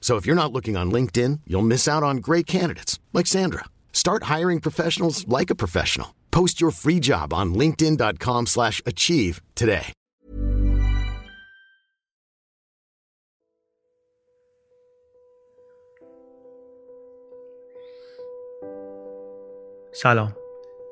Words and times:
So 0.00 0.16
if 0.16 0.24
you're 0.24 0.42
not 0.42 0.52
looking 0.52 0.76
on 0.76 0.92
LinkedIn, 0.92 1.40
you'll 1.48 1.70
miss 1.72 1.88
out 1.88 2.04
on 2.04 2.18
great 2.18 2.46
candidates 2.46 3.00
like 3.12 3.26
Sandra. 3.26 3.64
Start 3.92 4.24
hiring 4.34 4.60
professionals 4.60 5.26
like 5.26 5.50
a 5.50 5.60
professional. 5.62 6.14
Post 6.30 6.60
your 6.60 6.70
free 6.70 7.00
job 7.00 7.32
on 7.32 7.54
linkedin.com/achieve 7.54 8.46
slash 8.46 8.76
achieve 8.92 9.40
today. 9.54 9.86
سلام 19.92 20.36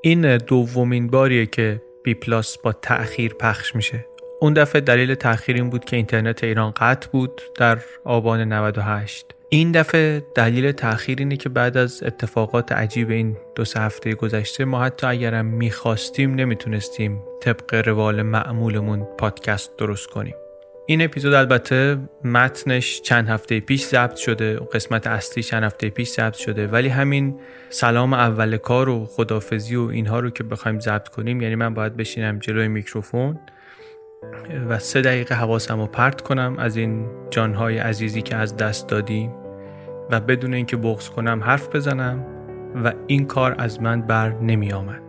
این 0.03 0.37
دومین 0.37 1.07
باریه 1.07 1.47
که 1.47 1.83
بی 2.05 2.15
پلاس 2.15 2.59
با 2.59 2.73
تأخیر 2.73 3.35
پخش 3.35 3.75
میشه 3.75 4.07
اون 4.42 4.54
دفعه 4.54 4.82
دلیل 4.82 5.16
تأخیر 5.16 5.56
این 5.56 5.70
بود 5.70 5.86
که 5.86 5.96
اینترنت 5.96 6.44
ایران 6.44 6.72
قطع 6.72 7.10
بود 7.12 7.42
در 7.58 7.78
آبان 8.06 8.54
98 8.54 9.26
این 9.50 9.72
دفعه 9.72 10.24
دلیل 10.36 10.72
تأخیر 10.72 11.20
اینه 11.20 11.38
که 11.38 11.50
بعد 11.50 11.78
از 11.78 12.04
اتفاقات 12.04 12.72
عجیب 12.72 13.10
این 13.10 13.38
دو 13.56 13.66
سه 13.66 13.80
هفته 13.80 14.16
گذشته 14.16 14.66
ما 14.66 14.84
حتی 14.84 15.08
اگرم 15.08 15.46
می‌خواستیم 15.46 16.36
نمی‌تونستیم 16.36 17.22
طبق 17.42 17.88
روال 17.88 18.22
معمولمون 18.22 19.08
پادکست 19.18 19.78
درست 19.78 20.08
کنیم. 20.08 20.36
این 20.86 21.02
اپیزود 21.02 21.34
البته 21.34 21.98
متنش 22.24 23.02
چند 23.02 23.30
هفته 23.30 23.60
پیش 23.60 23.86
ضبط 23.86 24.16
شده 24.16 24.60
قسمت 24.74 25.08
اصلی 25.08 25.44
چند 25.44 25.64
هفته 25.64 25.90
پیش 25.90 26.10
ضبط 26.10 26.34
شده 26.36 26.68
ولی 26.68 26.88
همین 26.88 27.40
سلام 27.70 28.14
اول 28.14 28.58
کار 28.58 28.90
و 28.90 29.06
خدافزی 29.06 29.76
و 29.76 29.82
اینها 29.82 30.20
رو 30.20 30.30
که 30.30 30.44
بخوایم 30.44 30.80
ضبط 30.80 31.08
کنیم 31.08 31.42
یعنی 31.42 31.56
من 31.56 31.74
باید 31.74 31.98
بشینم 31.98 32.40
جلوی 32.40 32.68
میکروفون 32.68 33.40
و 34.70 34.80
سه 34.80 35.02
دقیقه 35.02 35.36
حواسم 35.36 35.80
رو 35.80 35.88
پرت 35.88 36.22
کنم 36.22 36.56
از 36.60 36.78
این 36.78 37.06
جانهای 37.30 37.78
عزیزی 37.78 38.22
که 38.22 38.36
از 38.36 38.58
دست 38.58 38.88
دادیم 38.88 39.32
و 40.10 40.20
بدون 40.20 40.54
اینکه 40.54 40.78
بغض 40.78 41.10
کنم 41.10 41.44
حرف 41.44 41.76
بزنم 41.76 42.26
و 42.84 42.94
این 43.08 43.26
کار 43.26 43.56
از 43.58 43.82
من 43.82 44.02
بر 44.02 44.30
نمی 44.30 44.72
آمد 44.72 45.02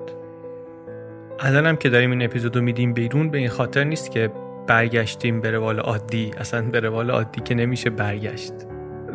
الانم 1.39 1.77
که 1.77 1.89
داریم 1.89 2.11
این 2.11 2.23
اپیزود 2.23 2.57
رو 2.57 2.63
میدیم 2.63 2.93
بیرون 2.93 3.31
به 3.31 3.39
این 3.39 3.49
خاطر 3.49 3.85
نیست 3.85 4.11
که 4.11 4.33
برگشتیم 4.67 5.41
به 5.41 5.51
روال 5.51 5.79
عادی. 5.79 6.31
اصلا 6.39 6.63
به 6.63 6.81
روال 6.81 7.11
عادی 7.11 7.41
که 7.41 7.55
نمیشه 7.55 7.91
برگشت. 7.91 8.53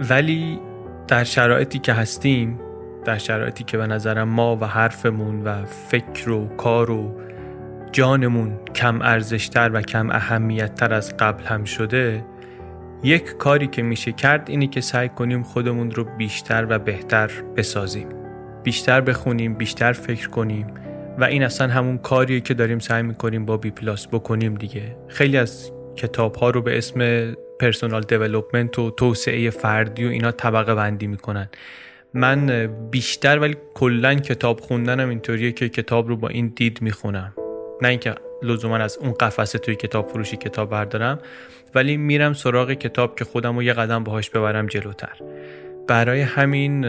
ولی 0.10 0.60
در 1.08 1.24
شرایطی 1.24 1.80
که 1.80 1.94
هستیم 1.94 2.60
در 3.06 3.18
شرایطی 3.18 3.64
که 3.64 3.78
به 3.78 3.88
نظرم 3.88 4.30
ما 4.30 4.56
و 4.56 4.66
حرفمون 4.66 5.44
و 5.44 5.66
فکر 5.66 6.30
و 6.30 6.48
کار 6.48 6.92
و 6.92 7.16
جانمون 7.96 8.60
کم 8.76 9.02
ارزشتر 9.02 9.72
و 9.74 9.82
کم 9.82 10.10
اهمیتتر 10.10 10.94
از 10.94 11.18
قبل 11.18 11.44
هم 11.44 11.64
شده 11.64 12.26
یک 13.04 13.24
کاری 13.24 13.68
که 13.68 13.82
میشه 13.82 14.12
کرد 14.12 14.50
اینی 14.50 14.68
که 14.68 14.82
سعی 14.82 15.10
کنیم 15.10 15.44
خودمون 15.44 15.92
رو 15.92 16.04
بیشتر 16.04 16.68
و 16.70 16.80
بهتر 16.80 17.32
بسازیم. 17.58 18.08
بیشتر 18.64 19.02
بخونیم 19.02 19.54
بیشتر 19.54 19.94
فکر 19.94 20.30
کنیم 20.30 20.68
و 21.18 21.24
این 21.24 21.44
اصلا 21.44 21.68
همون 21.68 21.98
کاریه 21.98 22.40
که 22.40 22.54
داریم 22.54 22.80
سعی 22.80 23.04
می‌کنیم 23.04 23.46
با 23.46 23.58
B 23.58 23.72
Plus 23.72 24.08
بکنیم 24.08 24.56
دیگه. 24.56 24.96
خیلی 25.08 25.38
از 25.38 25.72
کتاب 25.96 26.36
ها 26.36 26.50
رو 26.50 26.62
به 26.62 26.78
اسم 26.78 27.32
personal 27.60 28.02
development 28.02 28.80
و 28.80 28.92
توسعه 28.92 29.50
فردی 29.50 30.06
و 30.06 30.10
اینا 30.10 30.32
طبقه 30.32 30.76
بندی 30.76 31.08
می‌کنن. 31.08 31.50
من 32.14 32.70
بیشتر 32.92 33.40
ولی 33.40 33.56
کلا 33.74 34.16
کتاب 34.16 34.60
خوندنم 34.60 35.10
اینطوریه 35.10 35.52
که 35.52 35.70
کتاب 35.70 36.08
رو 36.08 36.18
با 36.18 36.28
این 36.28 36.54
دید 36.56 36.82
می‌خونم. 36.82 37.34
نه 37.82 37.88
اینکه 37.88 38.16
لزوما 38.44 38.78
از 38.78 38.98
اون 38.98 39.14
قفسه 39.14 39.60
توی 39.60 39.76
کتاب 39.76 40.08
فروشی 40.08 40.38
کتاب 40.38 40.70
بردارم 40.70 41.20
ولی 41.76 41.98
میرم 41.98 42.34
سراغ 42.34 42.72
کتاب 42.72 43.16
که 43.16 43.26
خودم 43.26 43.56
رو 43.56 43.64
یه 43.64 43.74
قدم 43.74 44.04
باهاش 44.04 44.30
ببرم 44.30 44.68
جلوتر. 44.68 45.18
برای 45.88 46.22
همین 46.22 46.86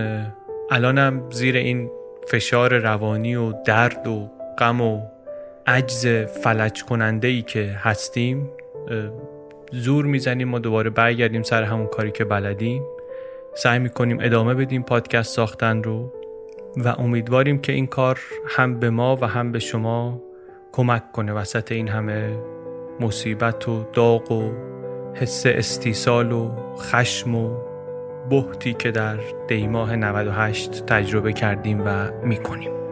الانم 0.70 1.30
زیر 1.30 1.56
این 1.56 1.91
فشار 2.28 2.78
روانی 2.78 3.36
و 3.36 3.52
درد 3.64 4.06
و 4.06 4.30
غم 4.58 4.80
و 4.80 5.02
عجز 5.66 6.06
فلج 6.06 6.84
کننده 6.84 7.28
ای 7.28 7.42
که 7.42 7.76
هستیم 7.78 8.50
زور 9.72 10.04
می‌زنیم 10.04 10.48
ما 10.48 10.58
دوباره 10.58 10.91
برگردیم 10.91 11.42
سر 11.42 11.62
همون 11.62 11.86
کاری 11.86 12.10
که 12.10 12.25
بلدیم. 12.25 12.82
سعی 13.54 13.78
می‌کنیم 13.78 14.19
ادامه 14.20 14.54
بدیم 14.54 14.82
پادکست 14.82 15.34
ساختن 15.34 15.82
رو 15.82 16.12
و 16.76 16.88
امیدواریم 16.88 17.58
که 17.58 17.72
این 17.72 17.86
کار 17.86 18.20
هم 18.46 18.80
به 18.80 18.91
ما 18.91 19.16
و 19.16 19.25
هم 19.25 19.52
به 19.52 19.58
شما 19.58 20.22
کمک 20.76 21.12
کنه 21.12 21.32
وسط 21.32 21.72
این 21.72 21.88
همه 21.88 22.38
مصیبت 23.00 23.69
و 23.69 23.84
داغ 23.92 24.32
و 24.32 24.53
حس 25.14 25.47
استیصال 25.47 26.32
و 26.32 26.50
خشم 26.78 27.34
و 27.34 27.56
بحتی 28.31 28.75
که 28.75 28.91
در 28.91 29.16
دیماه 29.48 29.97
98 29.97 30.87
تجربه 30.87 31.32
کردیم 31.32 31.82
و 31.87 32.10
می‌کنیم. 32.25 32.85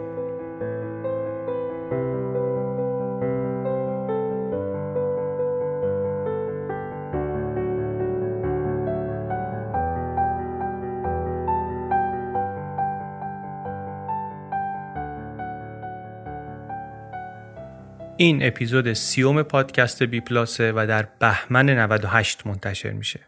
این 18.16 18.46
اپیزود 18.46 18.92
سیوم 18.92 19.42
پادکست 19.42 20.02
بی 20.02 20.20
پلاسه 20.20 20.72
و 20.72 20.86
در 20.88 21.08
بهمن 21.18 21.70
98 21.70 22.46
منتشر 22.46 22.90
میشه. 22.90 23.20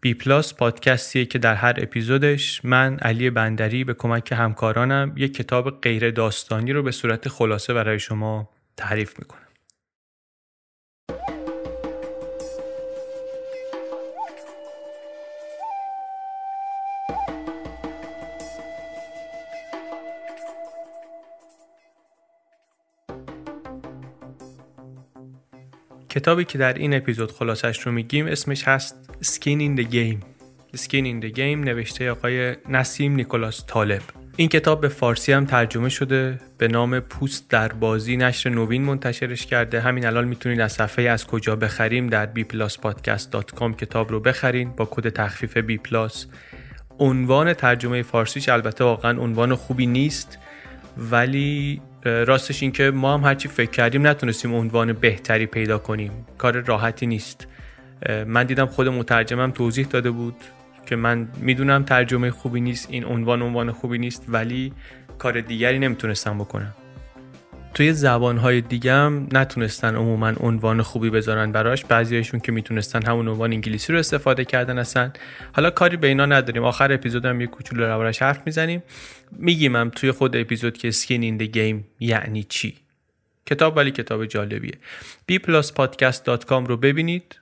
بی 0.00 0.14
پلاس 0.14 0.54
پادکستیه 0.54 1.24
که 1.24 1.38
در 1.38 1.54
هر 1.54 1.74
اپیزودش 1.78 2.64
من 2.64 2.98
علی 2.98 3.30
بندری 3.30 3.84
به 3.84 3.94
کمک 3.94 4.32
همکارانم 4.32 5.12
یک 5.16 5.34
کتاب 5.34 5.80
غیر 5.80 6.10
داستانی 6.10 6.72
رو 6.72 6.82
به 6.82 6.90
صورت 6.90 7.28
خلاصه 7.28 7.74
برای 7.74 7.98
شما 7.98 8.48
تعریف 8.76 9.18
می‌کنم. 9.18 9.43
کتابی 26.14 26.44
که 26.44 26.58
در 26.58 26.72
این 26.72 26.94
اپیزود 26.94 27.32
خلاصش 27.32 27.80
رو 27.80 27.92
میگیم 27.92 28.26
اسمش 28.26 28.68
هست 28.68 29.10
Skin 29.22 29.58
in 29.60 29.80
the 29.80 29.84
Game. 29.92 30.18
Skin 30.76 31.04
in 31.04 31.24
the 31.24 31.36
Game 31.36 31.38
نوشته 31.38 32.10
آقای 32.10 32.56
نسیم 32.68 33.14
نیکولاس 33.14 33.64
طالب. 33.66 34.02
این 34.36 34.48
کتاب 34.48 34.80
به 34.80 34.88
فارسی 34.88 35.32
هم 35.32 35.44
ترجمه 35.44 35.88
شده 35.88 36.40
به 36.58 36.68
نام 36.68 37.00
پوست 37.00 37.50
در 37.50 37.68
بازی 37.68 38.16
نشر 38.16 38.50
نوین 38.50 38.82
منتشرش 38.82 39.46
کرده. 39.46 39.80
همین 39.80 40.06
الان 40.06 40.28
می‌تونید 40.28 40.60
از 40.60 40.72
صفحه 40.72 41.04
از 41.04 41.26
کجا 41.26 41.56
بخریم 41.56 42.06
در 42.06 42.28
bpluspodcast.com 42.34 43.76
کتاب 43.76 44.10
رو 44.10 44.20
بخرین 44.20 44.70
با 44.70 44.88
کد 44.90 45.08
تخفیف 45.08 45.56
پلاس 45.56 46.26
عنوان 46.98 47.54
ترجمه 47.54 48.02
فارسیش 48.02 48.48
البته 48.48 48.84
واقعا 48.84 49.20
عنوان 49.20 49.54
خوبی 49.54 49.86
نیست 49.86 50.38
ولی 50.96 51.80
راستش 52.04 52.62
این 52.62 52.72
که 52.72 52.90
ما 52.90 53.14
هم 53.14 53.24
هرچی 53.24 53.48
فکر 53.48 53.70
کردیم 53.70 54.06
نتونستیم 54.06 54.54
عنوان 54.54 54.92
بهتری 54.92 55.46
پیدا 55.46 55.78
کنیم. 55.78 56.26
کار 56.38 56.60
راحتی 56.60 57.06
نیست. 57.06 57.46
من 58.26 58.44
دیدم 58.44 58.66
خود 58.66 58.88
مترجمم 58.88 59.50
توضیح 59.50 59.86
داده 59.86 60.10
بود 60.10 60.36
که 60.86 60.96
من 60.96 61.28
می‌دونم 61.40 61.84
ترجمه 61.84 62.30
خوبی 62.30 62.60
نیست 62.60 62.86
این 62.90 63.04
عنوان 63.04 63.42
عنوان 63.42 63.72
خوبی 63.72 63.98
نیست 63.98 64.24
ولی 64.28 64.72
کار 65.18 65.40
دیگری 65.40 65.78
نمی‌تونستم 65.78 66.38
بکنم. 66.38 66.74
توی 67.74 67.92
زبانهای 67.92 68.60
دیگه 68.60 68.92
هم 68.92 69.28
نتونستن 69.32 69.94
عموما 69.94 70.32
عنوان 70.40 70.82
خوبی 70.82 71.10
بذارن 71.10 71.52
براش. 71.52 71.84
بعضیشون 71.84 72.40
که 72.40 72.52
می‌تونستن 72.52 73.06
همون 73.06 73.28
عنوان 73.28 73.52
انگلیسی 73.52 73.92
رو 73.92 73.98
استفاده 73.98 74.44
کردن 74.44 74.78
هستن 74.78 75.12
حالا 75.52 75.70
کاری 75.70 75.96
به 75.96 76.06
اینا 76.06 76.26
نداریم. 76.26 76.64
آخر 76.64 76.92
اپیزود 76.92 77.24
هم 77.24 77.40
یه 77.40 77.46
کوچولو 77.46 77.84
روش 77.84 78.22
حرف 78.22 78.40
می‌زنیم. 78.46 78.82
میگیم 79.32 79.76
هم 79.76 79.90
توی 79.90 80.12
خود 80.12 80.36
اپیزود 80.36 80.78
که 80.78 80.90
سکین 80.90 81.22
این 81.22 81.36
گیم 81.36 81.84
یعنی 82.00 82.42
چی؟ 82.42 82.76
کتاب 83.46 83.76
ولی 83.76 83.90
کتاب 83.90 84.26
جالبیه. 84.26 84.78
bpluspodcast.com 85.32 86.68
رو 86.68 86.76
ببینید. 86.76 87.38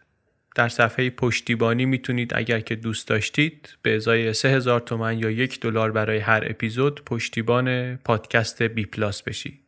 در 0.55 0.69
صفحه 0.69 1.11
پشتیبانی 1.11 1.87
می‌تونید 1.87 2.33
اگر 2.35 2.61
که 2.61 2.75
دوست 2.75 3.09
داشتید 3.09 3.77
به 3.83 3.97
ازای 3.97 4.33
3000 4.33 4.81
تومن 4.81 5.19
یا 5.19 5.31
یک 5.31 5.61
دلار 5.61 5.93
برای 5.93 6.19
هر 6.19 6.45
اپیزود 6.47 7.05
پشتیبان 7.05 7.97
پادکست 7.97 8.63
B 8.63 8.87
Plus 8.87 9.23
بشید. 9.23 9.62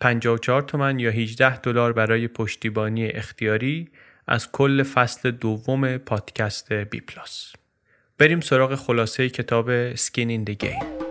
54 0.00 0.62
تومن 0.62 0.98
یا 0.98 1.10
18 1.10 1.60
دلار 1.60 1.92
برای 1.92 2.28
پشتیبانی 2.28 3.06
اختیاری 3.06 3.88
از 4.26 4.52
کل 4.52 4.82
فصل 4.82 5.30
دوم 5.30 5.96
پادکست 5.96 6.72
B 6.72 7.00
Plus. 7.00 7.52
بریم 8.18 8.40
سراغ 8.40 8.74
خلاصه 8.74 9.28
کتاب 9.28 9.94
Skin 9.94 10.30
in 10.30 10.44
the 10.44 10.68
Game. 10.68 11.07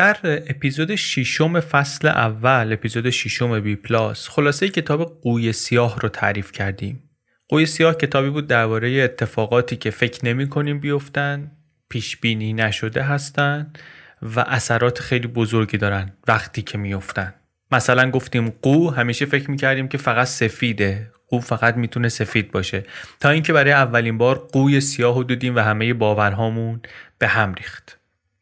در 0.00 0.16
اپیزود 0.24 0.94
ششم 0.94 1.60
فصل 1.60 2.08
اول 2.08 2.72
اپیزود 2.72 3.10
ششم 3.10 3.60
بی 3.60 3.76
پلاس 3.76 4.28
خلاصه 4.28 4.68
کتاب 4.68 5.20
قوی 5.22 5.52
سیاه 5.52 6.00
رو 6.00 6.08
تعریف 6.08 6.52
کردیم. 6.52 7.02
قوی 7.48 7.66
سیاه 7.66 7.94
کتابی 7.94 8.30
بود 8.30 8.46
درباره 8.46 8.90
اتفاقاتی 8.90 9.76
که 9.76 9.90
فکر 9.90 10.24
نمی 10.24 10.48
کنیم 10.48 10.80
بیفتن 10.80 11.50
پیش 11.88 12.16
بینی 12.16 12.52
نشده 12.52 13.02
هستند 13.02 13.78
و 14.22 14.40
اثرات 14.40 14.98
خیلی 15.00 15.26
بزرگی 15.26 15.78
دارن 15.78 16.12
وقتی 16.28 16.62
که 16.62 16.78
میفتن 16.78 17.34
مثلا 17.72 18.10
گفتیم 18.10 18.50
قو 18.62 18.90
همیشه 18.90 19.26
فکر 19.26 19.50
می‌کردیم 19.50 19.88
که 19.88 19.98
فقط 19.98 20.26
سفیده. 20.26 21.10
قو 21.28 21.40
فقط 21.40 21.76
می‌تونه 21.76 22.08
سفید 22.08 22.50
باشه. 22.50 22.84
تا 23.20 23.30
اینکه 23.30 23.52
برای 23.52 23.72
اولین 23.72 24.18
بار 24.18 24.48
قوی 24.52 24.80
سیاه 24.80 25.16
رو 25.16 25.24
دیدیم 25.24 25.56
و 25.56 25.58
همه 25.58 25.94
باورهامون 25.94 26.80
به 27.18 27.28
هم 27.28 27.54
ریخت. 27.54 27.99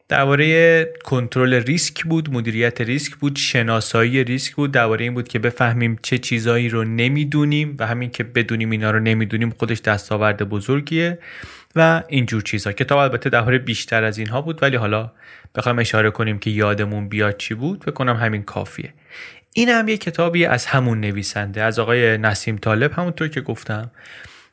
درباره 0.09 0.85
کنترل 1.05 1.55
ریسک 1.55 2.05
بود 2.05 2.33
مدیریت 2.33 2.81
ریسک 2.81 3.17
بود 3.17 3.37
شناسایی 3.37 4.25
ریسک 4.25 4.55
بود. 4.55 4.73
درباره 4.73 5.05
این 5.05 5.15
بود 5.15 5.29
که 5.29 5.39
بفهمیم 5.39 5.99
چه 6.03 6.19
چیزایی 6.19 6.69
رو 6.69 6.85
نمی‌دونیم 6.85 7.77
و 7.79 7.87
همین 7.87 8.11
که 8.11 8.25
بدونیم 8.25 8.71
اینا 8.71 8.91
رو 8.91 9.01
نمی‌دونیم 9.01 9.51
خودش 9.51 9.81
دستاورد 9.81 10.49
بزرگیه 10.49 11.19
و 11.77 12.03
اینجور 12.09 12.43
چیزها 12.43 12.73
کتاب 12.73 12.99
البته 12.99 13.31
درباره 13.31 13.59
بیشتر 13.59 14.05
از 14.05 14.19
اینها 14.19 14.41
بود 14.41 14.63
ولی 14.63 14.77
حالا 14.77 15.13
بخوایم 15.55 15.79
اشاره 15.79 16.11
کنیم 16.11 16.39
که 16.39 16.51
یادمون 16.51 17.09
بیاد 17.09 17.37
چی 17.37 17.55
بود. 17.55 17.85
بکنم 17.85 18.17
همین 18.17 18.43
کافیه. 18.43 18.93
این 19.53 19.69
هم 19.69 19.89
یه 19.89 19.97
کتابی 19.97 20.45
از 20.45 20.67
همون 20.67 21.01
نویسنده 21.01 21.63
از 21.63 21.79
آقای 21.79 22.19
نسیم 22.19 22.57
طالب 22.57 22.93
همونطور 22.93 23.29
که 23.29 23.41
گفتم. 23.41 23.91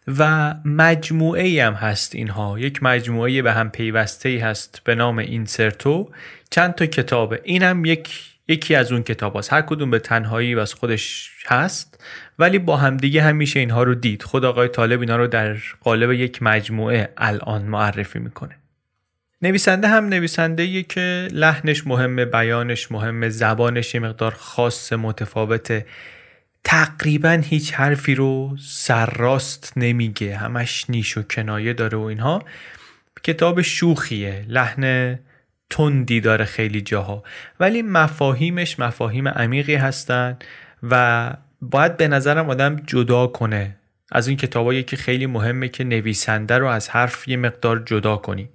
و 0.07 0.53
مجموعه 0.65 1.43
ای 1.43 1.59
هم 1.59 1.73
هست 1.73 2.15
اینها. 2.15 2.59
یک 2.59 2.83
مجموعه 2.83 3.41
به 3.41 3.53
هم 3.53 3.69
پیوسته 3.69 4.29
ای 4.29 4.37
هست 4.37 4.81
به 4.83 4.95
نام 4.95 5.17
اینسرتو. 5.17 6.11
چند 6.49 6.75
تا 6.75 6.85
کتابه 6.85 7.41
اینم 7.43 7.85
یک 7.85 8.19
یکی 8.47 8.75
از 8.75 8.91
اون 8.91 9.03
کتاب 9.03 9.37
هست. 9.37 9.53
هر 9.53 9.61
کدوم 9.61 9.91
به 9.91 9.99
تنهایی 9.99 10.55
و 10.55 10.59
از 10.59 10.73
خودش 10.73 11.31
هست. 11.47 12.03
ولی 12.39 12.59
با 12.59 12.77
همدیگه 12.77 13.21
هم 13.21 13.35
میشه 13.35 13.59
اینها 13.59 13.83
رو 13.83 13.95
دید. 13.95 14.23
خود 14.23 14.45
آقای 14.45 14.67
طالب 14.67 14.99
اینا 14.99 15.15
رو 15.15 15.27
در 15.27 15.57
قالب 15.81 16.11
یک 16.11 16.43
مجموعه 16.43 17.13
الان 17.17 17.61
معرفی 17.61 18.19
می‌کنه. 18.19 18.55
نویسنده 19.41 19.87
هم 19.87 20.05
نویسنده 20.05 20.83
که 20.83 21.27
لحنش 21.31 21.87
مهمه 21.87 22.25
بیانش 22.25 22.91
مهمه 22.91 23.29
زبانش 23.29 23.95
یه 23.95 24.01
مقدار 24.01 24.31
خاص 24.31 24.93
متفاوته. 24.93 25.85
تقریبا 26.65 27.41
هیچ 27.43 27.73
حرفی 27.73 28.15
رو 28.15 28.57
سرراست 28.59 29.73
نمیگه. 29.75 30.37
همش 30.37 30.85
نیش 30.89 31.17
و 31.17 31.23
کنایه 31.23 31.73
داره 31.73 31.97
و 31.97 32.01
اینها. 32.01 32.43
کتاب 33.23 33.61
شوخیه. 33.61 34.45
لحن 34.47 35.15
تندی 35.69 36.21
داره 36.21 36.45
خیلی 36.45 36.81
جاها. 36.81 37.23
ولی 37.59 37.81
مفاهیمش 37.81 38.79
مفاهیم 38.79 39.27
عمیقی 39.27 39.75
هستن 39.75 40.37
و 40.83 41.33
باید 41.61 41.97
به 41.97 42.07
نظرم 42.07 42.49
آدم 42.49 42.75
جدا 42.75 43.27
کنه. 43.27 43.75
از 44.11 44.27
این 44.27 44.37
کتابایی 44.37 44.83
که 44.83 44.95
خیلی 44.95 45.25
مهمه 45.25 45.67
که 45.67 45.83
نویسنده 45.83 46.57
رو 46.57 46.67
از 46.67 46.89
حرف 46.89 47.27
یه 47.27 47.37
مقدار 47.37 47.83
جدا 47.85 48.17
کنی. 48.17 48.49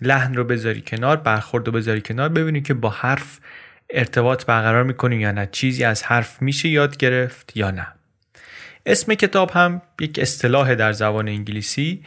لحن 0.00 0.34
رو 0.34 0.44
بذاری 0.44 0.80
کنار 0.80 1.16
برخورد 1.16 1.66
رو 1.66 1.72
بذاری 1.72 2.00
کنار 2.00 2.28
ببینی 2.28 2.60
که 2.60 2.74
با 2.74 2.90
حرف 2.90 3.40
ارتباط 3.90 4.44
برقرار 4.44 4.82
می‌کنیم 4.82 5.20
یا 5.20 5.32
نه 5.32 5.48
چیزی 5.52 5.84
از 5.84 6.02
حرف 6.02 6.42
میشه 6.42 6.68
یاد 6.68 6.96
گرفت 6.96 7.56
یا 7.56 7.70
نه. 7.70 7.86
اسم 8.86 9.14
کتاب 9.14 9.50
هم 9.50 9.82
یک 10.00 10.18
اصطلاح 10.18 10.74
در 10.74 10.92
زبان 10.92 11.28
انگلیسی. 11.28 12.02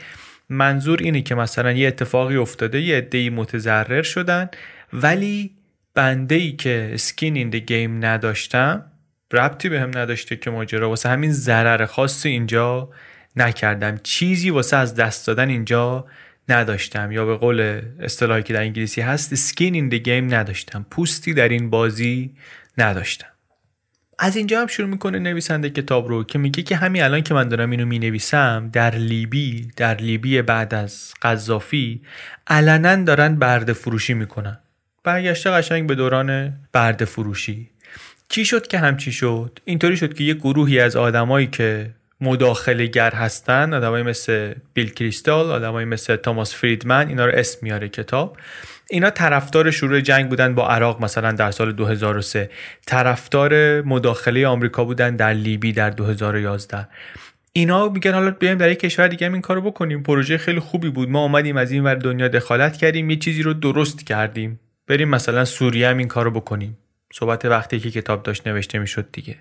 منظور 0.49 0.99
اینه 1.01 1.21
که 1.21 1.35
مثلا 1.35 1.71
یه 1.71 1.87
اتفاقی 1.87 2.37
افتاده 2.37 2.81
یه 2.81 2.97
عده‌ای 2.97 3.29
متضرر 3.29 4.01
شدن 4.01 4.49
ولی 4.93 5.51
بنده 5.93 6.35
ای 6.35 6.51
که 6.51 6.93
سکین 6.97 7.35
این 7.35 7.49
گیم 7.49 8.05
نداشتم 8.05 8.85
ربطی 9.33 9.69
به 9.69 9.79
هم 9.79 9.89
نداشته 9.97 10.35
که 10.35 10.49
ماجرا 10.49 10.89
واسه 10.89 11.09
همین 11.09 11.31
ضرر 11.31 11.85
خاص 11.85 12.25
اینجا 12.25 12.89
نکردم. 13.35 13.97
چیزی 14.03 14.49
واسه 14.49 14.77
از 14.77 14.95
دست 14.95 15.27
دادن 15.27 15.49
اینجا 15.49 16.05
نداشتم 16.49 17.11
یا 17.11 17.25
به 17.25 17.35
قول 17.37 17.81
اصطلاحی 17.99 18.43
که 18.43 18.53
در 18.53 18.61
انگلیسی 18.61 19.01
هست 19.01 19.35
skin 19.35 19.73
in 19.73 19.93
the 19.93 20.09
نداشتم. 20.09 20.85
پوستی 20.89 21.33
در 21.33 21.49
این 21.49 21.69
بازی 21.69 22.35
نداشتم. 22.77 23.27
از 24.19 24.35
اینجا 24.35 24.61
هم 24.61 24.67
شروع 24.67 24.89
می‌کنه 24.89 25.19
نویسنده 25.19 25.69
کتاب 25.69 26.07
رو 26.07 26.23
که 26.23 26.39
میگه 26.39 26.63
که 26.63 26.75
همین 26.75 27.03
الان 27.03 27.21
که 27.21 27.33
من 27.33 27.47
دارم 27.47 27.69
اینو 27.69 27.85
می‌نویسم 27.85 28.69
در 28.73 28.95
لیبی 28.95 29.71
در 29.75 29.95
لیبی 29.95 30.41
بعد 30.41 30.73
از 30.73 31.13
قذافی 31.21 32.01
علنا 32.47 32.95
دارن 32.95 33.35
برده 33.35 33.73
فروشی 33.73 34.13
می‌کنن. 34.13 34.59
برگشته 35.03 35.49
قشنگ 35.49 35.87
به 35.87 35.95
دوران 35.95 36.53
برده 36.73 37.05
فروشی. 37.05 37.69
چی 38.29 38.45
شد 38.45 38.67
که 38.67 38.79
همچی 38.79 39.11
شد؟ 39.11 39.59
اینطوری 39.65 39.97
شد 39.97 40.13
که 40.13 40.23
یه 40.23 40.33
گروهی 40.33 40.79
از 40.79 40.95
آدمایی 40.95 41.47
که 41.47 41.91
مداخله 42.21 42.85
گر 42.85 43.11
هستن 43.11 43.73
آدمایی 43.73 44.03
مثل 44.03 44.53
بیل 44.73 44.89
کریستال 44.89 45.51
آدمایی 45.51 45.85
مثل 45.85 46.15
توماس 46.15 46.55
فریدمن 46.55 47.07
اینا 47.07 47.25
رو 47.25 47.31
اسم 47.35 47.59
میاره 47.61 47.89
کتاب. 47.89 48.37
اینا 48.89 49.09
طرفدار 49.09 49.71
شروع 49.71 49.99
جنگ 49.99 50.29
بودن 50.29 50.55
با 50.55 50.67
عراق 50.67 51.01
مثلا 51.01 51.31
در 51.31 51.51
سال 51.51 51.71
2003 51.71 52.49
طرفدار 52.85 53.81
مداخله 53.81 54.47
آمریکا 54.47 54.83
بودن 54.83 55.15
در 55.15 55.33
لیبی 55.33 55.73
در 55.73 55.89
2011 55.89 56.87
اینا 57.53 57.89
میگن 57.89 58.13
حالا 58.13 58.31
بیایم 58.31 58.57
در 58.57 58.71
یک 58.71 58.79
کشور 58.79 59.07
دیگه 59.07 59.27
هم 59.27 59.33
این 59.33 59.41
کارو 59.41 59.61
بکنیم. 59.61 60.03
پروژه 60.03 60.37
خیلی 60.37 60.59
خوبی 60.59 60.89
بود. 60.89 61.09
ما 61.09 61.21
اومدیم 61.23 61.57
از 61.57 61.71
این 61.71 61.83
ور 61.83 61.95
دنیا 61.95 62.27
دخالت 62.27 62.77
کردیم. 62.77 63.09
یه 63.09 63.15
چیزی 63.15 63.43
رو 63.43 63.53
درست 63.53 64.05
کردیم. 64.05 64.59
بریم 64.87 65.09
مثلا 65.09 65.45
سوریه 65.45 65.89
هم 65.89 65.97
این 65.97 66.07
کارو 66.07 66.31
بکنیم. 66.31 66.77
صحبت 67.13 67.45
وقتی 67.45 67.79
که 67.79 67.91
کتاب 67.91 68.23
داشت 68.23 68.47
نوشته 68.47 68.79
می‌شد 68.79 69.11
دیگه. 69.11 69.35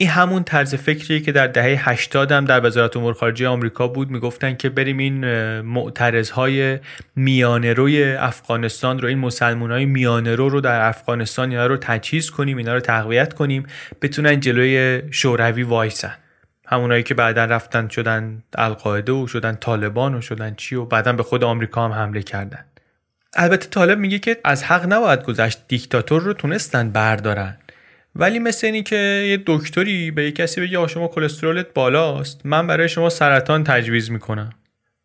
این 0.00 0.08
همون 0.08 0.44
طرز 0.44 0.74
فکریه 0.74 1.20
که 1.20 1.32
در 1.32 1.46
دهه 1.46 1.88
80 1.88 2.32
هم 2.32 2.44
در 2.44 2.66
وزارت 2.66 2.96
امور 2.96 3.14
خارجه 3.14 3.48
آمریکا 3.48 3.88
بود. 3.88 4.10
می‌گفتن 4.10 4.56
که 4.56 4.68
بریم 4.68 4.98
این 4.98 5.24
معترضهای 5.60 6.78
میانه 7.16 7.72
روی 7.72 8.12
افغانستان 8.12 8.98
رو 8.98 9.08
این 9.08 9.18
مسلمان 9.18 9.70
های 9.70 9.84
میانه 9.84 10.34
رو 10.34 10.48
رو 10.48 10.60
در 10.60 10.88
افغانستان 10.88 11.50
اینا 11.50 11.66
رو 11.66 11.76
تجهیز 11.76 12.30
کنیم 12.30 12.56
اینا 12.56 12.74
رو 12.74 12.80
تقویت 12.80 13.32
کنیم 13.32 13.66
بتونن 14.02 14.40
جلوی 14.40 15.02
شوروی 15.10 15.62
وایسن. 15.62 16.14
همونایی 16.66 17.02
که 17.02 17.14
بعدا 17.14 17.44
رفتن 17.44 17.88
شدن 17.88 18.42
القاعده 18.54 19.12
و 19.12 19.26
شدن 19.26 19.54
طالبان 19.54 20.14
و 20.14 20.20
شدن 20.20 20.54
چی 20.54 20.74
و 20.74 20.84
بعدا 20.84 21.12
به 21.12 21.22
خود 21.22 21.44
آمریکا 21.44 21.84
هم 21.84 21.92
حمله 21.92 22.22
کردن. 22.22 22.64
البته 23.36 23.68
طالب 23.68 23.98
میگه 23.98 24.18
که 24.18 24.36
از 24.44 24.64
حق 24.64 24.92
نباید 24.92 25.22
گذشت 25.22 25.58
دیکتاتور 25.68 26.22
رو 26.22 26.32
تونستن 26.32 26.90
بردارن. 26.90 27.56
ولی 28.14 28.38
مثل 28.38 28.66
اینی 28.66 28.82
که 28.82 28.96
یه 29.28 29.42
دکتری 29.46 30.10
به 30.10 30.24
یه 30.24 30.32
کسی 30.32 30.60
بگه 30.60 30.86
شما 30.86 31.08
کلسترولت 31.08 31.66
بالاست 31.74 32.40
من 32.44 32.66
برای 32.66 32.88
شما 32.88 33.08
سرطان 33.08 33.64
تجویز 33.64 34.10
می‌کنم. 34.10 34.50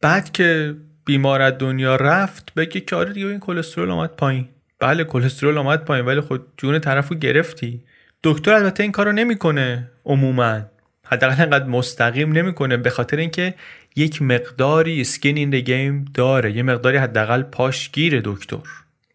بعد 0.02 0.32
که 0.32 0.76
بیمار 1.06 1.50
دنیا 1.50 1.96
رفت 1.96 2.54
بگه 2.54 2.82
که 2.82 2.96
آره 2.96 3.14
دیگه 3.14 3.28
این 3.28 3.40
کلسترول 3.40 3.92
آمد 3.92 4.10
پایین. 4.10 4.48
بله 4.80 5.04
کلسترول 5.04 5.58
آمد 5.58 5.86
پایین 5.86 6.06
ولی 6.06 6.20
خود 6.20 6.48
جون 6.58 6.80
طرفو 6.80 7.16
گرفتی. 7.16 7.84
دکتر 8.24 8.54
البته 8.54 8.84
این 8.84 8.92
کارو 8.92 9.12
نمی‌کنه 9.12 9.92
عموما. 10.06 10.62
حداقل 11.06 11.42
انقدر 11.44 11.66
مستقیم 11.66 12.32
نمی‌کنه 12.32 12.78
به 12.78 12.90
خاطر 12.90 13.18
اینکه 13.18 13.54
یک 13.96 14.22
مقداری 14.22 15.04
skin 15.04 15.38
in 15.38 15.50
the 15.50 15.74
game 15.74 16.06
داره. 16.14 16.52
یه 16.52 16.64
مقداری 16.64 16.98
حداقل 16.98 17.42
پاش 17.44 17.92
گیره 17.92 18.22
دکتر. 18.24 18.58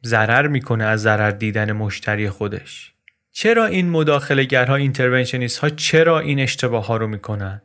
ضرر 0.05 0.47
می‌کنه 0.47 0.85
از 0.85 1.03
ضرر 1.03 1.31
دیدن 1.31 1.73
مشتری 1.73 2.29
خودش. 2.29 2.93
چرا 3.33 3.67
این 3.67 3.91
مداخله 3.91 4.45
گرها 4.45 4.77
interventionist 4.77 5.59
ها 5.59 5.69
چرا 5.69 6.21
این 6.21 6.41
اشتباه 6.41 6.87
ها 6.87 6.97
رو 6.97 7.07
می‌کنن؟ 7.07 7.63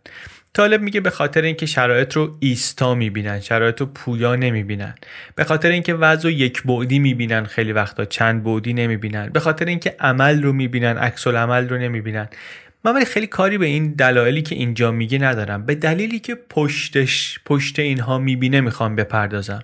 طالب 0.53 0.81
میگه 0.81 1.01
به 1.01 1.09
خاطر 1.09 1.41
اینکه 1.41 1.65
شرایط 1.65 2.13
رو 2.13 2.37
ایستا 2.39 2.95
می‌بینن 2.95 3.39
شرایط 3.39 3.79
رو 3.81 3.85
پویا 3.85 4.35
نمی‌بینن. 4.35 4.95
به 5.35 5.43
خاطر 5.43 5.69
اینکه 5.69 5.93
وضع 5.93 6.29
یک 6.29 6.63
بعدی 6.63 6.99
می‌بینن 6.99 7.43
خیلی 7.43 7.71
وقتا 7.71 8.05
چند 8.05 8.43
بعدی 8.43 8.73
نمی‌بینن. 8.73 9.29
به 9.29 9.39
خاطر 9.39 9.65
اینکه 9.65 9.95
عمل 9.99 10.43
رو 10.43 10.53
می‌بینن 10.53 10.97
عکس 10.97 11.27
عمل 11.27 11.69
رو 11.69 11.77
نمی‌بینن. 11.77 12.27
من 12.83 12.95
ولی 12.95 13.05
خیلی 13.05 13.27
کاری 13.27 13.57
به 13.57 13.65
این 13.65 13.93
دلایلی 13.93 14.41
که 14.41 14.55
اینجا 14.55 14.91
میگه 14.91 15.17
ندارم. 15.17 15.65
به 15.65 15.75
دلیلی 15.75 16.19
که 16.19 16.35
پشتش 16.49 17.39
پشت 17.45 17.79
اینها 17.79 18.17
می‌بینه 18.17 18.61
می‌خوام 18.61 18.95
بپردازم. 18.95 19.63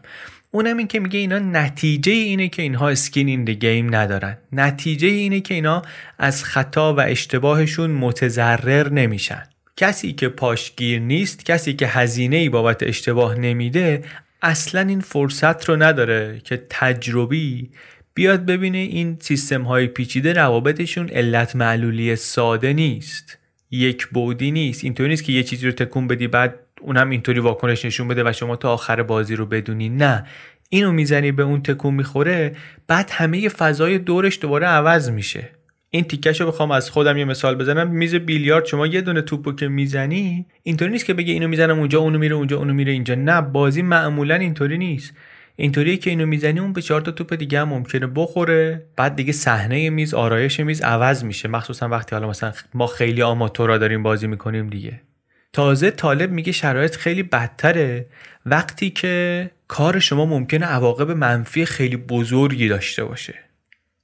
اونم 0.52 0.78
این 0.78 0.88
که 0.88 1.00
میگه 1.00 1.20
اینا 1.20 1.40
نتیجه 1.40 2.12
اینه 2.12 2.50
که 2.50 2.62
اینها 2.62 2.90
اسکین 2.90 3.28
این 3.28 3.46
گیم 3.46 3.96
ندارن. 3.96 4.38
نتیجه 4.52 5.08
اینه 5.08 5.40
که 5.40 5.54
اینا 5.54 5.82
از 6.20 6.44
خطا 6.44 6.96
و 6.96 7.00
اشتباهشون 7.00 7.92
متضرر 7.92 8.90
نمیشن. 8.90 9.44
کسی 9.78 10.14
که 10.14 10.30
پاشگیر 10.30 11.00
نیست 11.00 11.46
کسی 11.46 11.74
که 11.74 11.88
هزینه 11.88 12.36
ای 12.36 12.50
بابت 12.50 12.84
اشتباه 12.84 13.36
نمیده 13.36 14.04
اصلا 14.42 14.82
این 14.82 15.00
فرصت 15.00 15.70
رو 15.70 15.84
نداره 15.84 16.42
که 16.44 16.66
تجربی 16.70 17.70
بیاد 18.14 18.46
ببینه 18.46 18.78
این 18.78 19.18
سیستم 19.20 19.64
های 19.64 19.88
پیچیده 19.88 20.34
روابطشون 20.34 21.10
علت 21.10 21.56
معلولی 21.56 22.16
ساده 22.16 22.74
نیست. 22.74 23.38
یک 23.72 24.08
بودی 24.08 24.52
نیست. 24.52 24.84
اینطوری 24.84 25.10
نیست 25.10 25.24
که 25.24 25.32
یه 25.32 25.44
چیزی 25.44 25.66
رو 25.66 25.72
تکون 25.72 26.08
بدی 26.08 26.28
بعد 26.28 26.56
اونم 26.82 27.10
اینطوری 27.10 27.40
واکنش 27.40 27.86
نشون 27.86 28.08
بده 28.08 28.30
و 28.30 28.34
شما 28.34 28.56
تا 28.56 28.74
آخر 28.74 29.04
بازی 29.04 29.36
رو 29.36 29.46
بدونی. 29.46 29.90
نه. 29.90 30.26
اینو 30.70 30.92
می‌زنی 30.92 31.32
به 31.32 31.44
اون 31.44 31.62
تکون 31.62 31.94
می‌خوره 31.94 32.56
بعد 32.88 33.10
همه 33.12 33.50
فضای 33.50 33.98
دورش 33.98 34.40
دوباره 34.42 34.68
عوض 34.68 35.10
میشه. 35.10 35.50
این 35.90 36.04
تیکش 36.04 36.42
رو 36.42 36.48
بخوام 36.48 36.72
از 36.72 36.90
خودم 36.90 37.18
یه 37.18 37.26
مثال 37.26 37.56
بزنم. 37.56 37.90
میز 37.90 38.16
بیلیارد 38.16 38.66
شما 38.66 38.88
یه 38.88 39.02
دونه 39.02 39.22
توپو 39.22 39.52
که 39.52 39.68
می‌زنی 39.68 40.46
اینطوری 40.64 40.92
نیست 40.92 41.06
که 41.06 41.14
بگه 41.14 41.34
اینو 41.34 41.48
می‌زنم 41.48 41.80
اونجا 41.80 42.00
اونو 42.00 42.20
میره 42.20 42.36
اونجا 42.36 42.58
اونو 42.58 42.74
میره 42.74 42.92
اینجا. 42.92 43.16
نه 43.16 43.42
بازی 43.42 43.82
معمولا 43.82 44.36
اینطوری 44.36 44.78
نیست. 44.78 45.14
اینطوریه 45.56 45.98
که 45.98 46.10
اینو 46.10 46.26
می‌زنی 46.26 46.60
اون 46.60 46.74
به 46.74 46.82
چهار 46.82 47.02
تا 47.02 47.12
توپ 47.12 47.34
دیگه 47.34 47.60
هم 47.60 47.70
ممکنه 47.70 48.08
بخوره. 48.08 48.86
بعد 48.98 49.16
دیگه 49.16 49.32
صحنه 49.32 49.90
میز 49.90 50.14
آرایش 50.14 50.60
میز 50.60 50.82
عوض 50.82 51.24
میشه. 51.24 51.50
مخصوصا 51.50 51.90
وقتی 51.90 52.16
حالا 52.16 52.30
مثلا 52.30 52.52
ما 52.74 52.88
خیلی 52.88 53.22
آماتورا 53.22 53.78
داریم 53.78 54.04
بازی 54.04 54.28
می‌کنیم 54.28 54.68
دیگه. 54.68 55.02
تازه 55.54 55.92
طالب 55.92 56.32
میگه 56.32 56.52
شرایط 56.52 56.96
خیلی 56.96 57.24
بدتره 57.24 58.06
وقتی 58.46 58.90
که 58.90 59.52
کار 59.68 60.00
شما 60.00 60.26
ممکنه 60.26 60.66
عواقب 60.66 61.12
منفی 61.12 61.66
خیلی 61.66 61.98
بزرگی 61.98 62.68
داشته 62.68 63.04
باشه. 63.04 63.34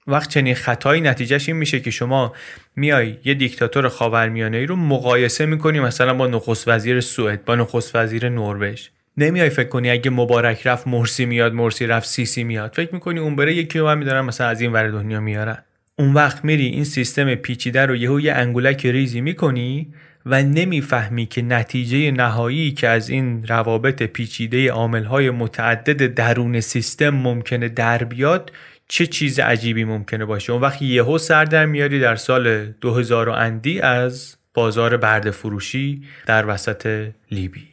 وقت 0.08 0.30
چنین 0.30 0.56
خطایی 0.56 1.02
نتیجهش 1.02 1.50
این 1.50 1.58
میشه 1.58 1.80
که 1.80 1.92
شما 1.92 2.34
میای 2.76 3.18
یه 3.26 3.34
دیکتاتور 3.34 3.88
خاورمیانه 3.88 4.58
ای 4.58 4.66
رو 4.66 4.76
مقایسه 4.76 5.46
می‌کنی 5.46 5.80
مثلا 5.80 6.14
با 6.14 6.28
نخست 6.28 6.68
وزیر 6.68 7.02
سوئد 7.02 7.46
با 7.46 7.56
نخست 7.56 7.96
وزیر 7.96 8.30
نروژ. 8.30 8.88
نمیای 9.18 9.50
فکر 9.50 9.68
کنی 9.70 9.90
اگه 9.90 10.12
مبارک 10.12 10.68
رفت 10.68 10.88
مرسی 10.88 11.26
میاد 11.26 11.54
مرسی 11.54 11.88
رفت 11.88 12.08
سیسی 12.08 12.44
میاد. 12.44 12.74
فکر 12.76 12.94
می‌کنی 12.94 13.20
اون 13.20 13.36
بره 13.36 13.56
یکی 13.56 13.80
رو 13.80 13.96
میدارن 13.96 14.22
مثلا 14.22 14.48
از 14.48 14.62
این 14.62 14.74
ور 14.74 14.88
دنیا 14.88 15.20
میارن. 15.20 15.64
اون 15.96 16.14
وقت 16.14 16.46
میری 16.46 16.66
این 16.66 16.84
سیستم 16.84 17.36
پیچیده 17.36 17.86
رو 17.86 17.96
یهو 17.96 18.20
یه 18.20 18.34
انگولک 18.34 18.86
ریزی 18.86 19.22
می‌کنی 19.22 19.94
و 20.30 20.44
نمی‌فهمی 20.44 21.26
که 21.26 21.42
نتیجه 21.42 22.12
نهایی 22.12 22.72
که 22.72 22.88
از 22.88 23.10
این 23.10 23.48
روابط 23.48 24.04
پیچیده 24.04 24.72
عاملهای 24.72 25.30
متعدد 25.30 26.14
درون 26.14 26.60
سیستم 26.60 27.10
ممکنه 27.10 27.70
در 27.70 28.04
بیاد 28.04 28.52
چه 28.88 29.08
چیز 29.08 29.40
عجیبی 29.40 29.84
ممکنه 29.84 30.26
باشه؟ 30.26 30.54
اون 30.54 30.62
وقت 30.62 30.82
یهو 30.82 31.18
سر 31.18 31.46
در 31.46 31.66
میاری 31.66 32.00
در 32.00 32.16
سال 32.16 32.66
2000 32.66 33.30
اندی 33.30 33.80
از 33.80 34.36
بازار 34.54 34.98
برد 34.98 35.32
فروشی 35.32 36.04
در 36.26 36.46
وسط 36.46 37.12
لیبی. 37.32 37.68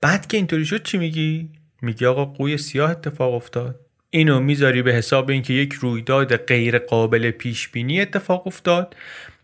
بعد 0.00 0.26
که 0.26 0.36
اینطوری 0.36 0.64
شد 0.64 0.82
چی 0.82 0.98
میگی؟ 0.98 1.48
میگی 1.82 2.06
آقا 2.06 2.24
قوی 2.24 2.58
سیاه 2.58 2.90
اتفاق 2.90 3.34
افتاد. 3.34 3.80
اینو 4.10 4.40
می‌ذاری 4.40 4.82
به 4.82 4.92
حساب 4.92 5.30
اینکه 5.30 5.52
یک 5.52 5.72
رویداد 5.72 6.36
غیر 6.36 6.78
قابل 6.78 7.30
پیش 7.30 7.68
بینی 7.68 8.00
اتفاق 8.00 8.46
افتاد. 8.46 8.96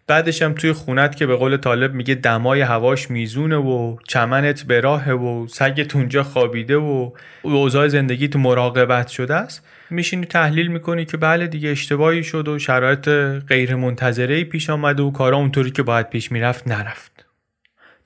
بعدش 0.09 0.43
هم 0.43 0.53
توی 0.53 0.73
خونت 0.73 1.17
که 1.17 1.27
به 1.27 1.37
قول 1.37 1.57
طالب 1.57 1.95
میگه 1.95 2.15
دمای 2.15 2.61
هواش 2.61 3.11
میزونه 3.11 3.57
و 3.57 3.97
چمنت 4.09 4.63
به 4.63 4.81
راهه 4.81 5.13
و 5.13 5.47
سگت 5.49 5.97
اونجا 5.97 6.23
خوابیده 6.23 6.77
و 6.77 7.11
اوضاع 7.43 7.89
زندگی 7.89 8.29
تو 8.29 8.39
مراقبت 8.39 9.09
شده 9.09 9.35
است. 9.35 9.67
میشینی 9.91 10.27
تحلیل 10.27 10.67
می‌کنی 10.67 11.05
که 11.05 11.17
بله 11.17 11.47
دیگه 11.47 11.69
اشتباهی 11.69 12.25
شد 12.25 12.49
و 12.49 12.59
شرایط 12.59 13.09
غیر 13.49 13.75
منتظره 13.75 14.45
پیش 14.45 14.71
آمده 14.71 15.03
و 15.03 15.11
کارا 15.11 15.37
اونطوری 15.37 15.71
که 15.71 15.83
باید 15.83 16.11
پیش 16.11 16.33
می‌رفت 16.33 16.69
نرفت. 16.69 17.27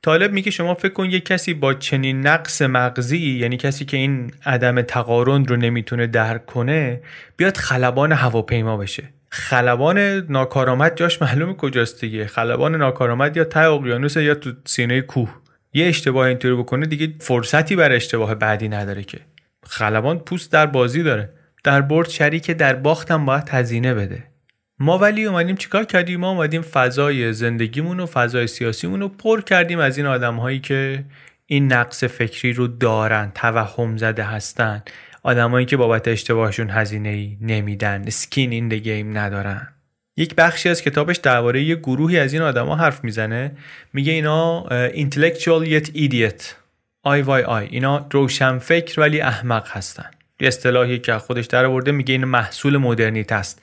طالب 0.02 0.32
میگه 0.32 0.50
شما 0.50 0.74
فکر 0.74 0.92
کن 0.92 1.04
یک 1.04 1.24
کسی 1.24 1.54
با 1.54 1.74
چنین 1.74 2.26
نقص 2.26 2.62
مغزی 2.62 3.38
یعنی 3.38 3.56
کسی 3.56 3.84
که 3.84 3.96
این 3.96 4.30
عدم 4.46 4.82
تقارن 4.82 5.44
رو 5.44 5.56
نمی‌تونه 5.56 6.06
درک 6.06 6.46
کنه 6.46 7.00
بیاد 7.36 7.56
خلبان 7.56 8.12
هواپیما 8.12 8.76
بشه. 8.76 9.19
خلبان 9.30 9.98
ناکارآمد 10.28 10.96
جاش 10.96 11.22
معلومه 11.22 11.54
کجاست 11.54 12.00
دیگه. 12.00 12.26
خلبان 12.26 12.74
ناکارآمد 12.74 13.36
یا 13.36 13.44
ته 13.44 13.60
اقیانوس 13.60 14.16
یا 14.16 14.34
تو 14.34 14.52
سینه 14.64 15.00
کوه. 15.00 15.36
یه 15.72 15.86
اشتباه 15.86 16.26
اینطوری 16.26 16.54
بکنه 16.54 16.86
دیگه 16.86 17.14
فرصتی 17.20 17.76
بر 17.76 17.92
اشتباه 17.92 18.34
بعدی 18.34 18.68
نداره 18.68 19.02
که. 19.02 19.18
خلبان 19.66 20.18
پوست 20.18 20.52
در 20.52 20.66
بازی 20.66 21.02
داره. 21.02 21.30
در 21.64 21.80
برد 21.80 22.08
شریک 22.08 22.50
در 22.50 22.74
باختم 22.74 23.26
باید 23.26 23.48
هزینه 23.48 23.94
بده. 23.94 24.24
ما 24.78 24.98
ولی 24.98 25.24
اومدیم 25.24 25.56
چیکار 25.56 25.84
کردیم؟ 25.84 26.20
ما 26.20 26.30
اومدیم 26.30 26.62
فضای 26.62 27.32
زندگیمون 27.32 28.00
و 28.00 28.06
فضای 28.06 28.46
سیاسیمون 28.46 29.00
رو 29.00 29.08
پر 29.08 29.40
کردیم 29.40 29.78
از 29.78 29.96
این 29.98 30.06
آدم 30.06 30.36
هایی 30.36 30.60
که 30.60 31.04
این 31.46 31.72
نقص 31.72 32.04
فکری 32.04 32.52
رو 32.52 32.66
دارن 32.66 33.32
توهم 33.34 33.96
زده 33.96 34.22
هستن. 34.22 34.82
آدمایی 35.22 35.66
که 35.66 35.76
بابت 35.76 36.08
اشتباهشون 36.08 36.70
هزینه 36.70 37.08
ای 37.08 37.36
نمیدن 37.40 38.10
skin 38.10 38.52
in 38.52 38.68
the 38.68 38.90
game 38.90 39.18
ندارن. 39.18 39.68
یک 40.16 40.34
بخشی 40.34 40.68
از 40.68 40.82
کتابش 40.82 41.16
درباره 41.16 41.62
یه 41.62 41.76
گروهی 41.76 42.18
از 42.18 42.32
این 42.32 42.42
آدما 42.42 42.76
حرف 42.76 43.04
می‌زنه. 43.04 43.52
میگه 43.92 44.12
اینا 44.12 44.66
intellectual 44.88 45.66
yet 45.66 45.86
idiot. 45.96 46.42
IYI 47.02 47.66
اینا 47.70 48.06
روشن 48.10 48.58
فکر 48.58 49.00
ولی 49.00 49.20
احمق 49.20 49.68
هستن. 49.70 50.10
یه 50.40 50.48
اصطلاحی 50.48 50.98
که 50.98 51.18
خودش 51.18 51.46
در 51.46 51.64
آورده 51.64 51.92
میگه 51.92 52.12
این 52.12 52.24
محصول 52.24 52.76
مدرنیت 52.76 53.32
است. 53.32 53.62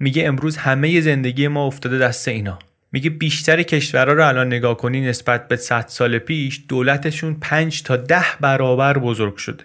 میگه 0.00 0.26
امروز 0.26 0.56
همه 0.56 1.00
زندگی 1.00 1.48
ما 1.48 1.66
افتاده 1.66 1.98
دست 1.98 2.28
اینا. 2.28 2.58
میگه 2.92 3.10
بیشتر 3.10 3.62
کشورها 3.62 4.12
رو 4.12 4.28
الان 4.28 4.46
نگاه 4.46 4.76
کنی 4.76 5.00
نسبت 5.00 5.48
به 5.48 5.56
100 5.56 5.84
سال 5.88 6.18
پیش 6.18 6.60
دولتشون 6.68 7.36
5 7.40 7.82
تا 7.82 7.96
10 7.96 8.24
برابر 8.40 8.98
بزرگ 8.98 9.36
شده. 9.36 9.64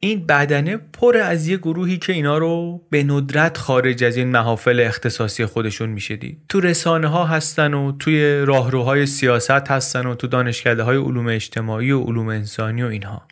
این 0.00 0.26
بدنه 0.26 0.76
پر 0.76 1.16
از 1.16 1.48
یه 1.48 1.56
گروهی 1.56 1.98
که 1.98 2.12
اینا 2.12 2.38
رو 2.38 2.82
به 2.90 3.04
ندرت 3.04 3.56
خارج 3.56 4.04
از 4.04 4.16
این 4.16 4.28
محافل 4.28 4.80
اختصاصی 4.80 5.46
خودشون 5.46 5.88
میشه 5.88 6.16
دید. 6.16 6.40
تو 6.48 6.60
رسانه 6.60 7.08
ها 7.08 7.26
هستن 7.26 7.74
و 7.74 7.92
توی 7.98 8.40
راهروهای 8.44 9.06
سیاست 9.06 9.50
هستن 9.50 10.06
و 10.06 10.14
تو 10.14 10.26
دانشکده 10.26 10.82
های 10.82 10.96
علوم 10.96 11.26
اجتماعی 11.26 11.90
و 11.90 12.00
علوم 12.00 12.28
انسانی 12.28 12.82
و 12.82 12.86
اینها. 12.86 13.28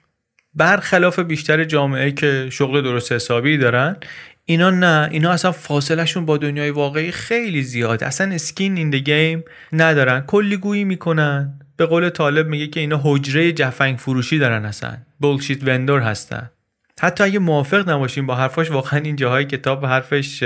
برخلاف 0.54 1.18
بیشتر 1.18 1.64
جامعه 1.64 2.12
که 2.12 2.49
شغل 2.50 2.82
درست 2.82 3.12
حسابی 3.12 3.58
دارن 3.58 3.96
اینا 4.44 4.70
نه. 4.70 5.08
اینا 5.11 5.30
اصلا 5.30 5.52
فاصلهشون 5.52 6.26
با 6.26 6.37
دنیای 6.37 6.70
واقعی 6.70 7.11
خیلی 7.11 7.62
زیاده 7.62 8.06
اصلا 8.06 8.35
اسکین 8.35 8.76
این 8.76 8.90
گیم 8.90 9.44
ندارن. 9.73 10.20
کلی 10.20 10.56
گویی 10.56 10.85
می‌کنن. 10.85 11.61
به 11.76 11.87
قول 11.87 12.08
طالب 12.08 12.46
میگه 12.46 12.66
که 12.66 12.80
اینا 12.80 13.00
حجره 13.02 13.52
جفنگ 13.52 13.99
فروشی 13.99 14.38
دارن 14.38 14.64
اصلا. 14.64 14.96
بولشیت 15.20 15.68
وندور 15.68 16.00
هستن. 16.00 16.50
حتی 17.00 17.24
اگه 17.24 17.38
موافق 17.38 17.88
نباشیم 17.88 18.26
با 18.26 18.34
حرفاش 18.34 18.70
واقعا 18.70 19.00
این 19.00 19.16
جاهای 19.16 19.44
کتاب 19.44 19.86
حرفش 19.86 20.42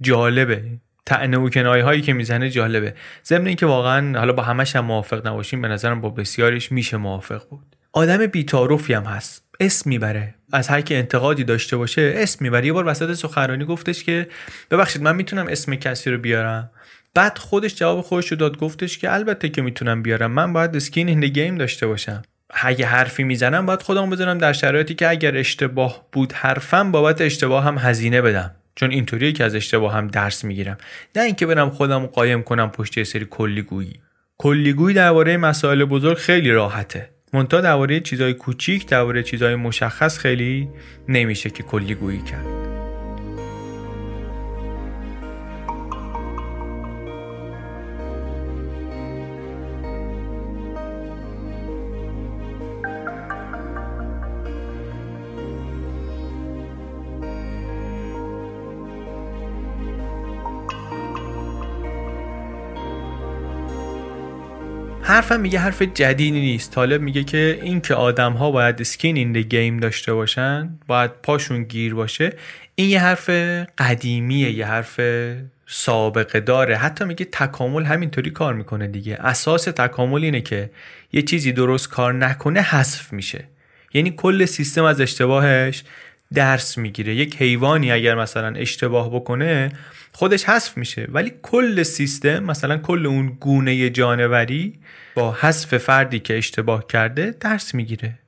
جالبه. 0.00 0.64
تعنه 1.06 1.38
و 1.38 1.48
کنایه 1.48 1.84
هایی 1.84 2.02
که 2.02 2.12
می‌زنه 2.12 2.50
جالبه. 2.50 2.94
ضمن 3.24 3.46
اینکه 3.46 3.66
واقعا 3.66 4.18
حالا 4.18 4.32
با 4.32 4.42
همش 4.42 4.76
هم 4.76 4.84
موافق 4.84 5.26
نباشیم 5.26 5.62
به 5.62 5.68
نظرم 5.68 6.00
با 6.00 6.10
بسیارش 6.10 6.72
میشه 6.72 6.96
موافق 6.96 7.48
بود. 7.48 7.76
آدم 7.92 8.26
بیتاروفی 8.26 8.94
هم 8.94 9.04
هست. 9.04 9.44
اسم 9.60 9.90
می‌بره. 9.90 10.34
از 10.52 10.68
هر 10.68 10.80
کی 10.80 10.94
انتقادی 10.94 11.44
داشته 11.44 11.76
باشه 11.76 12.12
اسم 12.16 12.44
می‌بره. 12.44 12.66
یه 12.66 12.72
بار 12.72 12.86
وسط 12.86 13.12
سخنرانی 13.12 13.64
گفتش 13.64 14.04
که 14.04 14.28
ببخشید 14.70 15.02
من 15.02 15.16
می‌تونم 15.16 15.46
اسم 15.46 15.74
کسی 15.74 16.10
رو 16.10 16.18
بیارم؟ 16.18 16.70
بعد 17.14 17.38
خودش 17.38 17.74
جواب 17.74 18.00
خودش 18.00 18.28
رو 18.28 18.36
داد 18.36 18.58
گفتش 18.58 18.98
که 18.98 19.12
البته 19.12 19.48
که 19.48 19.62
می‌تونم 19.62 20.02
بیارم. 20.02 20.30
من 20.30 20.52
باید 20.52 20.76
اسکین 20.76 21.08
این 21.08 21.20
گیم 21.20 21.58
داشته 21.58 21.86
باشم. 21.86 22.22
اگه 22.54 22.86
حرفی 22.86 23.24
می‌زنم 23.24 23.66
باید 23.66 23.82
خودم 23.82 24.10
بزنم 24.10 24.38
در 24.38 24.52
شرایطی 24.52 24.94
که 24.94 25.08
اگر 25.08 25.36
اشتباه 25.36 26.06
بود 26.12 26.32
حرفم 26.32 26.92
بابت 26.92 27.20
اشتباه 27.20 27.64
هم 27.64 27.78
هزینه 27.78 28.22
بدم. 28.22 28.50
چون 28.74 28.90
اینطوریه 28.90 29.32
که 29.32 29.44
از 29.44 29.54
اشتباه 29.54 29.94
هم 29.94 30.08
درس 30.08 30.44
می‌گیرم. 30.44 30.78
نه 31.16 31.22
اینکه 31.22 31.46
برم 31.46 31.70
خودم 31.70 32.06
قایم 32.06 32.42
کنم 32.42 32.70
پشت 32.70 32.98
یه 32.98 33.04
سری 33.04 33.26
کلیگویی. 33.30 33.92
کلیگویی 34.38 34.94
درباره 34.94 35.36
مسائل 35.36 35.84
بزرگ 35.84 36.16
خیلی 36.16 36.50
راحته. 36.50 37.10
منتها 37.32 37.60
درباره 37.60 38.00
چیزای 38.00 38.34
کوچیک 38.34 38.86
درباره 38.86 39.22
چیزای 39.22 39.54
مشخص 39.54 40.18
خیلی 40.18 40.68
نمیشه 41.08 41.50
که 41.50 41.62
کلیگویی 41.62 42.22
کرد. 42.22 42.59
حرفم 65.10 65.40
میگه 65.40 65.58
حرف 65.58 65.82
جدیدی 65.82 66.40
نیست. 66.40 66.70
طالب 66.70 67.00
میگه 67.00 67.24
که 67.24 67.58
این 67.62 67.80
که 67.80 67.94
آدم 67.94 68.32
ها 68.32 68.50
باید 68.50 68.82
سکین 68.82 69.16
این 69.16 69.32
گیم 69.32 69.76
داشته 69.76 70.14
باشن 70.14 70.78
باید 70.86 71.10
پاشون 71.22 71.64
گیر 71.64 71.94
باشه 71.94 72.32
این 72.74 72.90
یه 72.90 73.00
حرف 73.00 73.30
قدیمیه 73.78 74.50
یه 74.50 74.66
حرف 74.66 75.00
سابقه 75.66 76.40
داره. 76.40 76.76
حتی 76.76 77.04
میگه 77.04 77.24
تکامل 77.24 77.84
همینطوری 77.84 78.30
کار 78.30 78.54
می‌کنه 78.54 78.86
دیگه. 78.86 79.16
اساس 79.20 79.64
تکامل 79.64 80.24
اینه 80.24 80.40
که 80.40 80.70
یه 81.12 81.22
چیزی 81.22 81.52
درست 81.52 81.88
کار 81.88 82.14
نکنه 82.14 82.60
حذف 82.60 83.12
میشه. 83.12 83.44
یعنی 83.94 84.10
کل 84.16 84.44
سیستم 84.44 84.84
از 84.84 85.00
اشتباهش 85.00 85.84
درس 86.34 86.78
می‌گیره. 86.78 87.14
یک 87.14 87.36
حیوانی 87.42 87.92
اگر 87.92 88.14
مثلا 88.14 88.54
اشتباه 88.56 89.10
بکنه 89.14 89.72
خودش 90.12 90.44
حذف 90.44 90.76
میشه. 90.76 91.08
ولی 91.12 91.32
کل 91.42 91.82
سیستم 91.82 92.44
مثلا 92.44 92.78
کل 92.78 93.06
اون 93.06 93.36
گونه 93.40 93.90
جانوری 93.90 94.72
با 95.14 95.32
حذف 95.32 95.76
فردی 95.76 96.18
که 96.18 96.38
اشتباه 96.38 96.86
کرده 96.86 97.34
درس 97.40 97.74
می‌گیره. 97.74 98.18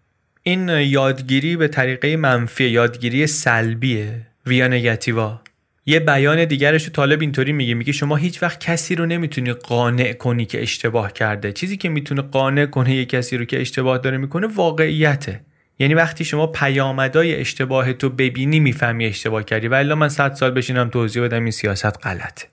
این 0.43 0.69
یادگیری 0.69 1.57
به 1.57 1.69
طریقه 1.69 2.17
منفی 2.17 2.65
یادگیری 2.65 3.27
سلبیه. 3.27 4.27
ویا 4.47 4.69
نگاتیوا. 4.69 5.41
یه 5.87 6.01
بیان 6.01 6.45
دیگرش 6.45 6.89
طالب 6.89 7.21
اینطوری 7.21 7.53
میگه. 7.53 7.75
میگه 7.75 7.93
شما 7.93 8.17
هیچ 8.17 8.43
وقت 8.43 8.61
کسی 8.61 8.95
رو 8.95 9.07
نمی‌تونی 9.07 9.53
قانع 9.53 10.13
کنی 10.13 10.45
که 10.45 10.63
اشتباه 10.63 11.13
کرده. 11.13 11.53
چیزی 11.53 11.77
که 11.77 11.89
می‌تونه 11.89 12.23
قانع 12.23 12.67
کنه 12.67 12.95
یه 12.95 13.05
کسی 13.05 13.37
رو 13.37 13.45
که 13.45 13.61
اشتباه 13.61 13.99
داره 13.99 14.17
می‌کنه 14.17 14.47
واقعیته. 14.47 15.41
یعنی 15.83 15.95
وقتی 15.95 16.25
شما 16.25 16.47
پیامدهای 16.47 17.37
اشتباه 17.37 17.93
تو 17.93 18.09
ببینی 18.09 18.61
می‌فهمی 18.61 19.07
اشتباه 19.07 19.43
کردی 19.43 19.69
و 19.69 19.95
من 19.95 20.09
صد 20.09 20.35
سال 20.35 20.51
بشینم 20.51 20.89
توضیح 20.89 21.23
بدم 21.23 21.43
این 21.43 21.51
سیاست 21.51 22.07
غلطه. 22.07 22.47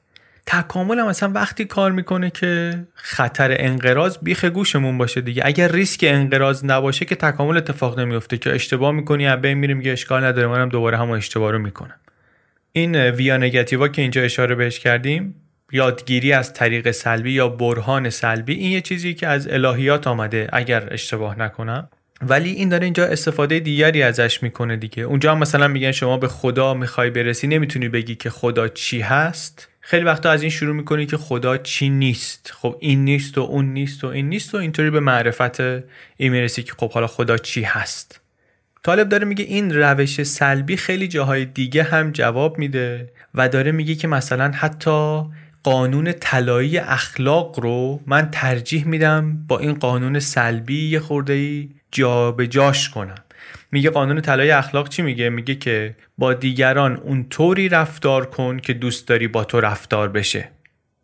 تکامل 0.46 1.00
هم 1.00 1.08
اصلا 1.08 1.32
وقتی 1.32 1.66
کار 1.66 1.92
می‌کنه 1.92 2.30
که 2.30 2.80
خطر 2.94 3.56
انقراض 3.60 4.18
بیخ 4.22 4.46
گوشمون 4.46 4.98
باشه 4.98 5.22
دیگه. 5.22 5.42
اگر 5.46 5.72
ریسک 5.72 6.00
انقراض 6.08 6.66
نباشه 6.66 7.06
که 7.06 7.16
تکامل 7.16 7.58
اتفاق 7.58 8.00
نمیفته 8.00 8.38
که 8.38 8.56
اشتباه 8.56 8.92
می‌کنی 8.92 9.28
از 9.28 9.42
بین 9.42 9.54
میره 9.54 9.74
میگه 9.74 9.92
اشکال 9.92 10.24
نداره 10.24 10.48
منم 10.48 10.70
دوباره 10.70 10.98
همون 10.98 11.18
اشتباه 11.18 11.52
رو 11.52 11.60
می‌کنم. 11.60 11.96
این 12.72 12.96
ویا 12.96 13.38
نگاتیوا 13.38 13.88
که 13.88 14.02
اینجا 14.02 14.22
اشاره 14.22 14.56
بهش 14.56 14.80
کردیم 14.80 15.36
یادگیری 15.72 16.34
از 16.34 16.54
طریق 16.54 16.92
سلبی 16.92 17.32
یا 17.32 17.50
برهان 17.50 18.10
سلبی 18.10 18.54
این 18.54 18.72
یه 18.72 18.82
چیزی 18.82 19.14
که 19.14 19.28
از 19.28 19.48
الهیات 19.48 20.08
آمده 20.08 20.50
اگر 20.54 20.88
اشتباه 20.92 21.40
نکنم. 21.40 21.90
ولی 22.22 22.50
این 22.50 22.70
داره 22.70 22.84
اینجا 22.84 23.06
استفاده 23.06 23.60
دیگری 23.60 24.04
ازش 24.04 24.44
می‌کنه 24.44 24.78
دیگه. 24.78 25.04
اونجا 25.04 25.32
هم 25.32 25.38
مثلا 25.38 25.68
میگن 25.68 25.92
شما 25.92 26.18
به 26.18 26.28
خدا 26.28 26.74
می‌خوای 26.74 27.10
برسی 27.10 27.48
نمی‌تونی 27.48 27.90
بگی 27.90 28.16
که 28.16 28.30
خدا 28.30 28.68
چی 28.68 29.02
هست. 29.02 29.68
خیلی 29.82 30.04
وقتا 30.04 30.32
از 30.32 30.42
این 30.42 30.52
شروع 30.52 30.76
می‌کنی 30.76 31.06
که 31.06 31.18
خدا 31.18 31.58
چی 31.58 31.90
نیست. 31.90 32.54
خب 32.56 32.76
این 32.80 33.06
نیست 33.06 33.38
و 33.38 33.42
اون 33.42 33.74
نیست 33.74 34.04
و 34.04 34.08
این 34.08 34.30
نیست 34.30 34.56
و 34.56 34.58
اینطوری 34.58 34.90
به 34.90 35.00
معرفت 35.00 35.60
این 35.60 36.32
می‌رسی 36.32 36.64
که 36.64 36.74
خب 36.78 36.92
حالا 36.92 37.08
خدا 37.08 37.38
چی 37.38 37.64
هست. 37.64 38.22
طالب 38.84 39.10
داره 39.10 39.26
میگه 39.26 39.44
این 39.44 39.76
روش 39.76 40.24
سلبی 40.24 40.78
خیلی 40.78 41.08
جاهای 41.08 41.46
دیگه 41.46 41.84
هم 41.84 42.12
جواب 42.12 42.58
میده 42.58 43.12
و 43.36 43.50
داره 43.50 43.72
میگه 43.72 43.96
که 43.96 44.08
مثلا 44.08 44.52
حتی 44.52 45.24
قانون 45.64 46.12
طلایی 46.12 46.78
اخلاق 46.78 47.60
رو 47.60 48.00
من 48.06 48.30
ترجیح 48.32 48.88
میدم 48.88 49.46
با 49.48 49.60
این 49.60 49.74
قانون 49.74 50.20
سلبی 50.20 50.90
یه 50.90 51.00
خورده 51.00 51.34
ای 51.34 51.70
جا 51.92 52.32
به 52.32 52.48
جاش 52.48 52.90
کنم. 52.90 53.16
میگه 53.72 53.90
قانون 53.90 54.22
طلای 54.22 54.52
اخلاق 54.52 54.90
چی 54.90 55.02
میگه؟ 55.02 55.30
میگه 55.30 55.56
که 55.56 55.96
با 56.18 56.34
دیگران 56.34 56.96
اون 56.98 57.30
طوری 57.30 57.70
رفتار 57.70 58.26
کن 58.26 58.60
که 58.60 58.74
دوست 58.74 59.08
داری 59.08 59.28
با 59.28 59.44
تو 59.44 59.60
رفتار 59.60 60.10
بشه. 60.10 60.50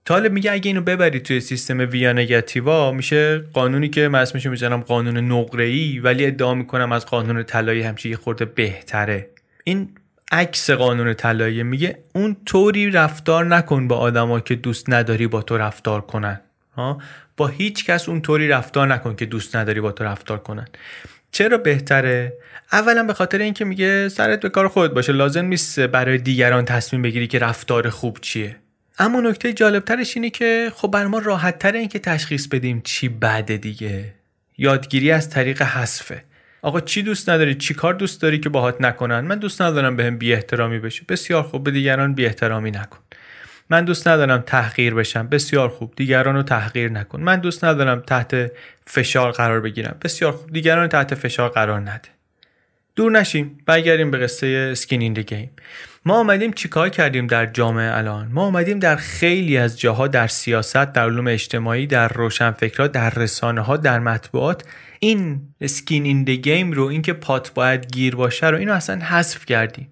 طالب 0.05 0.31
میگه 0.31 0.51
اگه 0.51 0.67
اینو 0.67 0.81
ببری 0.81 1.19
توی 1.19 1.39
سیستم 1.39 1.79
ویا 1.79 2.13
نگاتیوا 2.13 2.91
میشه 2.91 3.37
قانونی 3.37 3.89
که 3.89 4.07
من 4.07 4.19
اسمشو 4.19 4.49
می‌زنم 4.49 4.81
قانون 4.81 5.17
نقره 5.17 5.99
ولی 6.01 6.25
ادعا 6.25 6.53
می‌کنم 6.53 6.91
از 6.91 7.05
قانون 7.05 7.43
طلایی 7.43 7.81
همچی 7.81 8.09
یه 8.09 8.15
خورده 8.15 8.45
بهتره. 8.45 9.29
این 9.63 9.89
عکس 10.31 10.69
قانون 10.69 11.13
طلایی 11.13 11.63
میگه 11.63 11.97
اون 12.13 12.37
طوری 12.45 12.91
رفتار 12.91 13.45
نکن 13.45 13.87
با 13.87 13.97
آدما 13.97 14.39
که 14.39 14.55
دوست 14.55 14.89
نداری 14.89 15.27
با 15.27 15.41
تو 15.41 15.57
رفتار 15.57 16.01
کنن. 16.01 16.41
ها 16.75 17.01
با 17.37 17.47
هیچ 17.47 17.85
کس 17.85 18.09
اون 18.09 18.21
طوری 18.21 18.47
رفتار 18.47 18.87
نکن 18.87 19.15
که 19.15 19.25
دوست 19.25 19.55
نداری 19.55 19.81
با 19.81 19.91
تو 19.91 20.03
رفتار 20.03 20.37
کنن. 20.37 20.67
چرا 21.31 21.57
بهتره؟ 21.57 22.33
اولا 22.71 23.03
به 23.03 23.13
خاطر 23.13 23.37
اینکه 23.37 23.65
میگه 23.65 24.09
سرت 24.09 24.39
به 24.39 24.49
کار 24.49 24.67
خودت 24.67 24.93
باشه 24.93 25.13
لازم 25.13 25.45
نیست 25.45 25.79
برای 25.79 26.17
دیگران 26.17 26.65
تصمیم 26.65 27.01
بگیری 27.01 27.27
که 27.27 27.39
رفتار 27.39 27.89
خوب 27.89 28.17
چیه. 28.21 28.55
اما 28.99 29.21
نکته 29.21 29.53
جالبترش 29.53 30.17
اینه 30.17 30.29
که 30.29 30.71
خب 30.75 30.87
بر 30.87 31.07
ما 31.07 31.19
راحت 31.19 31.59
تره 31.59 31.79
اینکه 31.79 31.99
تشخیص 31.99 32.47
بدیم 32.47 32.81
چی 32.83 33.09
بده 33.09 33.57
دیگه. 33.57 34.13
یادگیری 34.57 35.11
از 35.11 35.29
طریق 35.29 35.61
حذفه. 35.61 36.23
آقا 36.61 36.81
چی 36.81 37.01
دوست 37.01 37.29
نداری؟ 37.29 37.55
چی 37.55 37.73
کار 37.73 37.93
دوست 37.93 38.21
داری 38.21 38.39
که 38.39 38.49
باهات 38.49 38.81
نکنن؟ 38.81 39.19
من 39.19 39.39
دوست 39.39 39.61
ندارم 39.61 39.95
بهم 39.95 40.17
بی 40.17 40.33
احترامی 40.33 40.79
بشه. 40.79 41.03
بسیار 41.09 41.43
خوب 41.43 41.63
به 41.63 41.71
دیگران 41.71 42.13
بی 42.13 42.25
احترامی 42.25 42.71
نکن. 42.71 42.99
من 43.69 43.85
دوست 43.85 44.07
ندارم 44.07 44.41
تحقیر 44.41 44.93
بشم. 44.93 45.27
بسیار 45.27 45.69
خوب. 45.69 45.93
دیگران 45.95 46.35
رو 46.35 46.43
تحقیر 46.43 46.91
نکن. 46.91 47.21
من 47.21 47.39
دوست 47.39 47.65
ندارم 47.65 47.99
تحت 47.99 48.51
فشار 48.87 49.31
قرار 49.31 49.61
بگیرم. 49.61 49.97
بسیار 50.01 50.31
خوب. 50.31 50.51
دیگران 50.51 50.87
تحت 50.87 51.15
فشار 51.15 51.49
قرار 51.49 51.79
نده. 51.79 52.09
دور 52.95 53.11
نشیم. 53.11 53.57
برگردیم 53.65 54.11
به 54.11 54.17
قصه 54.17 54.75
سکین 54.75 55.01
این 55.01 55.13
گیم 55.13 55.49
ما 56.07 56.19
آمدیم 56.19 56.53
چیکار 56.53 56.89
کردیم 56.89 57.27
در 57.27 57.45
جامعه 57.45 57.97
الان؟ 57.97 58.27
ما 58.31 58.45
آمدیم 58.45 58.79
در 58.79 58.95
خیلی 58.95 59.57
از 59.57 59.79
جاها 59.79 60.07
در 60.07 60.27
سیاست 60.27 60.75
در 60.75 61.03
علوم 61.03 61.27
اجتماعی 61.27 61.87
در 61.87 62.07
روشنفکرها 62.07 62.87
در 62.87 63.09
رسانه 63.09 63.61
ها 63.61 63.77
در 63.77 63.99
مطبوعات. 63.99 64.63
این 64.99 65.41
سکین 65.65 66.05
این 66.05 66.23
گیم 66.23 66.71
رو 66.71 66.85
اینکه 66.85 67.13
پات 67.13 67.53
باید 67.53 67.91
گیر 67.91 68.15
باشه 68.15 68.47
رو 68.47 68.57
اینو 68.57 68.73
اصلا 68.73 68.99
حذف 69.05 69.45
کردیم. 69.45 69.87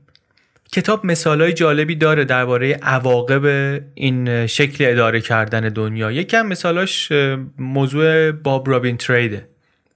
کتاب 0.74 1.06
مثالهای 1.06 1.54
جالبی 1.54 1.96
داره 1.96 2.26
درباره 2.26 2.74
عواقب 2.74 3.46
این 3.94 4.48
شکل 4.48 4.86
اداره 4.88 5.22
کردن 5.22 5.70
دنیا. 5.70 6.12
یکم 6.12 6.48
مثالاش 6.48 7.12
موضوع 7.58 8.32
باب 8.32 8.70
رابین 8.70 8.98
تریده. 8.98 9.48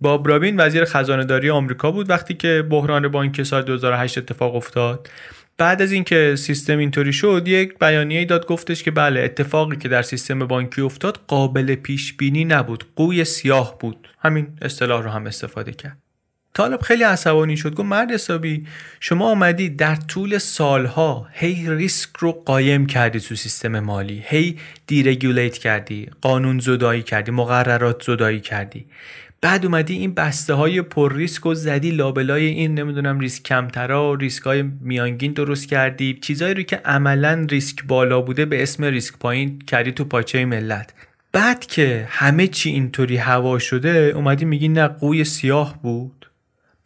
باب 0.02 0.28
رابین 0.28 0.60
وزیر 0.60 0.86
خزانه 0.86 1.26
داری 1.26 1.50
آمریکا 1.50 1.92
بود 1.92 2.10
وقتی 2.10 2.34
که 2.34 2.64
بحران 2.70 3.08
بانک 3.08 3.44
سال 3.44 3.62
2008 3.62 4.18
اتفاق 4.18 4.56
افتاد. 4.56 5.10
بعد 5.58 5.82
از 5.82 5.92
اینکه 5.92 6.36
سیستم 6.38 6.78
اینطوری 6.78 7.14
شد 7.14 7.44
یک 7.48 7.80
بیانیه 7.80 8.26
داد 8.26 8.46
گفتش 8.48 8.84
که 8.84 8.92
بله 8.92 9.20
اتفاقی 9.20 9.78
که 9.78 9.90
در 9.90 10.02
سیستم 10.02 10.40
بانکی 10.40 10.82
افتاد 10.82 11.20
قابل 11.28 11.76
پیش 11.76 12.14
بینی 12.14 12.46
نبود 12.46 12.86
قوی 12.96 13.26
سیاه 13.26 13.78
بود. 13.80 14.08
همین 14.20 14.48
اصطلاح 14.62 15.04
رو 15.04 15.10
هم 15.10 15.28
استفاده 15.28 15.72
کرد. 15.72 16.07
طالب 16.54 16.82
خیلی 16.82 17.04
عصبانی 17.04 17.58
شد. 17.58 17.74
گفت 17.74 17.90
مرد 17.90 18.12
حسابی 18.12 18.68
شما 19.00 19.32
آمدی 19.32 19.70
در 19.70 19.96
طول 19.96 20.38
سالها 20.38 21.28
هی 21.32 21.66
ریسک 21.70 22.10
رو 22.20 22.32
قایم 22.32 22.86
کردی 22.86 23.20
تو 23.20 23.36
سیستم 23.36 23.80
مالی. 23.80 24.24
هی 24.26 24.58
دیرگولیت 24.88 25.58
کردی 25.58 26.10
قانون 26.22 26.60
زدایی 26.60 27.02
کردی 27.04 27.32
مقررات 27.32 28.04
زدایی 28.04 28.40
کردی. 28.40 28.86
بعد 29.42 29.66
اومدی 29.66 29.98
این 29.98 30.14
بسته 30.14 30.54
های 30.54 30.82
پر 30.82 31.16
ریسک 31.16 31.46
و 31.46 31.54
زدی 31.54 31.92
لابلای 31.92 32.46
این 32.46 32.74
نمی‌دونم 32.74 33.20
ریسک 33.20 33.44
کمترا 33.44 34.14
ریسک 34.14 34.44
های 34.44 34.62
میانگین 34.62 35.34
درست 35.34 35.68
کردی. 35.70 36.20
چیزایی 36.22 36.54
رو 36.54 36.64
که 36.64 36.76
عملا 36.76 37.48
ریسک 37.50 37.84
بالا 37.84 38.22
بوده 38.22 38.46
به 38.46 38.64
اسم 38.64 38.84
ریسک 38.84 39.14
پایین 39.20 39.60
کردی 39.60 39.92
تو 39.92 40.06
پاچه 40.06 40.46
ملت. 40.46 40.94
بعد 41.32 41.66
که 41.66 42.08
همه 42.10 42.48
چی 42.48 42.70
اینطوری 42.70 43.18
هوا 43.18 43.60
شده 43.60 44.12
اومدی 44.16 44.46
میگی 44.46 44.68
نه 44.68 44.88
قوی 44.88 45.24
سیاه 45.24 45.82
بود. 45.82 46.17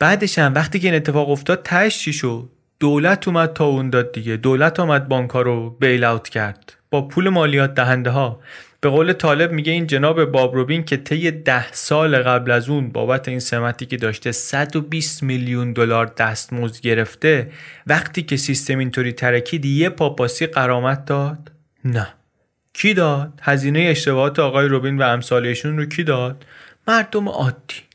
بعدش 0.02 0.40
هم 0.40 0.54
وقتی 0.54 0.80
که 0.80 0.88
این 0.88 0.96
اتفاق 0.96 1.30
افتاد 1.30 1.62
تش 1.64 2.00
چی 2.00 2.14
شد؟ 2.14 2.50
دولت 2.80 3.28
اومد 3.28 3.54
تا 3.54 3.66
اون 3.66 3.90
داد 3.90 4.12
دیگه. 4.12 4.38
دولت 4.38 4.80
اومد 4.80 5.08
بانک 5.08 5.32
رو 5.32 5.70
بیل 5.70 6.04
اوت 6.04 6.30
کرد. 6.30 6.74
با 6.90 7.08
پول 7.08 7.30
مالیات 7.30 7.74
دهنده 7.74 8.10
ها 8.10 8.40
به 8.80 8.90
قول 8.90 9.14
طالب 9.14 9.52
میگه 9.52 9.72
این 9.72 9.88
جناب 9.88 10.26
بابروبین 10.26 10.84
که 10.84 10.98
طی 10.98 11.32
ده 11.32 11.72
سال 11.72 12.18
قبل 12.18 12.52
از 12.52 12.70
اون 12.70 12.90
بابت 12.90 13.28
این 13.28 13.40
سمتی 13.40 13.86
که 13.86 13.98
داشته 13.98 14.32
120 14.32 15.24
میلیون 15.24 15.74
دلار 15.74 16.06
دستمزد 16.18 16.82
گرفته 16.82 17.52
وقتی 17.88 18.24
که 18.24 18.38
سیستم 18.38 18.78
اینطوری 18.78 19.12
ترکید 19.14 19.66
یه 19.66 19.90
پاپاسی 19.90 20.48
قرامت 20.48 21.06
داد؟ 21.06 21.52
نه. 21.86 22.08
کی 22.74 22.94
داد؟ 22.94 23.40
هزینه 23.42 23.80
اشتباهات 23.80 24.40
آقای 24.40 24.68
روبین 24.68 24.98
و 24.98 25.04
امثالشون 25.04 25.78
رو 25.78 25.86
کی 25.86 26.04
داد؟ 26.04 26.46
مردم 26.88 27.30
عادی. 27.30 27.91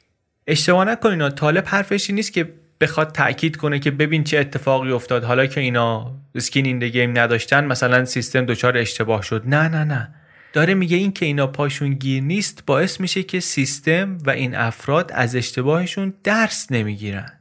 اشتباه 0.46 0.84
نکنین 0.84 1.28
طالب 1.28 1.64
حرفشی 1.66 2.12
نیست 2.12 2.32
که 2.32 2.52
بخواد 2.80 3.12
تاکید 3.12 3.56
کنه 3.56 3.78
که 3.78 3.90
ببین 3.90 4.24
چه 4.24 4.38
اتفاقی 4.38 4.92
افتاد. 4.92 5.24
حالا 5.24 5.46
که 5.46 5.60
اینا 5.60 6.14
اسکین 6.34 6.66
این 6.66 6.78
گیم 6.78 7.18
نداشتن 7.18 7.64
مثلا 7.64 8.04
سیستم 8.04 8.44
دچار 8.44 8.78
اشتباه 8.78 9.22
شد. 9.22 9.42
نه 9.46 9.68
نه 9.68 9.84
نه. 9.84 10.14
داره 10.52 10.74
میگه 10.74 10.96
این 10.96 11.12
که 11.12 11.26
اینا 11.26 11.46
پاشون 11.46 11.94
گیر 11.94 12.22
نیست 12.22 12.62
باعث 12.66 13.00
میشه 13.00 13.22
که 13.22 13.40
سیستم 13.40 14.18
و 14.26 14.30
این 14.30 14.54
افراد 14.54 15.10
از 15.14 15.36
اشتباهشون 15.36 16.14
درس 16.24 16.72
نمی‌گیرن. 16.72 17.32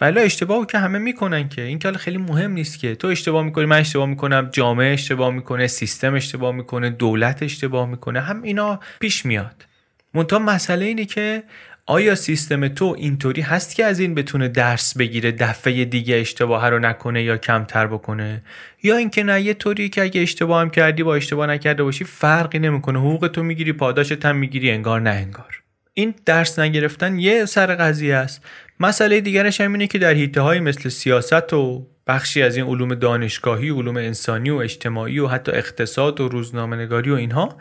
ولی 0.00 0.20
اشتباهو 0.20 0.64
که 0.64 0.78
همه 0.78 0.98
می‌کنن 0.98 1.48
که. 1.48 1.62
این 1.62 1.78
که 1.78 1.92
خیلی 1.92 2.18
مهم 2.18 2.52
نیست 2.52 2.78
که. 2.78 2.94
تو 2.94 3.08
اشتباه 3.08 3.44
می‌کنی 3.44 3.64
من 3.64 3.78
اشتباه 3.78 4.06
می‌کنم 4.06 4.48
جامعه 4.52 4.92
اشتباه 4.92 5.30
می‌کنه 5.30 5.66
سیستم 5.66 6.14
اشتباه 6.14 6.52
می‌کنه 6.52 6.90
دولت 6.90 7.42
اشتباه 7.42 7.88
می‌کنه. 7.88 8.20
هم 8.20 8.42
اینا 8.42 8.80
پیش 9.00 9.26
میاد. 9.26 9.64
منتها 10.14 10.38
مسئله 10.38 10.84
اینه 10.84 11.04
که 11.04 11.42
آیا 11.90 12.14
سیستم 12.14 12.68
تو 12.68 12.94
اینطوری 12.98 13.42
هست 13.42 13.74
که 13.74 13.84
از 13.84 14.00
این 14.00 14.14
بتونه 14.14 14.48
درس 14.48 14.96
بگیره 14.96 15.32
دفعه 15.32 15.84
دیگه 15.84 16.16
اشتباه 16.16 16.68
رو 16.68 16.78
نکنه 16.78 17.22
یا 17.22 17.36
کمتر 17.36 17.86
بکنه؟ 17.86 18.42
یا 18.82 18.96
اینکه 18.96 19.22
نه 19.22 19.40
یه 19.40 19.54
طوری 19.54 19.88
که 19.88 20.02
اگه 20.02 20.20
اشتباه 20.20 20.60
هم 20.60 20.70
کردی 20.70 21.02
با 21.02 21.14
اشتباه 21.14 21.46
نکرده 21.46 21.82
باشی 21.82 22.04
فرقی 22.04 22.58
نمی‌کنه. 22.58 22.98
حقوق 22.98 23.28
تو 23.28 23.42
می‌گیری 23.42 23.72
پاداشت 23.72 24.24
هم 24.24 24.36
می‌گیری 24.36 24.70
انگار 24.70 25.00
نه 25.00 25.10
انگار. 25.10 25.62
این 25.94 26.14
درس 26.26 26.58
نگرفتن 26.58 27.18
یه 27.18 27.44
سر 27.44 27.74
قضیه 27.74 28.14
است. 28.14 28.44
مسئله 28.80 29.20
دیگرش 29.20 29.60
هم 29.60 29.72
اینه 29.72 29.86
که 29.86 29.98
در 29.98 30.14
حیطه 30.14 30.40
های 30.40 30.60
مثل 30.60 30.88
سیاست 30.88 31.52
و 31.52 31.86
بخشی 32.06 32.42
از 32.42 32.56
این 32.56 32.66
علوم 32.66 32.94
دانشگاهی 32.94 33.70
علوم 33.70 33.96
انسانی 33.96 34.50
و 34.50 34.56
اجتماعی 34.56 35.18
و 35.18 35.26
حتی 35.26 35.52
اقتصاد 35.52 36.20
و 36.20 36.28
روزنامه 36.28 36.86
و 36.86 37.14
اینها 37.14 37.58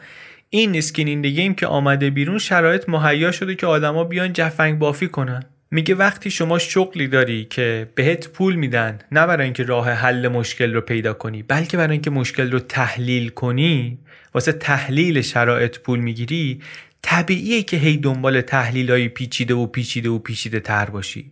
این 0.52 0.76
اسکین 0.76 1.08
این 1.08 1.22
گیم 1.22 1.54
که 1.54 1.68
آمده 1.68 2.10
بیرون 2.10 2.38
شرایط 2.38 2.90
مهیا 2.90 3.32
شده 3.32 3.56
که 3.56 3.68
آدما 3.68 4.04
بیان 4.04 4.34
جفنگ 4.34 4.80
بافی 4.80 5.08
کنن. 5.08 5.44
میگه 5.72 5.96
وقتی 5.96 6.32
شما 6.32 6.60
شغلی 6.60 7.08
داری 7.08 7.46
که 7.46 7.90
بهت 7.96 8.28
پول 8.28 8.56
میدن 8.56 9.00
نه 9.12 9.28
برای 9.28 9.44
اینکه 9.44 9.64
راه 9.64 9.90
حل 9.90 10.28
مشکل 10.28 10.74
رو 10.74 10.82
پیدا 10.82 11.14
کنی 11.14 11.44
بلکه 11.44 11.78
برای 11.78 11.92
اینکه 11.92 12.10
مشکل 12.10 12.52
رو 12.52 12.60
تحلیل 12.60 13.30
کنی 13.30 13.98
واسه 14.34 14.52
تحلیل 14.52 15.22
شرایط 15.22 15.80
پول 15.80 16.00
می‌گیری 16.00 16.62
طبیعیه 17.02 17.64
که 17.64 17.78
هی 17.78 17.98
دنبال 17.98 18.42
تحلیل 18.42 18.92
های 18.92 19.10
پیچیده 19.10 19.54
و 19.54 19.66
پیچیده 19.66 20.10
و 20.10 20.20
پیچیده 20.20 20.60
تر 20.60 20.86
باشی. 20.86 21.32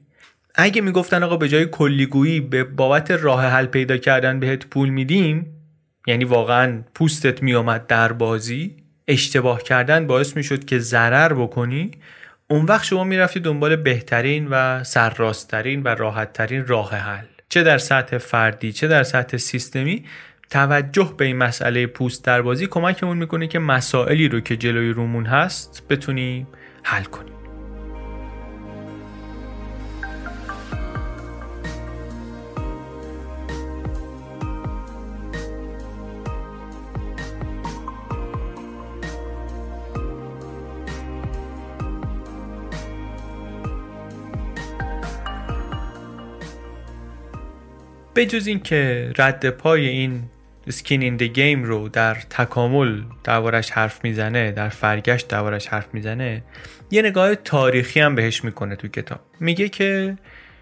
اگه 0.55 0.81
می‌گفتن 0.81 1.23
آقا 1.23 1.37
به 1.37 1.49
جای 1.49 1.65
کلیگویی 1.65 2.39
به 2.39 2.63
بابت 2.63 3.11
راه 3.11 3.45
حل 3.45 3.65
پیدا 3.65 3.97
کردن 3.97 4.39
بهت 4.39 4.65
پول 4.65 4.89
میدیم 4.89 5.45
یعنی 6.07 6.23
واقعا 6.23 6.83
پوستت 6.95 7.43
میومد 7.43 7.87
در 7.87 8.11
بازی 8.11 8.86
اشتباه 9.07 9.63
کردن 9.63 10.07
باعث 10.07 10.35
می‌شد 10.35 10.65
که 10.65 10.79
ضرر 10.79 11.33
بکنی 11.33 11.91
اون 12.47 12.65
وقت 12.65 12.83
شما 12.83 13.03
می‌رفتی 13.03 13.39
دنبال 13.39 13.75
بهترین 13.75 14.47
و 14.51 14.83
سرراستترین 14.83 15.83
و 15.83 15.87
راحتترین 15.87 16.67
راه 16.67 16.95
حل. 16.95 17.25
چه 17.49 17.63
در 17.63 17.77
سطح 17.77 18.17
فردی 18.17 18.73
چه 18.73 18.87
در 18.87 19.03
سطح 19.03 19.37
سیستمی 19.37 20.05
توجه 20.49 21.13
به 21.17 21.25
این 21.25 21.37
مسئله 21.37 21.87
پوست 21.87 22.25
در 22.25 22.41
بازی 22.41 22.67
کمکمون 22.67 23.17
می‌کنه 23.17 23.47
که 23.47 23.59
مسائلی 23.59 24.27
رو 24.27 24.39
که 24.39 24.57
جلوی 24.57 24.89
رومون 24.89 25.25
هست 25.25 25.83
بتونیم 25.89 26.47
حل 26.83 27.03
کنیم 27.03 27.36
بجز 48.17 48.47
این 48.47 48.59
که 48.59 49.11
رد 49.17 49.49
پای 49.49 49.87
این 49.87 50.23
سکین 50.69 51.01
این 51.01 51.17
گیم 51.17 51.63
رو 51.63 51.89
در 51.89 52.13
تکامل 52.13 53.01
دوارش 53.23 53.71
حرف 53.71 54.03
می‌زنه 54.03 54.51
در 54.51 54.69
فرگشت 54.69 55.27
دوارش 55.27 55.67
حرف 55.67 55.87
می‌زنه 55.93 56.43
یه 56.91 57.01
نگاه 57.01 57.35
تاریخی 57.35 57.99
هم 57.99 58.15
بهش 58.15 58.43
می‌کنه 58.43 58.75
تو 58.75 58.87
کتاب. 58.87 59.19
میگه 59.39 59.69
که 59.69 60.17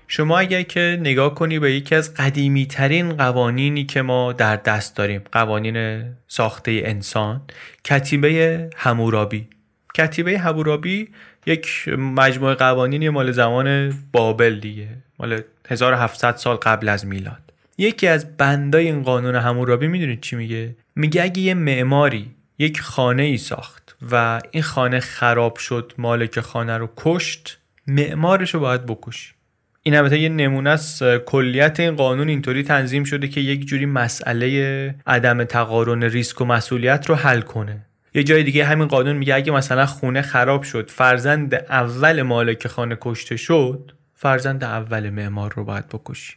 شما 0.07 0.39
اگر 0.39 0.61
که 0.61 0.97
نگاه 1.01 1.35
کنی 1.35 1.59
به 1.59 1.73
یکی 1.73 1.95
از 1.95 2.13
قدیمی 2.13 2.65
ترین 2.65 3.13
قوانینی 3.13 3.85
که 3.85 4.01
ما 4.01 4.33
در 4.33 4.55
دست 4.55 4.95
داریم 4.95 5.21
قوانین 5.31 6.03
ساخته 6.27 6.81
انسان 6.85 7.41
کتیبه 7.83 8.69
همورابی 8.75 9.47
کتیبه 9.95 10.39
همورابی 10.39 11.09
یک 11.45 11.87
مجموعه 11.97 12.55
قوانینی 12.55 13.09
مال 13.09 13.31
زمان 13.31 13.93
بابل 14.11 14.59
دیگه 14.59 14.87
مال 15.19 15.41
1700 15.69 16.35
سال 16.35 16.55
قبل 16.55 16.89
از 16.89 17.05
میلاد. 17.05 17.44
یکی 17.77 18.07
از 18.07 18.37
بندای 18.37 18.85
این 18.85 19.03
قانون 19.03 19.35
همورابی 19.35 19.87
می‌دونید 19.87 20.21
چی 20.21 20.35
میگه؟ 20.35 20.75
میگه 20.95 21.23
اگه 21.23 21.41
یه 21.41 21.53
معماری 21.53 22.31
یک 22.59 22.81
خانه 22.81 23.23
ای 23.23 23.37
ساخت 23.37 23.95
و 24.11 24.41
این 24.51 24.63
خانه 24.63 24.99
خراب 24.99 25.57
شد 25.57 25.93
مالک 25.97 26.39
خانه 26.39 26.77
رو 26.77 26.89
کشت 26.97 27.57
معمارش 27.87 28.53
رو 28.53 28.59
باید 28.59 28.85
بکشی. 28.85 29.33
این 29.83 29.95
البته 29.95 30.19
یه 30.19 30.29
نمونه 30.29 30.69
است. 30.69 31.03
کلیت 31.17 31.79
این 31.79 31.95
قانون 31.95 32.29
اینطوری 32.29 32.63
تنظیم 32.63 33.03
شده 33.03 33.27
که 33.27 33.41
یک 33.41 33.65
جوری 33.65 33.85
مسئله 33.85 34.95
عدم 35.07 35.43
تقارن 35.43 36.03
ریسک 36.03 36.41
و 36.41 36.45
مسئولیت 36.45 37.09
رو 37.09 37.15
حل 37.15 37.41
کنه. 37.41 37.85
یه 38.13 38.23
جای 38.23 38.43
دیگه 38.43 38.65
همین 38.65 38.87
قانون 38.87 39.15
میگه 39.15 39.35
اگه 39.35 39.51
مثلا 39.51 39.85
خونه 39.85 40.21
خراب 40.21 40.63
شد 40.63 40.89
فرزند 40.89 41.53
اول 41.53 42.21
مالک 42.21 42.67
خانه 42.67 42.97
کشته 43.01 43.35
شد 43.35 43.91
فرزند 44.13 44.63
اول 44.63 45.09
معمار 45.09 45.53
رو 45.53 45.63
باید 45.63 45.87
بکشی. 45.87 46.33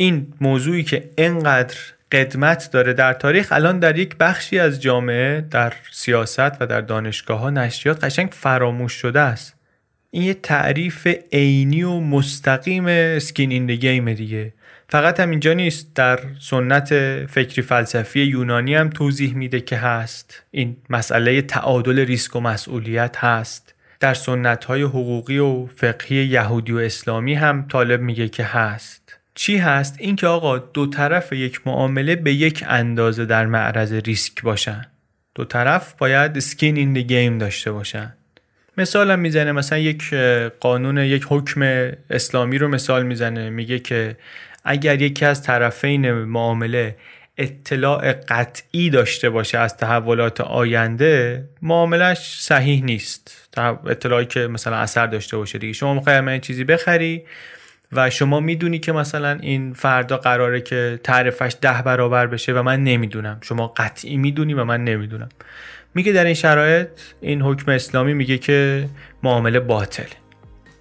این 0.00 0.32
موضوعی 0.40 0.82
که 0.82 1.10
انقدر 1.18 1.76
قدمت 2.12 2.70
داره 2.72 2.92
در 2.92 3.12
تاریخ 3.12 3.48
الان 3.52 3.78
در 3.78 3.98
یک 3.98 4.16
بخشی 4.16 4.58
از 4.58 4.82
جامعه 4.82 5.40
در 5.40 5.72
سیاست 5.92 6.62
و 6.62 6.66
در 6.66 6.80
دانشگاه 6.80 7.40
ها 7.40 7.50
نشریات 7.50 8.04
قشنگ 8.04 8.28
فراموش 8.32 8.92
شده 8.92 9.20
است. 9.20 9.54
این 10.10 10.22
یه 10.22 10.34
تعریف 10.34 11.06
عینی 11.32 11.82
و 11.82 12.00
مستقیم 12.00 12.84
اسکین 12.86 13.50
این 13.50 13.66
گیم 13.66 14.12
دیگه. 14.12 14.52
فقط 14.88 15.20
هم 15.20 15.30
اینجا 15.30 15.52
نیست 15.52 15.94
در 15.94 16.20
سنت 16.40 16.88
فکری 17.26 17.62
فلسفی 17.62 18.20
یونانی 18.20 18.74
هم 18.74 18.90
توضیح 18.90 19.34
میده 19.34 19.60
که 19.60 19.76
هست. 19.76 20.42
این 20.50 20.76
مسئله 20.90 21.42
تعادل 21.42 21.98
ریسک 21.98 22.36
و 22.36 22.40
مسئولیت 22.40 23.16
هست. 23.16 23.74
در 24.00 24.14
سنت 24.14 24.64
های 24.64 24.82
حقوقی 24.82 25.38
و 25.38 25.66
فقهی 25.66 26.16
یهودی 26.16 26.72
و 26.72 26.78
اسلامی 26.78 27.34
هم 27.34 27.66
طالب 27.68 28.00
میگه 28.00 28.28
که 28.28 28.44
هست. 28.44 28.99
چی 29.34 29.56
هست؟ 29.56 29.96
اینکه 29.98 30.26
آقا 30.26 30.58
دو 30.58 30.86
طرف 30.86 31.32
یک 31.32 31.60
معامله 31.66 32.16
به 32.16 32.34
یک 32.34 32.64
اندازه 32.68 33.24
در 33.24 33.46
معرض 33.46 33.92
ریسک 33.92 34.42
باشن. 34.42 34.82
دو 35.34 35.44
طرف 35.44 35.94
باید 35.98 36.38
سکین 36.38 36.76
این 36.76 36.94
گیم 36.94 37.38
داشته 37.38 37.72
باشن. 37.72 38.12
مثال 38.76 39.18
می‌زنه 39.18 39.52
مثلا 39.52 39.78
یک 39.78 40.14
قانون 40.60 40.98
یک 40.98 41.26
حکم 41.28 41.90
اسلامی 42.10 42.58
رو 42.58 42.68
مثال 42.68 43.02
می‌زنه. 43.06 43.50
میگه 43.50 43.78
که 43.78 44.16
اگر 44.64 45.02
یکی 45.02 45.24
از 45.24 45.42
طرفین 45.42 46.12
معامله 46.12 46.96
اطلاع 47.38 48.12
قطعی 48.12 48.90
داشته 48.90 49.30
باشه 49.30 49.58
از 49.58 49.76
تحولات 49.76 50.40
آینده 50.40 51.44
معاملش 51.62 52.38
صحیح 52.40 52.84
نیست. 52.84 53.48
اطلاعی 53.86 54.26
که 54.26 54.40
مثلا 54.40 54.76
اثر 54.76 55.06
داشته 55.06 55.36
باشه 55.36 55.58
دیگه. 55.58 55.72
شما 55.72 55.94
می‌خوای 55.94 56.20
من 56.20 56.40
چیزی 56.40 56.64
بخری؟ 56.64 57.22
و 57.92 58.10
شما 58.10 58.40
می‌دونی 58.40 58.78
که 58.78 58.92
مثلا 58.92 59.38
این 59.40 59.72
فردا 59.72 60.16
قراره 60.16 60.60
که 60.60 61.00
تعرفش 61.04 61.56
ده 61.60 61.82
برابر 61.82 62.26
بشه 62.26 62.52
و 62.52 62.62
من 62.62 62.84
نمی‌دونم. 62.84 63.38
شما 63.40 63.66
قطعی 63.66 64.16
می‌دونی 64.16 64.54
و 64.54 64.64
من 64.64 64.84
نمی‌دونم. 64.84 65.28
میگه 65.94 66.12
در 66.12 66.24
این 66.24 66.34
شرایط 66.34 66.88
این 67.20 67.42
حکم 67.42 67.72
اسلامی 67.72 68.14
میگه 68.14 68.38
که 68.38 68.88
معامله 69.22 69.60
باطل. 69.60 70.08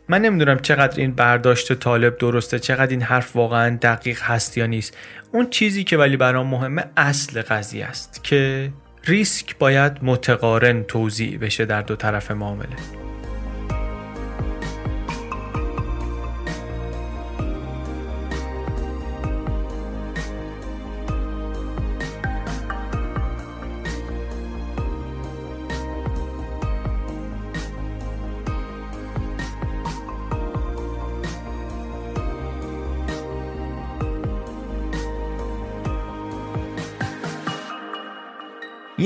من 0.07 0.21
نمی‌دونم 0.21 0.59
چقدر 0.59 0.99
این 0.99 1.11
برداشت 1.11 1.73
طالب 1.73 2.17
درسته 2.17 2.59
چقدر 2.59 2.91
این 2.91 3.01
حرف 3.01 3.35
واقعا 3.35 3.77
دقیق 3.81 4.21
هست 4.21 4.57
یا 4.57 4.65
نیست. 4.65 4.97
اون 5.31 5.49
چیزی 5.49 5.83
که 5.83 5.97
ولی 5.97 6.17
برام 6.17 6.47
مهمه 6.47 6.85
اصل 6.97 7.41
قضیه 7.41 7.85
است 7.85 8.23
که 8.23 8.71
ریسک 9.05 9.57
باید 9.57 9.91
متقارن 10.01 10.83
توضیع 10.83 11.37
بشه 11.37 11.65
در 11.65 11.81
دو 11.81 11.95
طرف 11.95 12.31
معامله. 12.31 13.08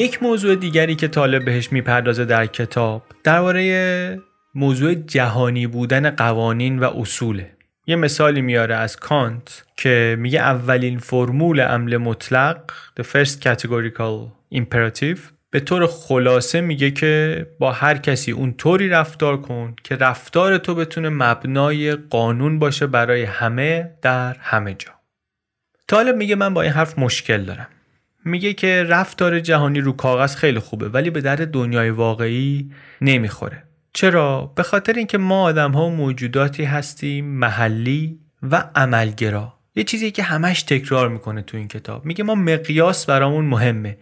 یک 0.04 0.24
موضوع 0.24 0.56
دیگری 0.56 0.96
که 0.96 1.08
طالب 1.08 1.46
بهش 1.46 1.72
می‌پردازه 1.72 2.26
در 2.26 2.46
کتاب 2.46 3.04
درباره 3.24 4.22
موضوع 4.56 4.94
جهانی 4.94 5.68
بودن 5.68 6.10
قوانین 6.10 6.80
و 6.80 6.90
اصوله. 6.98 7.52
یه 7.88 7.96
مثالی 7.96 8.42
میاره 8.42 8.76
از 8.76 8.96
کانت 8.96 9.64
که 9.78 10.16
میگه 10.20 10.40
اولین 10.40 11.00
فرمول 11.00 11.60
عمل 11.60 11.98
مطلق 11.98 12.72
the 13.00 13.04
first 13.04 13.44
categorical 13.44 14.32
imperative 14.56 15.20
به 15.50 15.60
طور 15.60 15.88
خلاصه 15.88 16.62
میگه 16.62 16.92
که 16.92 17.46
با 17.60 17.72
هر 17.72 17.98
کسی 17.98 18.32
اون 18.32 18.54
طوری 18.54 18.90
رفتار 18.90 19.42
کن 19.42 19.76
که 19.84 19.96
رفتار 19.96 20.58
تو 20.58 20.76
بتونه 20.76 21.10
مبنای 21.10 21.96
قانون 21.96 22.60
باشه 22.60 22.88
برای 22.88 23.24
همه 23.24 23.90
در 24.02 24.36
همه 24.40 24.74
جا. 24.74 24.92
طالب 25.88 26.16
میگه 26.16 26.36
من 26.36 26.54
با 26.54 26.62
این 26.62 26.72
حرف 26.72 27.00
مشکل 27.00 27.44
دارم. 27.44 27.68
میگه 28.26 28.54
که 28.54 28.86
رفتار 28.90 29.40
جهانی 29.40 29.82
رو 29.82 29.92
کاغذ 29.92 30.36
خیلی 30.36 30.60
خوبه 30.60 30.90
ولی 30.90 31.10
به 31.10 31.22
درد 31.22 31.52
دنیای 31.52 31.90
واقعی 31.90 32.72
نمی‌خوره. 33.02 33.64
چرا؟ 33.94 34.54
به 34.56 34.64
خاطر 34.64 34.94
اینکه 34.94 35.18
ما 35.18 35.44
آدم 35.44 35.72
ها 35.72 35.90
موجوداتی 35.90 36.64
هستیم 36.64 37.26
محلی 37.26 38.20
و 38.44 38.70
عملگرا. 38.76 39.54
یه 39.76 39.84
چیزی 39.84 40.12
که 40.12 40.24
همش 40.24 40.64
تکرار 40.64 41.10
می‌کنه 41.10 41.42
تو 41.42 41.58
این 41.58 41.68
کتاب. 41.68 42.06
میگه 42.06 42.24
ما 42.24 42.36
مقیاس 42.36 43.06
برامون 43.06 43.46
مهمه. 43.46 43.98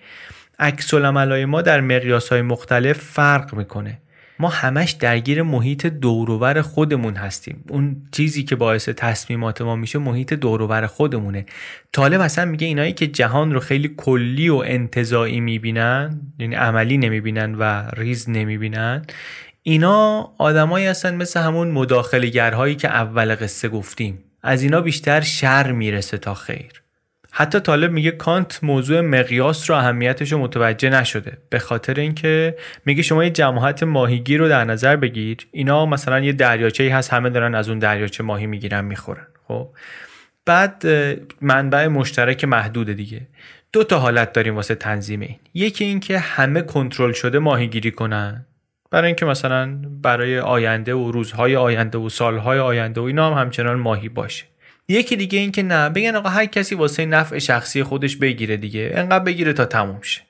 عکس 0.60 0.94
ما 0.94 1.62
در 1.62 1.82
مقیاس 1.82 2.30
های 2.30 2.42
مختلف 2.42 2.98
فرق 2.98 3.56
می‌کنه. 3.56 3.98
ما 4.42 4.50
همش 4.50 4.92
درگیر 4.92 5.42
محیط 5.42 5.86
دوروور 5.86 6.62
خودمون 6.62 7.16
هستیم. 7.16 7.64
اون 7.70 8.02
چیزی 8.12 8.44
که 8.44 8.56
باعث 8.56 8.90
تصمیمات 8.90 9.62
ما 9.62 9.76
میشه 9.76 10.00
محیط 10.00 10.34
دوروور 10.34 10.88
خودمونه. 10.88 11.46
طالب 11.92 12.22
اصلا 12.22 12.46
میگه 12.46 12.68
اینایی 12.68 12.94
که 12.94 13.08
جهان 13.08 13.54
رو 13.54 13.60
خیلی 13.60 13.94
کلی 13.98 14.50
و 14.50 14.56
انتظاعی 14.56 15.40
می‌بینن 15.40 16.22
یعنی 16.40 16.56
عملی 16.56 16.98
نمی‌بینن 16.98 17.56
و 17.56 17.84
ریز 17.98 18.30
نمی‌بینن 18.30 19.06
اینا 19.64 20.32
آدمایی 20.38 20.86
هستن 20.86 21.16
مثل 21.16 21.40
همون 21.40 21.72
مداخلگرهایی 21.72 22.76
که 22.76 22.88
اول 22.88 23.36
قصه 23.36 23.70
گفتیم. 23.70 24.20
از 24.44 24.64
اینا 24.64 24.82
بیشتر 24.82 25.22
شر 25.22 25.72
می‌رسه 25.72 26.18
تا 26.18 26.34
خیر. 26.34 26.81
حتی 27.32 27.60
طالب 27.60 27.92
میگه 27.92 28.12
کانت 28.12 28.60
موضوع 28.64 29.02
مقیاس 29.02 29.70
رو 29.70 29.76
اهمیتش 29.76 30.32
رو 30.32 30.38
متوجه 30.38 30.90
نشده. 30.90 31.38
به 31.50 31.60
خاطر 31.60 32.00
اینکه 32.00 32.58
میگه 32.86 33.04
شما 33.04 33.24
یه 33.24 33.30
جماعت 33.30 33.84
ماهیگیر 33.84 34.40
رو 34.40 34.50
در 34.50 34.66
نظر 34.66 34.96
بگیر. 34.96 35.38
اینا 35.52 35.86
مثلا 35.86 36.20
یه 36.20 36.34
دریاچه 36.34 36.96
هست 36.96 37.14
همه 37.14 37.30
دارن 37.30 37.56
از 37.56 37.70
اون 37.70 37.80
دریاچه 37.80 38.24
ماهی 38.24 38.48
می‌گیرن 38.48 38.86
می‌خورن. 38.86 39.28
خب. 39.48 39.70
بعد 40.46 40.84
منبع 41.42 41.88
مشترک 41.88 42.44
محدود 42.44 42.92
دیگه. 42.92 43.28
دو 43.74 43.84
تا 43.84 44.00
حالت 44.00 44.34
داریم 44.34 44.56
واسه 44.56 44.76
تنظیم 44.76 45.20
این. 45.20 45.36
یکی 45.54 45.86
اینکه 45.86 46.20
همه 46.20 46.62
کنترل 46.62 47.12
شده 47.12 47.40
ماهیگیری 47.40 47.92
کنن. 47.92 48.46
برای 48.92 49.08
اینکه 49.08 49.26
مثلا 49.26 49.80
برای 50.02 50.40
آینده 50.40 50.94
و 50.94 51.12
روزهای 51.12 51.56
آینده 51.56 51.98
و 51.98 52.10
سالهای 52.10 52.60
آینده 52.60 53.02
و 53.02 53.04
اینا 53.04 53.32
هم 53.32 53.42
همچنان 53.42 53.80
ماهی 53.80 54.10
باشه. 54.10 54.46
یکی 54.92 55.16
دیگه 55.16 55.40
این 55.40 55.52
که 55.52 55.64
نه 55.64 55.90
بگن 55.90 56.16
آقا 56.16 56.30
هر 56.30 56.46
کسی 56.46 56.76
واسه 56.76 57.06
نفع 57.06 57.40
شخصی 57.40 57.84
خودش 57.84 58.16
بگیره 58.16 58.58
دیگه 58.58 58.92
انقدر 58.96 59.24
بگیره 59.24 59.54
تا 59.54 59.66
تموم 59.66 60.02
شه. 60.02 60.22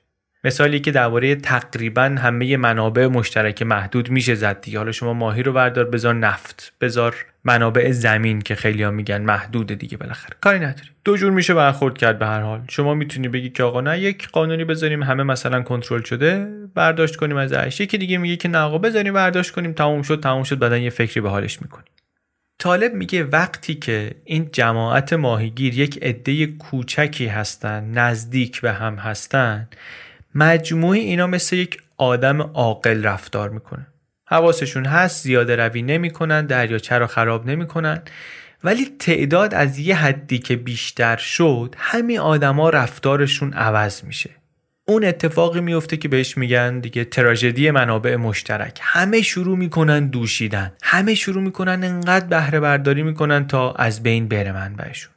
مثالی 0.43 0.79
که 0.79 0.91
درباره 0.91 1.35
تقریبا 1.35 2.01
همه 2.01 2.57
منابع 2.57 3.07
مشترک 3.07 3.61
محدود 3.61 4.09
میشه 4.09 4.35
زد 4.35 4.61
دیگه. 4.61 4.77
حالا 4.77 4.91
شما 4.91 5.13
ماهی 5.13 5.43
رو 5.43 5.53
بردار 5.53 5.85
بذار 5.85 6.15
نفت 6.15 6.73
بذار 6.81 7.15
منابع 7.43 7.91
زمین 7.91 8.41
که 8.41 8.55
خیلی 8.55 8.83
ها 8.83 8.91
میگن 8.91 9.21
محدود 9.21 9.71
دیگه 9.71 9.97
بالاخره. 9.97 10.37
کاری 10.41 10.59
نداری 10.59 10.89
دو 11.05 11.17
جور 11.17 11.31
میشه 11.31 11.53
برخورد 11.53 11.97
کرد 11.97 12.19
به 12.19 12.25
هر 12.27 12.41
حال. 12.41 12.61
شما 12.69 12.93
می‌تونی 12.93 13.27
بگی 13.27 13.49
که 13.49 13.63
آقا 13.63 13.81
نه 13.81 13.99
یک 13.99 14.29
قانونی 14.29 14.63
بذاریم 14.63 15.03
همه 15.03 15.23
مثلا 15.23 15.61
کنترل 15.61 16.01
شده 16.01 16.47
برداشت 16.75 17.15
کنیم 17.15 17.37
از 17.37 17.53
عیش 17.53 17.79
یکی 17.79 17.97
دیگه 17.97 18.17
میگه 18.17 18.35
که 18.35 18.47
نه 18.49 18.57
آقا 18.57 18.77
بذاریم 18.77 19.13
برداشت 19.13 19.51
کنیم 19.51 19.73
تموم 19.73 20.01
شد 20.01 20.19
تموم 20.19 20.43
شد 20.43 20.59
بعدن 20.59 20.81
یه 20.81 20.89
فکری 20.89 21.21
به 21.21 21.29
حالش 21.29 21.61
می‌کنیم. 21.61 21.85
طالب 22.61 22.93
میگه 22.93 23.23
وقتی 23.23 23.75
که 23.75 24.15
این 24.25 24.49
جماعت 24.51 25.13
ماهیگیر 25.13 25.79
یک 25.79 26.03
عده 26.03 26.47
کوچکی 26.47 27.27
هستن 27.27 27.91
نزدیک 27.91 28.61
به 28.61 28.71
هم 28.71 28.95
هستن 28.95 29.67
مجموعی 30.35 30.99
اینا 30.99 31.27
مثل 31.27 31.55
یک 31.55 31.81
آدم 31.97 32.41
عاقل 32.41 33.03
رفتار 33.03 33.49
می‌کنه. 33.49 33.87
حواسشون 34.25 34.85
هست 34.85 35.23
زیاده 35.23 35.55
روی 35.55 35.81
نمی‌کنن 35.81 36.45
دریاچه 36.45 36.95
رو 36.95 37.07
خراب 37.07 37.49
نمی‌کنن. 37.49 38.01
ولی 38.63 38.85
تعداد 38.99 39.53
از 39.53 39.79
یه 39.79 39.95
حدی 39.95 40.39
که 40.39 40.55
بیشتر 40.55 41.17
شد 41.17 41.75
همین 41.77 42.19
آدما 42.19 42.69
رفتارشون 42.69 43.53
عوض 43.53 44.03
میشه. 44.03 44.29
اون 44.87 45.05
اتفاقی 45.05 45.61
میفته 45.61 45.97
که 45.97 46.07
بهش 46.07 46.37
میگن 46.37 46.79
دیگه 46.79 47.03
تراژدی 47.03 47.71
منابع 47.71 48.15
مشترک. 48.15 48.79
همه 48.81 49.21
شروع 49.21 49.57
می‌کنن 49.57 50.07
دوشیدن. 50.07 50.73
همه 50.83 51.15
شروع 51.15 51.43
می‌کنن 51.43 51.83
انقدر 51.83 52.25
بهره 52.25 52.59
برداری 52.59 53.03
می‌کنن 53.03 53.47
تا 53.47 53.71
از 53.71 54.03
بین 54.03 54.27
بره 54.27 54.51
منبعشون. 54.51 55.11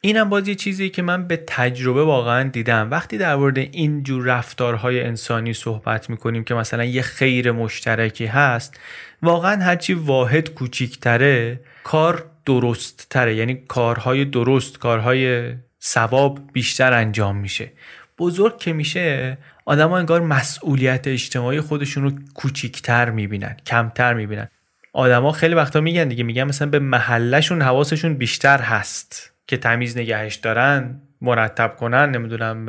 اینم 0.00 0.28
باز 0.28 0.48
یه 0.48 0.54
چیزی 0.54 0.88
که 0.88 1.02
من 1.02 1.26
به 1.26 1.36
تجربه 1.46 2.04
واقعا 2.04 2.48
دیدم. 2.48 2.90
وقتی 2.90 3.18
در 3.18 3.36
مورد 3.36 3.58
این 3.58 4.02
جور 4.02 4.24
رفتارهای 4.24 5.00
انسانی 5.00 5.54
صحبت 5.54 6.10
می‌کنیم 6.10 6.44
که 6.44 6.54
مثلا 6.54 6.84
یه 6.84 7.02
خیر 7.02 7.52
مشترکی 7.52 8.26
هست 8.26 8.80
واقعا 9.22 9.62
هرچی 9.62 9.94
واحد 9.94 10.50
کوچیکتره 10.50 11.60
کار 11.84 12.30
درست 12.46 13.06
تره 13.10 13.34
یعنی 13.34 13.54
کارهای 13.54 14.24
درست 14.24 14.78
کارهای 14.78 15.54
ثواب 15.82 16.52
بیشتر 16.52 16.92
انجام 16.92 17.36
میشه. 17.36 17.72
بزرگ 18.20 18.58
که 18.58 18.72
میشه 18.72 19.38
آدم 19.64 19.92
انگار 19.92 20.20
مسئولیت 20.20 21.06
اجتماعی 21.06 21.60
خودشون 21.60 22.04
رو 22.04 22.12
کوچیکتر 22.34 23.10
می‌بینن 23.10 23.56
کمتر 23.66 24.14
می‌بینن. 24.14 24.48
آدما 24.92 25.32
خیلی 25.32 25.54
وقتا 25.54 25.80
میگن 25.80 26.08
دیگه 26.08 26.24
میگن 26.24 26.44
مثلا 26.44 26.68
به 26.68 26.78
محلشون 26.78 27.62
حواسشون 27.62 28.14
بیشتر 28.14 28.58
هست 28.58 29.32
که 29.46 29.56
تمیز 29.56 29.98
نگهش 29.98 30.34
دارن 30.34 31.00
مرتب 31.20 31.76
کنن 31.76 32.10
نمی‌دونم 32.10 32.66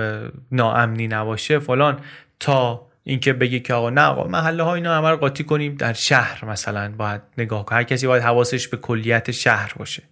ناامنی 0.52 1.08
نباشه 1.08 1.60
فلان. 1.60 2.00
تا 2.40 2.88
اینکه 3.04 3.34
بگه 3.34 3.60
که 3.60 3.74
آقا 3.74 3.90
نه 3.90 4.02
آقا 4.02 4.28
محله 4.28 4.64
ها 4.64 4.76
اینا 4.76 4.98
همه 4.98 5.10
رو 5.10 5.18
قاطی 5.18 5.44
کنیم 5.44 5.76
در 5.76 5.94
شهر 5.94 6.46
مثلا 6.46 6.92
باید 6.98 7.22
نگاه 7.38 7.66
کنه. 7.66 7.78
هر 7.78 7.84
کسی 7.84 8.08
باید 8.08 8.24
حواسش 8.24 8.68
به 8.68 8.78
کلیت 8.78 9.32
شهر 9.32 9.74
باشه. 9.78 10.04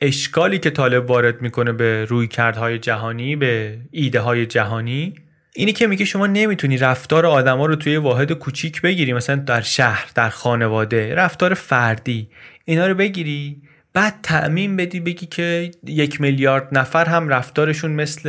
اشکالی 0.00 0.58
که 0.58 0.70
طالب 0.70 1.10
وارد 1.10 1.42
می‌کنه 1.42 1.72
به 1.72 2.04
روی 2.04 2.28
کردهای 2.28 2.78
جهانی 2.78 3.36
به 3.36 3.78
ایده 3.90 4.20
های 4.20 4.46
جهانی 4.46 5.14
اینی 5.54 5.72
که 5.72 5.86
میگه 5.86 6.04
شما 6.04 6.26
نمی‌تونی 6.26 6.76
رفتار 6.76 7.26
آدما 7.26 7.66
رو 7.66 7.76
توی 7.76 7.96
واحد 7.96 8.32
کوچیک 8.32 8.82
بگیری. 8.82 9.12
مثلا 9.12 9.36
در 9.36 9.60
شهر 9.60 10.10
در 10.14 10.28
خانواده 10.28 11.14
رفتار 11.14 11.54
فردی 11.54 12.28
اینا 12.64 12.86
رو 12.86 12.94
بگیری 12.94 13.62
بعد 13.92 14.14
تعمین 14.22 14.76
بدی 14.76 15.00
بگی 15.00 15.26
که 15.26 15.70
یک 15.86 16.20
میلیارد 16.20 16.68
نفر 16.72 17.04
هم 17.04 17.28
رفتارشون 17.28 17.90
مثل 17.90 18.28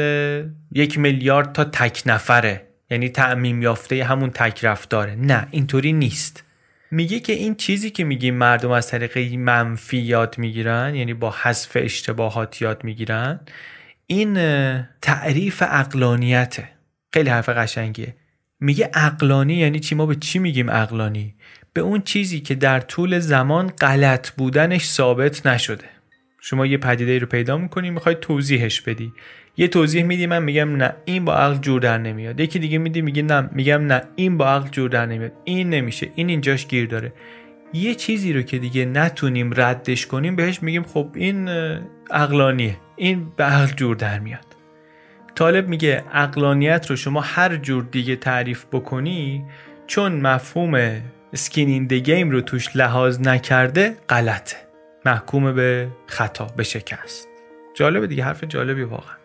یک 0.71 0.99
میلیارد 0.99 1.51
تا 1.51 1.63
تک 1.63 2.03
نفره. 2.05 2.67
یعنی 2.91 3.09
تعمیم 3.09 3.61
یافته 3.61 4.03
همون 4.03 4.29
تک 4.29 4.65
رفتاره. 4.65 5.15
نه 5.15 5.47
اینطوری 5.51 5.93
نیست. 5.93 6.44
میگه 6.95 7.19
که 7.19 7.33
این 7.33 7.55
چیزی 7.55 7.89
که 7.89 8.03
میگیم 8.03 8.35
مردم 8.35 8.71
از 8.71 8.87
طریق 8.87 9.33
منفی 9.33 9.97
یاد 9.97 10.37
می‌گیرن 10.37 10.95
یعنی 10.95 11.13
با 11.13 11.35
حذف 11.41 11.71
اشتباهات 11.75 12.61
یاد 12.61 12.83
می‌گیرن 12.83 13.39
این 14.07 14.33
تعریف 15.01 15.63
اقلانیته 15.67 16.69
خیلی 17.13 17.29
حرف 17.29 17.49
قشنگیه. 17.49 18.15
میگه 18.59 18.91
اقلانی 18.93 19.53
یعنی 19.53 19.79
چی؟ 19.79 19.95
ما 19.95 20.05
به 20.05 20.15
چی 20.15 20.39
میگیم 20.39 20.69
اقلانی 20.69 21.35
به 21.73 21.81
اون 21.81 22.01
چیزی 22.01 22.39
که 22.39 22.55
در 22.55 22.79
طول 22.79 23.19
زمان 23.19 23.67
غلط 23.67 24.29
بودنش 24.31 24.85
ثابت 24.85 25.45
نشده. 25.45 25.85
شما 26.41 26.65
یه 26.65 26.77
پدیده 26.77 27.19
رو 27.19 27.27
پیدا 27.27 27.57
می‌کنی 27.57 27.89
می‌خوای 27.89 28.15
توضیحش 28.21 28.81
بدی. 28.81 29.13
یه 29.57 29.67
توضیح 29.67 30.03
میدی 30.03 30.27
من 30.27 30.43
میگم 30.43 30.75
نه. 30.75 30.95
این 31.05 31.25
با 31.25 31.35
عقل 31.35 31.57
جور 31.57 31.81
در 31.81 31.97
نمیاد. 31.97 32.39
یکی 32.39 32.59
دیگه 32.59 32.77
میدی 32.77 33.01
میگه 33.01 33.21
نه. 33.21 33.49
میگم 33.51 33.85
نه. 33.85 34.01
این 34.15 34.37
با 34.37 34.49
عقل 34.49 34.69
جور 34.69 34.89
در 34.89 35.05
نمیاد. 35.05 35.31
این 35.43 35.69
نمیشه. 35.69 36.09
این 36.15 36.29
اینجاش 36.29 36.67
گیر 36.67 36.87
داره. 36.87 37.13
یه 37.73 37.95
چیزی 37.95 38.33
رو 38.33 38.41
که 38.41 38.57
دیگه 38.57 38.85
نتونیم 38.85 39.53
ردش 39.55 40.07
کنیم 40.07 40.35
بهش 40.35 40.63
میگیم 40.63 40.83
خب 40.83 41.09
این 41.13 41.49
عقلانیه. 42.11 42.77
این 42.95 43.31
به 43.37 43.43
عقل 43.43 43.73
جور 43.73 43.95
در 43.95 44.19
میاد. 44.19 44.45
طالب 45.35 45.67
میگه 45.67 46.03
عقلانیت 46.13 46.89
رو 46.89 46.95
شما 46.95 47.21
هر 47.21 47.55
جور 47.55 47.83
دیگه 47.83 48.15
تعریف 48.15 48.65
بکنی 48.71 49.45
چون 49.87 50.21
مفهوم 50.21 51.01
سکین 51.33 51.69
این 51.69 51.87
گیم 51.87 52.31
رو 52.31 52.41
توش 52.41 52.75
لحاظ 52.75 53.19
نکرده 53.19 53.97
غلطه. 54.09 54.57
محکوم 55.05 55.55
به 55.55 55.87
خطا 56.07 56.45
به 56.45 56.63
شکست. 56.63 57.27
جالبه 57.73 58.07
دیگه 58.07 58.23
حرف 58.23 58.43
جالبی 58.43 58.83
واقعا. 58.83 59.24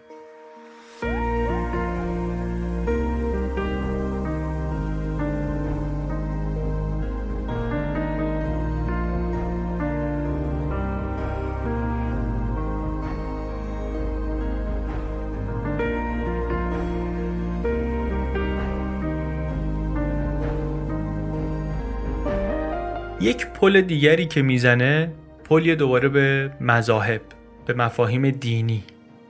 یک 23.20 23.46
پل 23.46 23.80
دیگری 23.80 24.26
که 24.26 24.42
می‌زنه 24.42 25.12
پلی 25.44 25.76
دوباره 25.76 26.08
به 26.08 26.50
مذاهب 26.60 27.20
به 27.66 27.74
مفاهیم 27.74 28.30
دینی. 28.30 28.84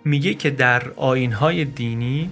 میگه 0.04 0.34
که 0.34 0.50
در 0.50 0.82
آیین‌های 0.96 1.64
دینی 1.64 2.30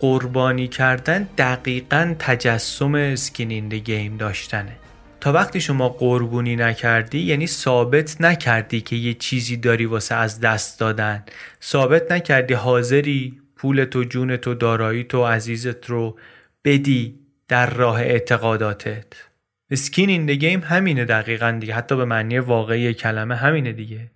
قربانی 0.00 0.68
کردن 0.68 1.28
دقیقا 1.38 2.14
تجسم 2.18 2.94
skin 2.94 3.43
in 3.43 3.68
the 3.68 3.89
game 3.89 4.16
داشتنه. 4.16 4.76
تا 5.20 5.32
وقتی 5.32 5.60
شما 5.60 5.88
قربونی 5.88 6.56
نکردی 6.56 7.18
یعنی 7.18 7.46
ثابت 7.46 8.20
نکردی 8.20 8.80
که 8.80 8.96
یه 8.96 9.14
چیزی 9.14 9.56
داری 9.56 9.86
واسه 9.86 10.14
از 10.14 10.40
دست 10.40 10.80
دادن. 10.80 11.24
ثابت 11.62 12.12
نکردی 12.12 12.54
حاضری 12.54 13.38
پول 13.56 13.84
تو 13.84 14.04
جون 14.04 14.36
تو 14.36 14.54
دارایی 14.54 15.04
تو 15.04 15.26
عزیزت 15.26 15.86
رو 15.86 16.18
بدی 16.64 17.14
در 17.48 17.70
راه 17.70 18.00
اعتقاداتت. 18.00 19.29
اسکین 19.70 20.08
این 20.08 20.26
گیم 20.26 20.60
همینه 20.60 21.04
دقیقا 21.04 21.58
دیگه. 21.60 21.74
حتی 21.74 21.96
به 21.96 22.04
معنی 22.04 22.38
واقعی 22.38 22.94
کلمه 22.94 23.36
همینه 23.36 23.72
دیگه. 23.72 24.10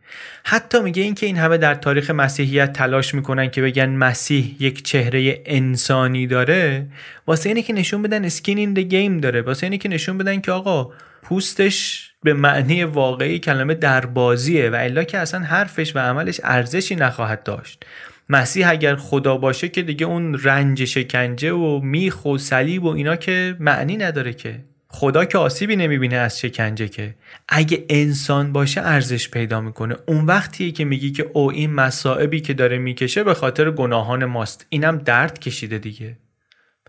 حتی 0.44 0.80
میگه 0.80 1.02
این 1.02 1.14
که 1.14 1.26
این 1.26 1.36
همه 1.36 1.58
در 1.58 1.74
تاریخ 1.74 2.10
مسیحیت 2.10 2.72
تلاش 2.72 3.14
می‌کنن 3.14 3.50
که 3.50 3.62
بگن 3.62 3.90
مسیح 3.90 4.56
یک 4.60 4.82
چهره 4.82 5.42
انسانی 5.46 6.26
داره 6.26 6.86
واسه 7.26 7.48
اینه 7.48 7.62
که 7.62 7.72
نشون 7.72 8.02
بدن 8.02 8.24
اسکین 8.24 8.58
این 8.58 8.74
گیم 8.74 9.18
داره. 9.18 9.42
واسه 9.42 9.66
اینه 9.66 9.78
که 9.78 9.88
نشون 9.88 10.18
بدن 10.18 10.40
که 10.40 10.52
آقا 10.52 10.90
پوستش 11.22 12.10
به 12.22 12.34
معنی 12.34 12.84
واقعی 12.84 13.38
کلمه 13.38 13.74
در 13.74 14.06
بازیه 14.06 14.70
و 14.70 14.74
الا 14.74 15.04
که 15.04 15.18
اصلا 15.18 15.40
حرفش 15.40 15.96
و 15.96 15.98
عملش 15.98 16.40
ارزشی 16.44 16.96
نخواهد 16.96 17.42
داشت. 17.42 17.84
مسیح 18.28 18.70
اگر 18.70 18.96
خدا 18.96 19.36
باشه 19.36 19.68
که 19.68 19.82
دیگه 19.82 20.06
اون 20.06 20.38
رنج 20.42 20.84
شکنجه 20.84 21.52
و 21.52 21.80
میخ 21.80 22.24
و 22.24 22.38
صلیب 22.38 22.84
و 22.84 22.88
اینا 22.88 23.16
که 23.16 23.56
معنی 23.60 23.96
نداره 23.96 24.32
که. 24.32 24.60
خدا 24.94 25.24
که 25.24 25.38
آسیبی 25.38 25.76
نمی‌بینه 25.76 26.16
از 26.16 26.40
شکنجه 26.40 26.88
که. 26.88 27.14
اگه 27.48 27.84
انسان 27.90 28.52
باشه 28.52 28.80
ارزش 28.80 29.30
پیدا 29.30 29.60
می‌کنه. 29.60 29.96
اون 30.06 30.26
وقتیه 30.26 30.70
که 30.70 30.84
میگی 30.84 31.12
که 31.12 31.30
او 31.32 31.50
این 31.50 31.72
مصائبی 31.72 32.40
که 32.40 32.54
داره 32.54 32.78
می‌کشه 32.78 33.24
به 33.24 33.34
خاطر 33.34 33.70
گناهان 33.70 34.24
ماست. 34.24 34.66
اینم 34.68 34.98
درد 34.98 35.38
کشیده 35.38 35.78
دیگه. 35.78 36.16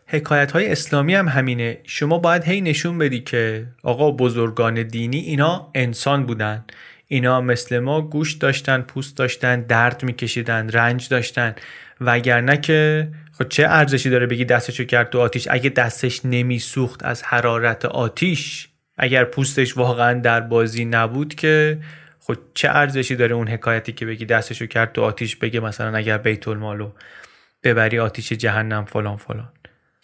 حکایت 0.07 0.51
های 0.51 0.71
اسلامی 0.71 1.15
هم 1.15 1.27
همینه. 1.27 1.77
شما 1.83 2.17
باید 2.17 2.43
هی 2.43 2.61
نشون 2.61 2.97
بدی 2.97 3.19
که 3.19 3.67
آقا 3.83 4.11
بزرگان 4.11 4.83
دینی 4.83 5.19
اینا 5.19 5.71
انسان 5.75 6.25
بودن. 6.25 6.65
اینا 7.07 7.41
مثل 7.41 7.79
ما 7.79 8.01
گوش 8.01 8.33
داشتن 8.33 8.81
پوست 8.81 9.17
داشتن 9.17 9.61
درد 9.61 10.03
میکشیدن 10.03 10.69
رنج 10.69 11.09
داشتن. 11.09 11.55
وگرنه 12.01 12.57
که 12.57 13.07
خب 13.31 13.47
چه 13.49 13.67
ارزشی 13.67 14.09
داره 14.09 14.25
بگی 14.25 14.45
دستشو 14.45 14.83
کرد 14.83 15.09
تو 15.09 15.19
آتیش؟ 15.19 15.47
اگه 15.51 15.69
دستش 15.69 16.25
نمیسوخت 16.25 17.05
از 17.05 17.23
حرارت 17.23 17.85
آتیش 17.85 18.69
اگر 18.97 19.23
پوستش 19.23 19.77
واقعا 19.77 20.19
در 20.19 20.41
بازی 20.41 20.85
نبود 20.85 21.35
که 21.35 21.79
خب 22.19 22.37
چه 22.53 22.69
ارزشی 22.69 23.15
داره 23.15 23.35
اون 23.35 23.47
حکایتی 23.47 23.91
که 23.91 24.05
بگی 24.05 24.25
دستشو 24.25 24.65
کرد 24.65 24.91
تو 24.91 25.01
آتیش 25.01 25.35
بگه 25.35 25.59
مثلا 25.59 25.97
اگر 25.97 26.17
بیت 26.17 26.47
المالو 26.47 26.91
ببری 27.63 27.99
آتیش 27.99 28.33
جهنم 28.33 28.85
فلان 28.85 29.17
فلان. 29.17 29.49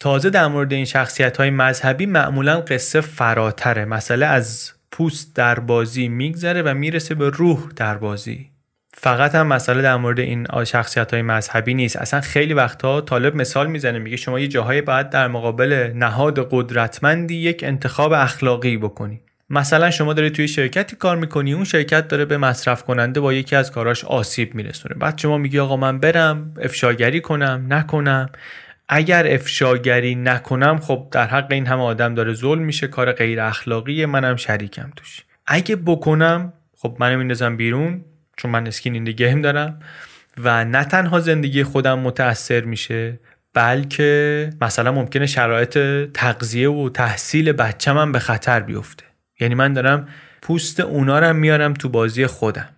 تازه 0.00 0.30
در 0.30 0.46
مورد 0.46 0.72
این 0.72 0.84
شخصیت 0.84 1.36
های 1.36 1.50
مذهبی 1.50 2.06
معمولا 2.06 2.60
قصه 2.60 3.00
فراتره. 3.00 3.84
مسئله 3.84 4.26
از 4.26 4.72
پوست 4.92 5.36
در 5.36 5.58
بازی 5.58 6.08
میگذره 6.08 6.62
و 6.62 6.74
می‌رسه 6.74 7.14
به 7.14 7.30
روح 7.30 7.68
در 7.76 7.98
بازی. 7.98 8.51
فقط 8.94 9.34
هم 9.34 9.46
مسئله 9.46 9.82
در 9.82 9.96
مورد 9.96 10.20
این 10.20 10.46
شخصیت 10.64 11.14
های 11.14 11.22
مذهبی 11.22 11.74
نیست. 11.74 11.96
اصلا 11.96 12.20
خیلی 12.20 12.54
وقتها 12.54 13.00
طالب 13.00 13.36
مثال 13.36 13.66
می‌زنه 13.66 13.98
میگه 13.98 14.16
شما 14.16 14.40
یه 14.40 14.48
جاهایی 14.48 14.80
باید 14.80 15.10
در 15.10 15.28
مقابل 15.28 15.92
نهاد 15.94 16.48
قدرتمندی 16.50 17.34
یک 17.34 17.64
انتخاب 17.64 18.12
اخلاقی 18.12 18.76
بکنی. 18.76 19.20
مثلا 19.50 19.90
شما 19.90 20.12
داری 20.12 20.30
توی 20.30 20.48
شرکتی 20.48 20.96
کار 20.96 21.16
می‌کنی 21.16 21.52
اون 21.52 21.64
شرکت 21.64 22.08
داره 22.08 22.24
به 22.24 22.38
مصرف 22.38 22.82
کننده 22.82 23.20
با 23.20 23.32
یکی 23.32 23.56
از 23.56 23.72
کاراش 23.72 24.04
آسیب 24.04 24.54
میرسونه. 24.54 24.94
بعد 24.94 25.18
شما 25.18 25.38
میگی 25.38 25.58
آقا 25.58 25.76
من 25.76 25.98
برم 25.98 26.54
افشاگری 26.62 27.20
کنم 27.20 27.66
نکنم. 27.70 28.28
اگر 28.88 29.34
افشاگری 29.34 30.14
نکنم 30.14 30.78
خب 30.78 31.08
در 31.10 31.26
حق 31.26 31.52
این 31.52 31.66
همه 31.66 31.82
آدم 31.82 32.14
داره 32.14 32.34
ظلم 32.34 32.62
میشه 32.62 32.86
کار 32.86 33.12
غیر 33.12 33.40
اخلاقیه 33.40 34.06
منم 34.06 34.36
شریکم 34.36 34.90
توش. 34.96 35.22
اگه 35.46 35.76
بکنم 35.76 36.52
خب 36.76 36.96
منو 37.00 37.18
میندازم 37.18 37.56
بیرون. 37.56 38.04
چون 38.36 38.50
من 38.50 38.66
اسکین 38.66 38.94
این 38.94 39.04
گیم 39.04 39.42
دارم. 39.42 39.80
و 40.38 40.64
نه 40.64 40.84
تنها 40.84 41.20
زندگی 41.20 41.64
خودم 41.64 41.98
متاثر 41.98 42.60
میشه 42.60 43.18
بلکه 43.54 44.50
مثلا 44.60 44.92
ممکنه 44.92 45.26
شرایط 45.26 45.78
تغذیه 46.14 46.70
و 46.70 46.88
تحصیل 46.88 47.52
بچم 47.52 47.98
هم 47.98 48.12
به 48.12 48.18
خطر 48.18 48.60
بیفته. 48.60 49.04
یعنی 49.40 49.54
من 49.54 49.72
دارم 49.72 50.08
پوست 50.42 50.80
اونا 50.80 51.18
رو 51.18 51.32
میارم 51.32 51.74
تو 51.74 51.88
بازی 51.88 52.26
خودم. 52.26 52.68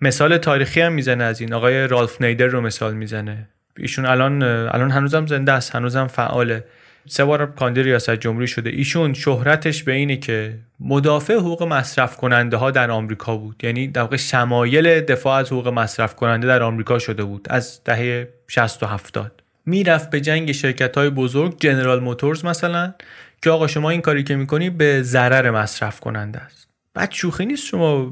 مثال 0.00 0.38
تاریخی 0.38 0.80
هم 0.80 0.92
می‌زنه 0.92 1.24
از 1.24 1.40
این. 1.40 1.54
آقای 1.54 1.88
رالف 1.88 2.22
نیدر 2.22 2.46
رو 2.46 2.60
مثال 2.60 2.94
می‌زنه. 2.94 3.48
ایشون 3.78 4.06
الان 4.06 4.42
الان 4.42 4.90
هنوزم 4.90 5.26
زنده 5.26 5.52
است 5.52 5.74
هنوزم 5.74 6.06
فعاله. 6.06 6.64
سه 7.06 7.24
بار 7.24 7.46
کاندید 7.46 7.84
ریاست 7.84 8.10
جمهوری 8.10 8.46
شده. 8.46 8.70
ایشون 8.70 9.14
شهرتش 9.14 9.82
به 9.82 9.92
اینه 9.92 10.16
که 10.16 10.58
مدافع 10.80 11.34
حقوق 11.34 11.62
مصرف 11.62 12.16
کننده 12.16 12.56
ها 12.56 12.70
در 12.70 12.90
آمریکا 12.90 13.36
بود. 13.36 13.64
یعنی 13.64 13.88
در 13.88 14.02
واقع 14.02 14.16
شمایل 14.16 15.00
دفاع 15.00 15.38
از 15.38 15.46
حقوق 15.46 15.68
مصرف 15.68 16.14
کننده 16.14 16.46
در 16.46 16.62
آمریکا 16.62 16.98
شده 16.98 17.24
بود 17.24 17.46
از 17.50 17.80
دهه 17.84 18.28
60 18.48 18.82
و 18.82 18.86
70 18.86 19.42
می‌رفت 19.66 20.10
به 20.10 20.20
جنگ 20.20 20.52
شرکت 20.52 20.96
های 20.96 21.10
بزرگ 21.10 21.56
جنرال 21.60 22.00
موتورز 22.00 22.44
مثلا 22.44 22.94
که 23.42 23.50
آقا 23.50 23.66
شما 23.66 23.90
این 23.90 24.00
کاری 24.00 24.22
که 24.22 24.36
می‌کنی 24.36 24.70
به 24.70 25.02
ضرر 25.02 25.50
مصرف 25.50 26.00
کننده 26.00 26.38
است. 26.38 26.63
بعد 26.94 27.12
شوخی 27.12 27.46
نیست 27.46 27.66
شما 27.66 28.04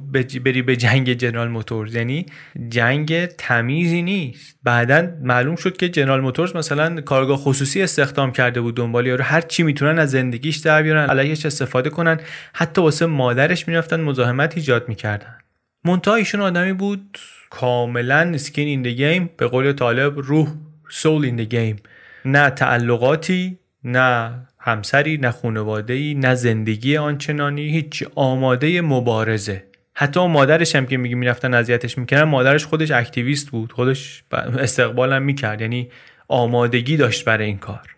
بری 0.44 0.62
به 0.62 0.76
جنگ 0.76 1.12
جنرال 1.12 1.48
موتورز. 1.48 1.94
یعنی 1.94 2.26
جنگ 2.68 3.26
تمیزی 3.26 4.02
نیست. 4.02 4.58
بعدا 4.62 5.08
معلوم 5.22 5.56
شد 5.56 5.76
که 5.76 5.88
جنرال 5.88 6.20
موتورز 6.20 6.56
مثلا 6.56 7.00
کارگاه 7.00 7.36
خصوصی 7.36 7.82
استخدام 7.82 8.32
کرده 8.32 8.60
بود 8.60 8.76
دنبال 8.76 9.06
یارو. 9.06 9.24
هر 9.24 9.40
چی 9.40 9.62
می‌تونن 9.62 9.98
از 9.98 10.10
زندگیش 10.10 10.56
در 10.56 10.82
بیارن 10.82 11.10
علیهش 11.10 11.46
استفاده 11.46 11.90
کنن. 11.90 12.20
حتی 12.52 12.80
واسه 12.80 13.06
مادرش 13.06 13.68
می‌رفتن 13.68 14.00
مزاحمت 14.00 14.56
ایجاد 14.56 14.88
می‌کردن. 14.88 15.36
منتها 15.84 16.14
ایشون 16.14 16.40
آدمی 16.40 16.72
بود 16.72 17.18
کاملا 17.50 18.38
سکین 18.38 18.68
این 18.68 18.82
گیم 18.82 19.30
به 19.36 19.46
قول 19.46 19.72
طالب 19.72 20.18
روح 20.18 20.48
soul 20.90 21.24
in 21.24 21.44
the 21.44 21.58
game 21.58 21.76
نه 22.24 22.50
تعلقاتی 22.50 23.58
نه 23.84 24.32
همسری 24.64 25.16
نه 25.16 25.30
خانواده 25.30 26.14
نه 26.14 26.34
زندگی 26.34 26.96
آنچنانی 26.96 27.62
هیچ 27.62 28.04
آماده 28.14 28.80
مبارزه. 28.80 29.64
حتی 29.94 30.26
مادرش 30.26 30.76
هم 30.76 30.86
که 30.86 30.96
میگه 30.96 31.14
می‌رفتن 31.14 31.54
اذیتش 31.54 31.98
می‌کردن 31.98 32.24
مادرش 32.24 32.66
خودش 32.66 32.90
activist 32.90 33.50
بود 33.50 33.72
خودش 33.72 34.24
استقبالم 34.32 35.22
می‌کرد. 35.22 35.60
یعنی 35.60 35.90
آمادگی 36.28 36.96
داشت 36.96 37.24
برای 37.24 37.46
این 37.46 37.58
کار. 37.58 37.96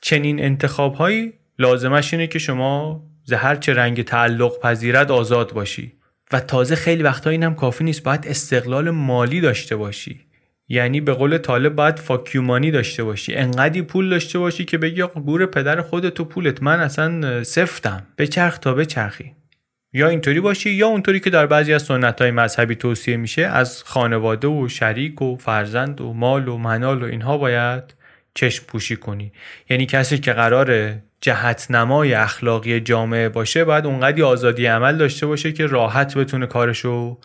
چنین 0.00 0.44
انتخاب 0.44 0.94
هایی 0.94 1.32
لازمش 1.58 2.14
اینه 2.14 2.26
که 2.26 2.38
شما 2.38 3.02
ز 3.24 3.35
هر 3.35 3.56
چه 3.56 3.74
رنگ 3.74 4.02
تعلق 4.02 4.60
پذیرت 4.60 5.10
آزاد 5.10 5.52
باشی. 5.52 5.92
و 6.32 6.40
تازه 6.40 6.76
خیلی 6.76 7.02
وقتا 7.02 7.30
این 7.30 7.42
هم 7.42 7.54
کافی 7.54 7.84
نیست 7.84 8.02
باید 8.02 8.26
استقلال 8.26 8.90
مالی 8.90 9.40
داشته 9.40 9.76
باشی. 9.76 10.23
یعنی 10.68 11.00
به 11.00 11.12
قول 11.12 11.38
طالب 11.38 11.74
باید 11.74 11.98
فاکیومانی 11.98 12.70
داشته 12.70 13.04
باشی. 13.04 13.34
انقدی 13.34 13.82
پول 13.82 14.10
داشته 14.10 14.38
باشی 14.38 14.64
که 14.64 14.78
بگی 14.78 15.02
آقا 15.02 15.20
گور 15.20 15.46
پدر 15.46 15.80
خودت 15.80 16.14
تو 16.14 16.24
پولت. 16.24 16.62
من 16.62 16.80
اصلا 16.80 17.44
سفتم. 17.44 18.06
بچرخ 18.18 18.58
تا 18.58 18.74
بچرخی 18.74 19.32
یا 19.96 20.08
اینطوری 20.08 20.40
باشی 20.40 20.70
یا 20.70 20.86
اونطوری 20.86 21.20
که 21.20 21.30
در 21.30 21.46
بعضی 21.46 21.72
از 21.72 21.82
سنت 21.82 22.20
های 22.20 22.30
مذهبی 22.30 22.74
توصیه 22.74 23.16
میشه 23.16 23.42
از 23.42 23.82
خانواده 23.82 24.48
و 24.48 24.68
شریک 24.68 25.22
و 25.22 25.36
فرزند 25.36 26.00
و 26.00 26.12
مال 26.12 26.48
و 26.48 26.58
منال 26.58 27.02
و 27.02 27.06
اینها 27.06 27.38
باید 27.38 27.82
چشم 28.34 28.64
پوشی 28.66 28.96
کنی. 28.96 29.32
یعنی 29.70 29.86
کسی 29.86 30.18
که 30.18 30.32
قرار 30.32 30.94
جهت 31.20 31.66
نمای 31.70 32.14
اخلاقی 32.14 32.80
جامعه 32.80 33.28
باشه 33.28 33.64
باید 33.64 33.86
اونقدی 33.86 34.22
آزادی 34.22 34.66
عمل 34.66 34.96
داشته 34.96 35.26
باشه 35.26 35.52
که 35.52 35.66
راحت 35.66 36.16
بتونه 36.16 36.46
کارشو 36.46 37.18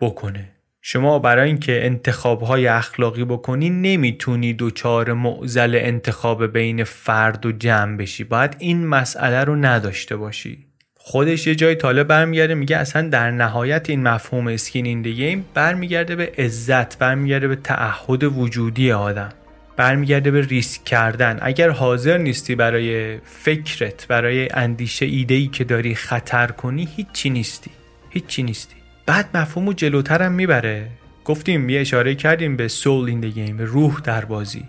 بکنه. 0.00 0.51
شما 0.84 1.18
برای 1.18 1.48
اینکه 1.48 1.86
انتخابهای 1.86 2.66
اخلاقی 2.66 3.24
بکنی 3.24 3.70
نمی‌تونی 3.70 4.52
دوچار 4.52 5.12
معزل 5.12 5.78
انتخاب 5.82 6.46
بین 6.46 6.84
فرد 6.84 7.46
و 7.46 7.52
جمع 7.52 7.96
بشی. 7.96 8.24
باید 8.24 8.56
این 8.58 8.86
مسئله 8.86 9.44
رو 9.44 9.56
نداشته 9.56 10.16
باشی. 10.16 10.66
خودش 10.94 11.46
یه 11.46 11.54
جای 11.54 11.74
طالب 11.74 12.06
برمیگرده 12.06 12.54
میگه 12.54 12.76
اصلا 12.76 13.08
در 13.08 13.30
نهایت 13.30 13.90
این 13.90 14.02
مفهوم 14.02 14.46
اسکین 14.46 14.86
این 14.86 15.02
گیم 15.02 15.44
برمیگرده 15.54 16.16
به 16.16 16.32
عزت 16.38 16.98
برمیگرده 16.98 17.48
به 17.48 17.56
تعهد 17.56 18.24
وجودی 18.24 18.92
آدم. 18.92 19.32
برمیگرده 19.76 20.30
به 20.30 20.40
ریسک 20.40 20.84
کردن. 20.84 21.38
اگر 21.42 21.70
حاضر 21.70 22.18
نیستی 22.18 22.54
برای 22.54 23.18
فکرت 23.18 24.06
برای 24.08 24.48
اندیشه 24.54 25.06
ایدهی 25.06 25.48
که 25.48 25.64
داری 25.64 25.94
خطر 25.94 26.46
کنی 26.46 26.88
هیچی 26.96 27.30
نیستی. 27.30 27.70
هیچی 28.10 28.42
نیستی. 28.42 28.81
بعد 29.06 29.36
مفهوم 29.36 29.66
رو 29.66 29.72
جلوتر 29.72 30.22
هم 30.22 30.32
می‌بره. 30.32 30.88
گفتیم 31.24 31.68
یه 31.68 31.80
اشاره 31.80 32.14
کردیم 32.14 32.56
به 32.56 32.68
سول 32.68 33.08
این 33.08 33.20
گیم 33.20 33.56
به 33.56 33.64
روح 33.64 34.00
در 34.00 34.24
بازی. 34.24 34.64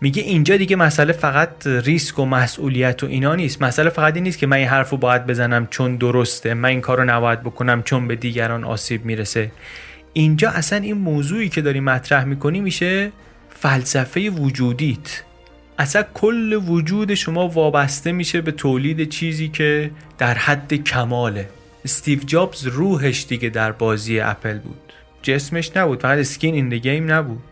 میگه 0.00 0.22
اینجا 0.22 0.56
دیگه 0.56 0.76
مسئله 0.76 1.12
فقط 1.12 1.66
ریسک 1.66 2.18
و 2.18 2.24
مسئولیت 2.24 3.02
و 3.02 3.06
اینا 3.06 3.34
نیست. 3.34 3.62
مسئله 3.62 3.90
فقط 3.90 4.14
این 4.14 4.24
نیست 4.24 4.38
که 4.38 4.46
من 4.46 4.56
این 4.56 4.68
حرف 4.68 4.90
رو 4.90 4.96
باید 4.96 5.26
بزنم 5.26 5.66
چون 5.70 5.96
درسته 5.96 6.54
من 6.54 6.68
این 6.68 6.80
کار 6.80 7.04
نباید 7.04 7.40
بکنم 7.40 7.82
چون 7.82 8.08
به 8.08 8.16
دیگران 8.16 8.64
آسیب 8.64 9.04
می‌رسه. 9.04 9.52
اینجا 10.12 10.50
اصلا 10.50 10.78
این 10.78 10.96
موضوعی 10.96 11.48
که 11.48 11.62
داری 11.62 11.80
مطرح 11.80 12.24
می‌کنی 12.24 12.60
میشه 12.60 13.12
فلسفه 13.50 14.30
وجودیت. 14.30 15.22
اصلا 15.78 16.04
کل 16.14 16.52
وجود 16.52 17.14
شما 17.14 17.48
وابسته 17.48 18.12
میشه 18.12 18.40
به 18.40 18.52
تولید 18.52 19.08
چیزی 19.08 19.48
که 19.48 19.90
در 20.18 20.34
حد 20.34 20.74
کماله. 20.74 21.48
استیو 21.86 22.18
جابز 22.18 22.66
روحش 22.66 23.26
دیگه 23.28 23.48
در 23.48 23.72
بازی 23.72 24.20
اپل 24.20 24.58
بود. 24.58 24.92
جسمش 25.22 25.76
نبود 25.76 26.00
فقط 26.02 26.18
اسکین 26.18 26.54
این 26.54 26.68
گیم 26.68 27.12
نبود. 27.12 27.42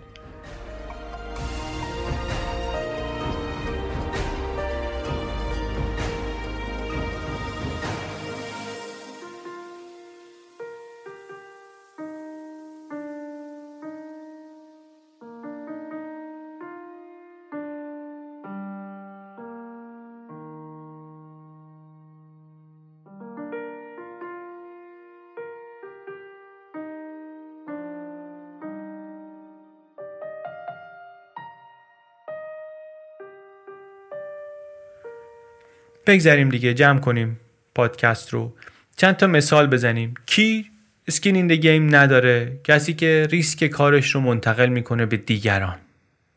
بگذریم 36.07 36.49
دیگه 36.49 36.75
جمع 36.75 37.01
کنیم 37.01 37.41
پادکست 37.75 38.31
رو. 38.31 38.55
چند 38.97 39.17
تا 39.17 39.27
مثال 39.27 39.67
بزنیم. 39.67 40.15
کی 40.27 40.71
skin 41.09 41.37
in 41.37 41.49
the 41.49 41.69
game 41.69 41.97
نداره 41.97 42.61
کسی 42.65 42.95
که 42.95 43.29
ریسک 43.31 43.67
کارش 43.67 44.15
رو 44.15 44.21
منتقل 44.21 44.69
می‌کنه 44.69 45.07
به 45.07 45.17
دیگران. 45.17 45.77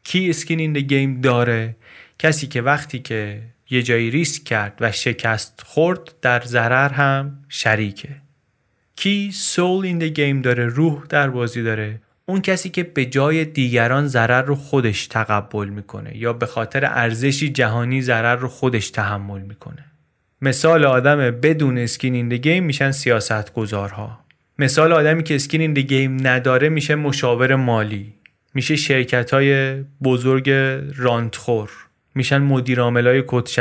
کی 0.04 0.30
skin 0.30 0.60
in 0.60 0.74
the 0.74 0.94
game 0.94 1.22
داره 1.22 1.76
کسی 2.20 2.48
که 2.48 2.62
وقتی 2.62 3.00
که 3.00 3.42
یه 3.70 3.84
جایی 3.84 4.12
ریسک 4.12 4.44
کرد 4.44 4.78
و 4.80 4.92
شکست 4.92 5.62
خورد 5.66 6.14
در 6.22 6.42
ضرر 6.42 6.90
هم 6.90 7.44
شریکه. 7.50 8.10
کی 8.96 9.32
soul 9.32 9.86
in 9.86 10.00
the 10.00 10.18
game 10.18 10.42
داره 10.42 10.66
روح 10.66 11.06
در 11.10 11.30
بازی 11.30 11.64
داره. 11.64 12.02
اون 12.30 12.42
کسی 12.42 12.70
که 12.70 12.84
به 12.84 13.06
جای 13.06 13.46
دیگران 13.46 14.08
ضرر 14.08 14.42
رو 14.42 14.56
خودش 14.56 15.08
تقبل 15.08 15.68
می‌کنه 15.68 16.18
یا 16.18 16.34
به 16.34 16.46
خاطر 16.46 16.86
ارزشی 16.86 17.50
جهانی 17.50 18.02
ضرر 18.02 18.36
رو 18.36 18.48
خودش 18.48 18.90
تحمل 18.90 19.42
می‌کنه. 19.42 19.86
مثال 20.42 20.86
آدم 20.86 21.18
بدون 21.18 21.78
skin 21.78 22.14
in 22.14 22.30
the 22.30 22.44
game 22.44 22.64
میشن 22.64 22.92
سیاست 22.92 23.54
گذارها 23.54 24.20
مثال 24.60 24.94
آدمی 24.94 25.24
که 25.24 25.36
skin 25.36 25.62
in 25.62 25.74
the 25.74 25.97
game 25.97 26.28
نداره 26.28 26.70
میشه 26.70 26.96
مشاور 26.96 27.56
مالی. 27.56 28.14
میشه 28.54 28.76
شرکت 28.76 29.34
های 29.34 29.82
بزرگ 30.04 30.50
رانتخور 30.96 31.70
میشن 32.16 32.38
مدیرعاملای 32.38 33.24
کت 33.28 33.60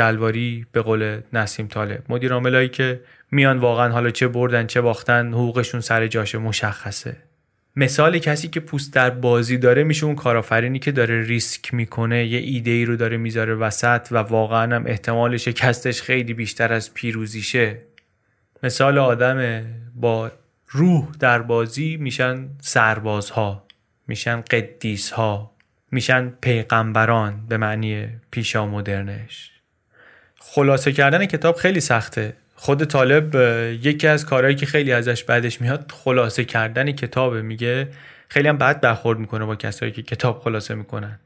به 0.71 0.81
قول 0.81 1.19
نسیم 1.33 1.67
طالب. 1.67 2.03
مدیرعاملایی 2.09 2.69
که 2.69 3.01
میان 3.31 3.57
واقعا 3.57 3.91
حالا 3.91 4.09
چه 4.09 4.27
بردن 4.27 4.67
چه 4.67 4.81
باختن 4.81 5.33
حقوقشون 5.33 5.81
سر 5.81 6.07
جاش 6.07 6.35
مشخصه. 6.35 7.26
مثال 7.79 8.19
کسی 8.19 8.47
که 8.47 8.59
پوست 8.59 8.93
در 8.93 9.09
بازی 9.09 9.57
داره 9.57 9.83
میشه 9.83 10.05
اون 10.05 10.15
کارآفرینی 10.15 10.79
که 10.79 10.91
داره 10.91 11.23
ریسک 11.23 11.73
می‌کنه 11.73 12.25
یه 12.25 12.39
ایده 12.39 12.71
ای 12.71 12.85
رو 12.85 12.95
داره 12.95 13.17
می‌ذاره 13.17 13.55
وسط 13.55 14.07
و 14.11 14.17
واقعا 14.17 14.75
هم 14.75 14.83
احتمال 14.87 15.37
شکستش 15.37 16.01
خیلی 16.01 16.33
بیشتر 16.33 16.73
از 16.73 16.93
پیروزیشه. 16.93 17.81
مثال 18.63 18.97
آدم 18.97 19.65
با 19.95 20.31
روح 20.67 21.07
در 21.19 21.41
بازی 21.41 21.97
میشن 21.97 22.49
سربازها 22.61 23.63
میشن 24.07 24.41
قدیسها 24.41 25.51
میشن 25.91 26.29
پیغمبران 26.41 27.47
به 27.47 27.57
معنی 27.57 28.07
پیشا 28.31 28.65
مدرنش 28.65 29.51
خلاصه 30.39 30.91
کردن 30.91 31.25
کتاب 31.25 31.55
خیلی 31.55 31.79
سخته. 31.79 32.33
خود 32.59 32.83
طالب 32.83 33.35
یکی 33.83 34.07
از 34.07 34.25
کارهایی 34.25 34.55
که 34.55 34.65
خیلی 34.65 34.91
ازش 34.91 35.23
بعدش 35.23 35.61
میاد 35.61 35.91
خلاصه 35.91 36.45
کردن 36.45 36.91
کتابه 36.91 37.41
میگه. 37.41 37.87
خیلی 38.29 38.47
هم 38.47 38.57
بد 38.57 38.81
برخورد 38.81 39.19
می‌کنه 39.19 39.45
با 39.45 39.55
کسایی 39.55 39.91
که 39.91 40.01
کتاب 40.01 40.39
خلاصه 40.39 40.75
می‌کنن. 40.75 41.19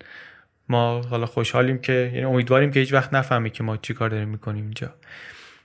ما 0.70 1.02
حالا 1.02 1.26
خوشحالیم 1.26 1.78
که 1.80 1.94
یعنی 1.94 2.26
امیدواریم 2.26 2.72
که 2.72 2.80
هیچ 2.80 2.94
وقت 2.94 3.14
نفهمه 3.14 3.50
که 3.50 3.64
ما 3.64 3.78
چی 3.78 3.94
کار 3.94 4.10
داریم 4.10 4.30
می‌کنیم 4.30 4.64
اینجا. 4.64 4.94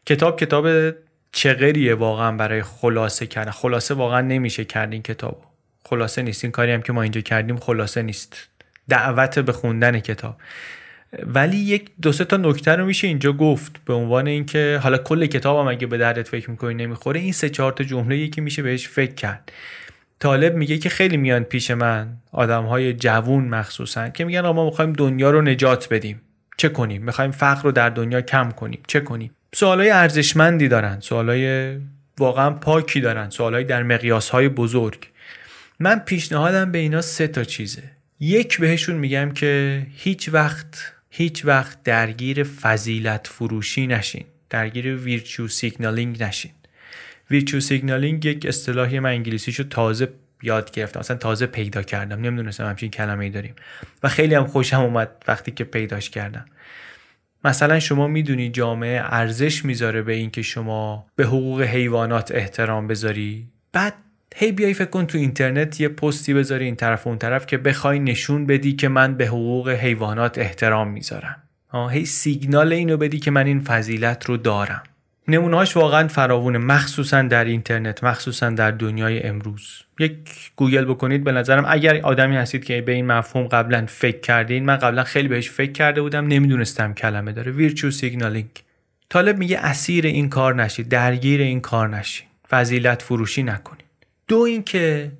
کتاب 0.06 0.40
کتاب 0.40 0.94
چغریه 1.32 1.94
واقعا 1.94 2.32
برای 2.32 2.62
خلاصه 2.62 3.26
کردن. 3.26 3.50
خلاصه 3.50 3.94
واقعا 3.94 4.20
نمیشه 4.20 4.64
کرد 4.64 4.92
این 4.92 5.02
کتاب 5.02 5.44
خلاصه 5.84 6.22
نیست. 6.22 6.44
این 6.44 6.50
کاری 6.50 6.72
هم 6.72 6.82
که 6.82 6.92
ما 6.92 7.02
اینجا 7.02 7.20
کردیم 7.20 7.56
خلاصه 7.56 8.02
نیست. 8.02 8.48
دعوت 8.88 9.38
به 9.38 9.52
خوندن 9.52 10.00
کتاب. 10.00 10.36
ولی 11.26 11.56
یک 11.56 11.90
دو 12.02 12.12
سه 12.12 12.24
تا 12.24 12.36
نکته 12.36 12.72
رو 12.72 12.86
میشه 12.86 13.06
اینجا 13.06 13.32
گفت 13.32 13.72
به 13.84 13.94
عنوان 13.94 14.26
اینکه 14.26 14.80
حالا 14.82 14.98
کل 14.98 15.26
کتابم 15.26 15.68
اگه 15.68 15.86
به 15.86 15.98
دردت 15.98 16.28
فکر 16.28 16.50
می‌کنی 16.50 16.74
نمی‌خوره 16.74 17.20
این 17.20 17.32
سه 17.32 17.48
چهار 17.48 17.72
تا 17.72 17.84
جمله 17.84 18.18
یکی 18.18 18.40
میشه 18.40 18.62
بهش 18.62 18.88
فکر 18.88 19.14
کرد. 19.14 19.52
طالب 20.18 20.54
میگه 20.54 20.78
که 20.78 20.88
خیلی 20.88 21.16
میان 21.16 21.44
پیش 21.44 21.70
من 21.70 22.08
آدم 22.32 22.64
های 22.64 22.92
جوون 22.92 23.44
مخصوصا 23.48 24.08
که 24.08 24.24
میگن 24.24 24.40
ما 24.40 24.64
می‌خوایم 24.64 24.92
دنیا 24.92 25.30
رو 25.30 25.42
نجات 25.42 25.88
بدیم. 25.90 26.20
چه 26.56 26.68
کنیم؟ 26.68 27.02
می‌خوایم 27.02 27.30
فقر 27.30 27.62
رو 27.62 27.72
در 27.72 27.90
دنیا 27.90 28.20
کم 28.20 28.50
کنیم. 28.50 28.80
چه 28.86 29.00
کنیم؟ 29.00 29.30
سوالای 29.54 29.90
ارزشمندی 29.90 30.68
دارن. 30.68 31.00
سوالای 31.00 31.76
واقعا 32.18 32.50
پاکی 32.50 33.00
دارن. 33.00 33.30
سوالای 33.30 33.64
در 33.64 33.82
مقیاس 33.82 34.28
های 34.28 34.48
بزرگ. 34.48 35.08
من 35.80 35.98
پیشنهادم 35.98 36.72
به 36.72 36.78
اینا 36.78 37.00
سه 37.00 37.26
تا 37.26 37.44
چیزه. 37.44 37.82
یک 38.20 38.60
بهشون 38.60 38.96
میگم 38.96 39.30
که 39.30 39.82
هیچ 39.96 40.28
وقت 40.32 40.92
هیچ 41.18 41.44
وقت 41.44 41.82
درگیر 41.82 42.42
فضیلت 42.42 43.26
فروشی 43.26 43.86
نشین. 43.86 44.24
درگیر 44.50 44.96
virtue 44.96 45.48
signaling 45.48 46.22
نشین. 46.22 46.50
virtue 47.30 47.60
signaling 47.60 48.24
یک 48.24 48.46
اصطلاحی 48.46 48.98
من 49.00 49.10
انگلیسیشو 49.10 49.64
تازه 49.64 50.08
یاد 50.42 50.70
گرفتم. 50.70 51.00
مثلا 51.00 51.16
تازه 51.16 51.46
پیدا 51.46 51.82
کردم. 51.82 52.20
نمی‌دونستم 52.20 52.68
همچین 52.68 52.90
کلمه 52.90 53.24
ای 53.24 53.30
داریم. 53.30 53.54
و 54.02 54.08
خیلی 54.08 54.34
هم 54.34 54.46
خوشم 54.46 54.80
اومد 54.80 55.24
وقتی 55.28 55.50
که 55.50 55.64
پیداش 55.64 56.10
کردم. 56.10 56.44
مثلا 57.44 57.80
شما 57.80 58.06
می‌دونی 58.06 58.50
جامعه 58.50 59.00
ارزش 59.04 59.64
می‌ذاره 59.64 60.02
به 60.02 60.12
اینکه 60.12 60.42
شما 60.42 61.06
به 61.16 61.24
حقوق 61.24 61.62
حیوانات 61.62 62.32
احترام 62.34 62.86
بذاری؟ 62.86 63.48
بعد 63.72 63.94
هی 64.38 64.52
بیای 64.52 64.74
فکر 64.74 64.90
کن 64.90 65.06
تو 65.06 65.18
اینترنت 65.18 65.80
یه 65.80 65.88
پستی 65.88 66.34
بذاری 66.34 66.64
این 66.64 66.76
طرف 66.76 67.06
و 67.06 67.08
اون 67.08 67.18
طرف 67.18 67.46
که 67.46 67.58
بخوای 67.58 67.98
نشون 67.98 68.46
بدی 68.46 68.72
که 68.72 68.88
من 68.88 69.14
به 69.14 69.26
حقوق 69.26 69.68
حیوانات 69.68 70.38
احترام 70.38 70.88
می‌ذارم. 70.88 71.42
هی 71.90 72.06
سیگنال 72.06 72.72
اینو 72.72 72.96
بدی 72.96 73.18
که 73.18 73.30
من 73.30 73.46
این 73.46 73.60
فضیلت 73.60 74.24
رو 74.24 74.36
دارم. 74.36 74.82
نمونهاش 75.28 75.76
واقعا 75.76 76.08
فراوونه 76.08 76.58
مخصوصا 76.58 77.22
در 77.22 77.44
اینترنت 77.44 78.04
مخصوصا 78.04 78.50
در 78.50 78.70
دنیای 78.70 79.22
امروز. 79.22 79.82
یک 79.98 80.16
گوگل 80.56 80.84
بکنید 80.84 81.24
به 81.24 81.32
نظرم 81.32 81.64
اگر 81.68 82.00
آدمی 82.02 82.36
هستید 82.36 82.64
که 82.64 82.80
به 82.80 82.92
این 82.92 83.06
مفهوم 83.06 83.46
قبلا 83.46 83.86
فکر 83.88 84.20
کردین 84.20 84.64
من 84.64 84.76
قبلا 84.76 85.04
خیلی 85.04 85.28
بهش 85.28 85.50
فکر 85.50 85.72
کرده 85.72 86.02
بودم 86.02 86.26
نمی‌دونستم 86.26 86.94
کلمه 86.94 87.32
داره. 87.32 87.52
virtue 87.52 87.90
signaling 87.90 88.50
طالب 89.08 89.38
میگه 89.38 89.58
اسیر 89.58 90.06
این 90.06 90.28
کار 90.28 90.54
نشید 90.54 90.88
درگیر 90.88 91.40
این 91.40 91.60
کار 91.60 91.88
نشید 91.88 92.26
فضیلت 92.50 93.02
فروشی 93.02 93.42
نکنید. 93.42 93.85
دو 94.28 94.38
اینکه 94.38 95.12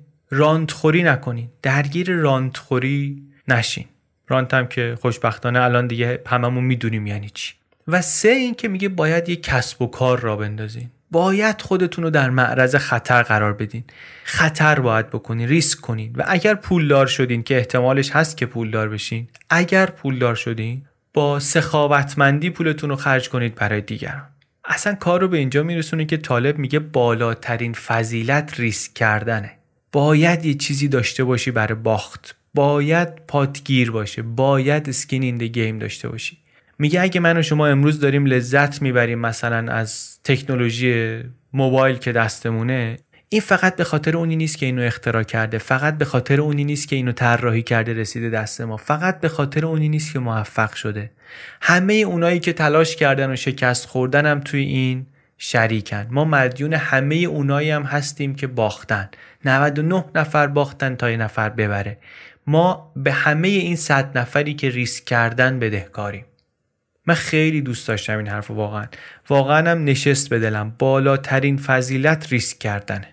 خوری 0.69 1.03
نکنین. 1.03 1.49
درگیر 1.61 2.27
خوری 2.55 3.23
نشین. 3.47 3.85
رانت 4.27 4.53
هم 4.53 4.67
که 4.67 4.97
خوشبختانه 5.01 5.61
الان 5.61 5.87
دیگه 5.87 6.21
هممون 6.27 6.63
می‌دونیم 6.63 7.07
یعنی 7.07 7.29
چی. 7.29 7.53
و 7.87 8.01
سه 8.01 8.29
اینکه 8.29 8.67
میگه 8.67 8.89
باید 8.89 9.29
یه 9.29 9.35
کسب 9.35 9.81
و 9.81 9.87
کار 9.87 10.19
را 10.19 10.35
بندازین. 10.35 10.89
باید 11.11 11.61
خودتون 11.61 12.03
رو 12.03 12.09
در 12.09 12.29
معرض 12.29 12.75
خطر 12.75 13.23
قرار 13.23 13.53
بدین. 13.53 13.83
خطر 14.23 14.79
باید 14.79 15.09
بکنین 15.09 15.47
ریسک 15.47 15.81
کنین. 15.81 16.13
و 16.15 16.23
اگر 16.27 16.55
پولدار 16.55 17.07
شدین 17.07 17.43
که 17.43 17.57
احتمالش 17.57 18.11
هست 18.11 18.37
که 18.37 18.45
پولدار 18.45 18.89
بشین 18.89 19.27
اگر 19.49 19.85
پولدار 19.85 20.35
شدین 20.35 20.85
با 21.13 21.39
سخاوتمندی 21.39 22.49
پولتون 22.49 22.89
رو 22.89 22.95
خرج 22.95 23.29
کنید 23.29 23.55
برای 23.55 23.81
دیگران. 23.81 24.27
اصلا 24.67 24.95
کار 24.95 25.21
رو 25.21 25.27
به 25.27 25.37
اینجا 25.37 25.63
میرسونه 25.63 26.05
که 26.05 26.17
طالب 26.17 26.57
میگه 26.57 26.79
بالاترین 26.79 27.73
فضیلت 27.73 28.59
ریسک 28.59 28.93
کردنه. 28.93 29.51
باید 29.91 30.45
یه 30.45 30.53
چیزی 30.53 30.87
داشته 30.87 31.23
باشی 31.23 31.51
برای 31.51 31.75
باخت. 31.75 32.35
باید 32.53 33.25
پاتگیر 33.27 33.91
باشه. 33.91 34.21
باید 34.21 34.89
اسکین 34.89 35.23
این 35.23 35.37
گیم 35.37 35.79
داشته 35.79 36.09
باشی. 36.09 36.37
میگه 36.79 37.01
اگه 37.01 37.19
من 37.19 37.37
و 37.37 37.41
شما 37.41 37.67
امروز 37.67 37.99
داریم 37.99 38.25
لذت 38.25 38.81
می‌بریم 38.81 39.19
مثلا 39.19 39.71
از 39.73 40.19
تکنولوژی 40.23 41.19
موبایل 41.53 41.95
که 41.97 42.11
دستمونه 42.11 42.97
این 43.29 43.41
فقط 43.41 43.75
به 43.75 43.83
خاطر 43.83 44.17
اونی 44.17 44.35
نیست 44.35 44.57
که 44.57 44.65
اینو 44.65 44.81
اختراع 44.81 45.23
کرده 45.23 45.57
فقط 45.57 45.97
به 45.97 46.05
خاطر 46.05 46.41
اونی 46.41 46.63
نیست 46.63 46.87
که 46.87 46.95
اینو 46.95 47.11
طراحی 47.11 47.63
کرده 47.63 47.93
رسیده 47.93 48.29
دست 48.29 48.61
ما. 48.61 48.77
فقط 48.77 49.19
به 49.19 49.29
خاطر 49.29 49.65
اونی 49.65 49.89
نیست 49.89 50.13
که 50.13 50.19
موفق 50.19 50.73
شده. 50.73 51.11
همه 51.61 51.93
اونایی 51.93 52.39
که 52.39 52.53
تلاش 52.53 52.95
کردن 52.95 53.31
و 53.31 53.35
شکست 53.35 53.85
خوردن 53.85 54.25
هم 54.25 54.39
توی 54.39 54.61
این 54.61 55.05
شریکن. 55.37 56.07
ما 56.09 56.25
مدیون 56.25 56.73
همه 56.73 57.15
اونایی 57.15 57.69
هم 57.69 57.83
هستیم 57.83 58.35
که 58.35 58.47
باختن. 58.47 59.09
99 59.45 60.05
نفر 60.15 60.47
باختن 60.47 60.95
تا 60.95 61.11
یه 61.11 61.17
نفر 61.17 61.49
ببره. 61.49 61.97
ما 62.47 62.91
به 62.95 63.11
همه 63.11 63.47
این 63.47 63.75
صد 63.75 64.17
نفری 64.17 64.53
که 64.53 64.69
ریسک 64.69 65.05
کردن 65.05 65.59
بدهکاریم. 65.59 66.25
من 67.05 67.15
خیلی 67.15 67.61
دوست 67.61 67.87
داشتم 67.87 68.17
این 68.17 68.27
حرف 68.27 68.51
واقعا. 68.51 68.85
واقعا 69.29 69.71
هم 69.71 69.83
نشست 69.83 70.29
به 70.29 70.39
دلم. 70.39 70.75
بالاترین 70.79 71.57
فضیلت 71.57 72.27
ریسک 72.31 72.59
کردنه. 72.59 73.07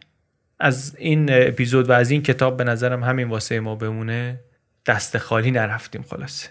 از 0.64 0.96
این 0.98 1.28
اپیزود 1.30 1.88
و 1.88 1.92
از 1.92 2.10
این 2.10 2.22
کتاب 2.22 2.56
به 2.56 2.64
نظرم 2.64 3.04
همین 3.04 3.28
واسه 3.28 3.60
ما 3.60 3.74
بمونه 3.74 4.40
دست 4.86 5.18
خالی 5.18 5.50
نرفتیم 5.50 6.02
خلاصه 6.02 6.48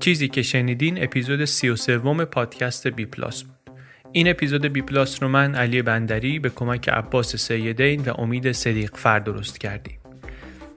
چیزی 0.00 0.28
که 0.28 0.42
شنیدین 0.42 1.04
اپیزود 1.04 1.44
33 1.44 1.98
پادکست 2.24 2.86
بی 2.86 3.06
پلاس 3.06 3.42
بود. 3.42 3.65
این 4.12 4.28
اپیزود 4.28 4.66
بی 4.66 4.82
پلاس 4.82 5.22
رو 5.22 5.28
من 5.28 5.54
علی 5.54 5.82
بندری 5.82 6.38
به 6.38 6.50
کمک 6.50 6.88
عباس 6.88 7.36
سیدین 7.36 8.00
و 8.00 8.20
امید 8.20 8.52
صدیق 8.52 8.96
فر 8.96 9.18
درست 9.18 9.60
کردیم. 9.60 9.98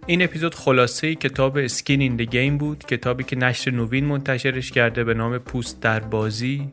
این 0.06 0.22
اپیزود 0.22 0.56
خلاصه 0.56 1.16
کتاب 1.16 1.58
skin 1.58 2.02
in 2.02 2.18
the 2.18 2.35
game 2.35 2.58
بود 2.58 2.86
کتابی 2.86 3.24
که 3.24 3.36
نشر 3.36 3.72
نوین 3.72 4.06
منتشرش 4.06 4.72
کرده 4.72 5.04
به 5.04 5.14
نام 5.14 5.38
پوست 5.38 5.82
در 5.82 6.00
بازی 6.00 6.72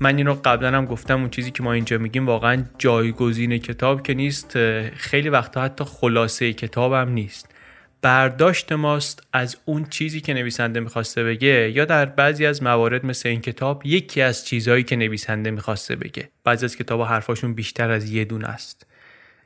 من 0.00 0.16
این 0.16 0.26
رو 0.26 0.34
قبلا 0.44 0.76
هم 0.76 0.84
گفتم 0.84 1.20
اون 1.20 1.30
چیزی 1.30 1.50
که 1.50 1.62
ما 1.62 1.72
اینجا 1.72 1.98
میگیم 1.98 2.26
واقعا 2.26 2.64
جایگزین 2.78 3.58
کتاب 3.58 4.02
که 4.02 4.14
نیست 4.14 4.58
خیلی 4.90 5.28
وقتا 5.28 5.62
حتی 5.62 5.84
خلاصه 5.84 6.52
کتاب 6.52 6.92
هم 6.92 7.08
نیست 7.08 7.54
برداشت 8.02 8.72
ماست 8.72 9.26
از 9.32 9.56
اون 9.64 9.84
چیزی 9.84 10.20
که 10.20 10.34
نویسنده 10.34 10.80
می‌خواسته 10.80 11.24
بگه 11.24 11.72
یا 11.74 11.84
در 11.84 12.04
بعضی 12.06 12.46
از 12.46 12.62
موارد 12.62 13.06
مثل 13.06 13.28
این 13.28 13.40
کتاب 13.40 13.82
یکی 13.86 14.22
از 14.22 14.46
چیزهایی 14.46 14.82
که 14.82 14.96
نویسنده 14.96 15.50
می‌خواسته 15.50 15.96
بگه. 15.96 16.28
بعضی 16.44 16.64
از 16.64 16.76
کتاب 16.76 17.02
حرفاشون 17.02 17.54
بیشتر 17.54 17.90
از 17.90 18.10
یه 18.10 18.24
دونه 18.24 18.48
است. 18.48 18.86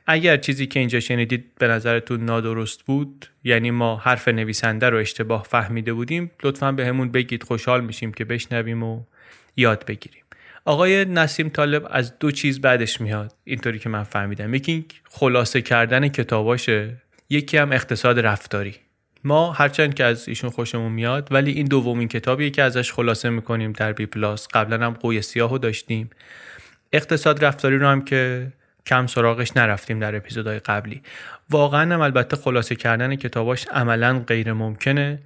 اگر 0.07 0.37
چیزی 0.37 0.67
که 0.67 0.79
اینجا 0.79 0.99
شنیدید 0.99 1.45
به 1.59 1.67
نظرتون 1.67 2.25
نادرست 2.25 2.83
بود 2.83 3.25
یعنی 3.43 3.71
ما 3.71 3.97
حرف 3.97 4.27
نویسنده 4.27 4.89
رو 4.89 4.97
اشتباه 4.97 5.43
فهمیده 5.43 5.93
بودیم 5.93 6.31
لطفا 6.43 6.71
به 6.71 6.85
همون 6.85 7.11
بگید 7.11 7.43
خوشحال 7.43 7.83
میشیم 7.83 8.13
که 8.13 8.25
بشنویم 8.25 8.83
و 8.83 9.03
یاد 9.57 9.85
بگیریم. 9.85 10.23
آقای 10.65 11.05
نسیم 11.05 11.49
طالب 11.49 11.87
از 11.91 12.19
دو 12.19 12.31
چیز 12.31 12.61
بعدش 12.61 13.01
میاد. 13.01 13.33
اینطوری 13.43 13.79
که 13.79 13.89
من 13.89 14.03
فهمیدم. 14.03 14.53
یکی 14.53 14.85
خلاصه 15.09 15.61
کردن 15.61 16.07
کتاباشه. 16.07 17.02
یکی 17.33 17.57
هم 17.57 17.71
اقتصاد 17.71 18.19
رفتاری. 18.19 18.75
ما 19.23 19.51
هرچند 19.51 19.93
که 19.93 20.03
از 20.03 20.27
ایشون 20.27 20.49
خوشمون 20.49 20.91
میاد 20.91 21.27
ولی 21.31 21.51
این 21.51 21.65
دومین 21.65 22.07
کتابیه 22.07 22.49
که 22.49 22.63
ازش 22.63 22.91
خلاصه 22.91 23.29
می‌کنیم 23.29 23.71
در 23.71 23.93
بی 23.93 24.05
پلاس 24.05 24.47
قبلا 24.53 24.85
هم 24.85 24.93
قوی 24.93 25.21
سیاهو 25.21 25.57
داشتیم. 25.57 26.09
اقتصاد 26.93 27.45
رفتاری 27.45 27.77
رو 27.77 27.87
هم 27.87 28.01
که 28.01 28.51
کم 28.85 29.07
سراغش 29.07 29.57
نرفتیم 29.57 29.99
در 29.99 30.15
اپیزودهای 30.15 30.59
قبلی. 30.59 31.01
واقعا 31.49 31.93
هم 31.93 32.01
البته 32.01 32.37
خلاصه 32.37 32.75
کردن 32.75 33.15
کتاباش 33.15 33.67
عملا 33.67 34.19
غیر 34.27 34.53
ممکنه. 34.53 35.19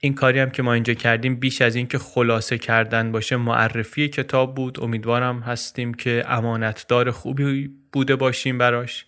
این 0.00 0.14
کاری 0.14 0.40
هم 0.40 0.50
که 0.50 0.62
ما 0.62 0.72
اینجا 0.72 0.94
کردیم 0.94 1.36
بیش 1.36 1.62
از 1.62 1.76
اینکه 1.76 1.98
خلاصه 1.98 2.58
کردن 2.58 3.12
باشه 3.12 3.36
معرفی 3.36 4.08
کتاب 4.08 4.54
بود. 4.54 4.82
امیدوارم 4.82 5.40
هستیم 5.40 5.94
که 5.94 6.24
امانتدار 6.26 7.10
خوبی 7.10 7.70
بوده 7.92 8.16
باشیم 8.16 8.58
براش. 8.58 9.06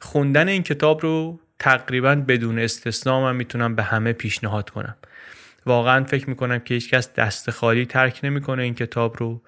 خوندن 0.00 0.48
این 0.48 0.62
کتاب 0.62 1.02
رو 1.02 1.40
تقریبا 1.58 2.14
بدون 2.14 2.58
استثنا 2.58 3.20
من 3.20 3.36
می‌تونم 3.36 3.74
به 3.74 3.82
همه 3.82 4.12
پیشنهاد 4.12 4.70
کنم. 4.70 4.96
واقعا 5.66 6.04
فکر 6.04 6.30
می‌کنم 6.30 6.58
که 6.58 6.74
هیچکس 6.74 7.14
دست 7.14 7.50
خالی 7.50 7.86
ترک 7.86 8.20
نمی‌کنه 8.22 8.62
این 8.62 8.74
کتاب 8.74 9.16
رو. 9.18 9.42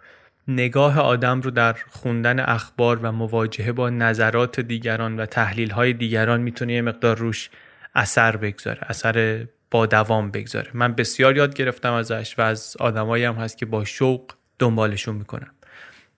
نگاه 0.48 1.00
آدم 1.00 1.40
رو 1.40 1.50
در 1.50 1.76
خوندن 1.88 2.40
اخبار 2.40 2.98
و 3.02 3.12
مواجهه 3.12 3.72
با 3.72 3.90
نظرات 3.90 4.60
دیگران 4.60 5.20
و 5.20 5.26
تحلیل 5.26 5.70
های 5.70 5.92
دیگران 5.92 6.40
می‌تونه 6.40 6.72
یه 6.72 6.82
مقدار 6.82 7.16
روش 7.16 7.50
اثر 7.94 8.36
بگذاره 8.36 8.80
اثر 8.82 9.46
با 9.70 9.86
دوام 9.86 10.30
بگذاره. 10.30 10.70
من 10.74 10.92
بسیار 10.92 11.36
یاد 11.36 11.54
گرفتم 11.54 11.92
ازش 11.92 12.34
و 12.38 12.42
از 12.42 12.76
آدمایی 12.80 13.24
هم 13.24 13.34
هست 13.34 13.58
که 13.58 13.66
با 13.66 13.84
شوق 13.84 14.32
دنبالشون 14.58 15.14
می‌کنم. 15.14 15.50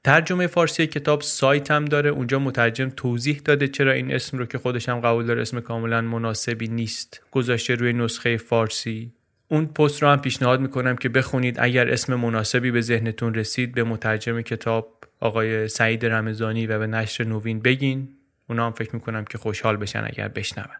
ترجمه 0.04 0.46
فارسی 0.46 0.86
کتاب 0.86 1.22
سایت 1.22 1.70
هم 1.70 1.84
داره. 1.84 2.10
اونجا 2.10 2.38
مترجم 2.38 2.88
توضیح 2.88 3.40
داده 3.44 3.68
چرا 3.68 3.92
این 3.92 4.12
اسم 4.12 4.38
رو 4.38 4.46
که 4.46 4.58
خودش 4.58 4.88
هم 4.88 5.00
قبول 5.00 5.26
داره 5.26 5.42
اسم 5.42 5.60
کاملا 5.60 6.00
مناسبی 6.00 6.68
نیست. 6.68 7.22
گذاشته 7.30 7.74
روی 7.74 7.92
نسخه 7.92 8.36
فارسی. 8.36 9.12
اون 9.48 9.66
پست 9.66 10.02
رو 10.02 10.08
هم 10.08 10.20
پیشنهاد 10.20 10.60
می‌کنم 10.60 10.96
که 10.96 11.08
بخونید. 11.08 11.56
اگر 11.58 11.92
اسم 11.92 12.14
مناسبی 12.14 12.70
به 12.70 12.80
ذهنتون 12.80 13.34
رسید 13.34 13.74
به 13.74 13.84
مترجم 13.84 14.40
کتاب 14.40 15.04
آقای 15.20 15.68
سعید 15.68 16.06
رمضانی 16.06 16.66
و 16.66 16.78
به 16.78 16.86
نشر 16.86 17.24
نوین 17.24 17.60
بگین. 17.60 18.08
اونا 18.48 18.66
هم 18.66 18.72
فکر 18.72 18.94
می‌کنم 18.94 19.24
که 19.24 19.38
خوشحال 19.38 19.76
بشن 19.76 20.04
اگر 20.06 20.28
بشنون. 20.28 20.76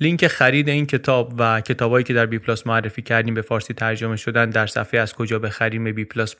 لینک 0.00 0.26
خرید 0.26 0.68
این 0.68 0.86
کتاب 0.86 1.34
و 1.38 1.60
کتابایی 1.60 2.04
که 2.04 2.14
در 2.14 2.26
بی 2.26 2.38
پلاس 2.38 2.66
معرفی 2.66 3.02
کردیم 3.02 3.34
به 3.34 3.42
فارسی 3.42 3.74
ترجمه 3.74 4.16
شدن 4.16 4.50
در 4.50 4.66
صفحه 4.66 5.00
از 5.00 5.14
کجا 5.14 5.38
بخریم. 5.38 5.92
بی 5.92 6.04
پلاس 6.04 6.36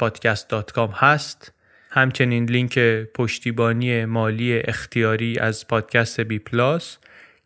هست. 0.95 1.53
همچنین 1.95 2.45
لینک 2.45 2.79
پشتیبانی 3.15 4.05
مالی 4.05 4.59
اختیاری 4.59 5.39
از 5.39 5.69
پادکست 5.69 6.21
بی 6.21 6.39
پلاس 6.39 6.99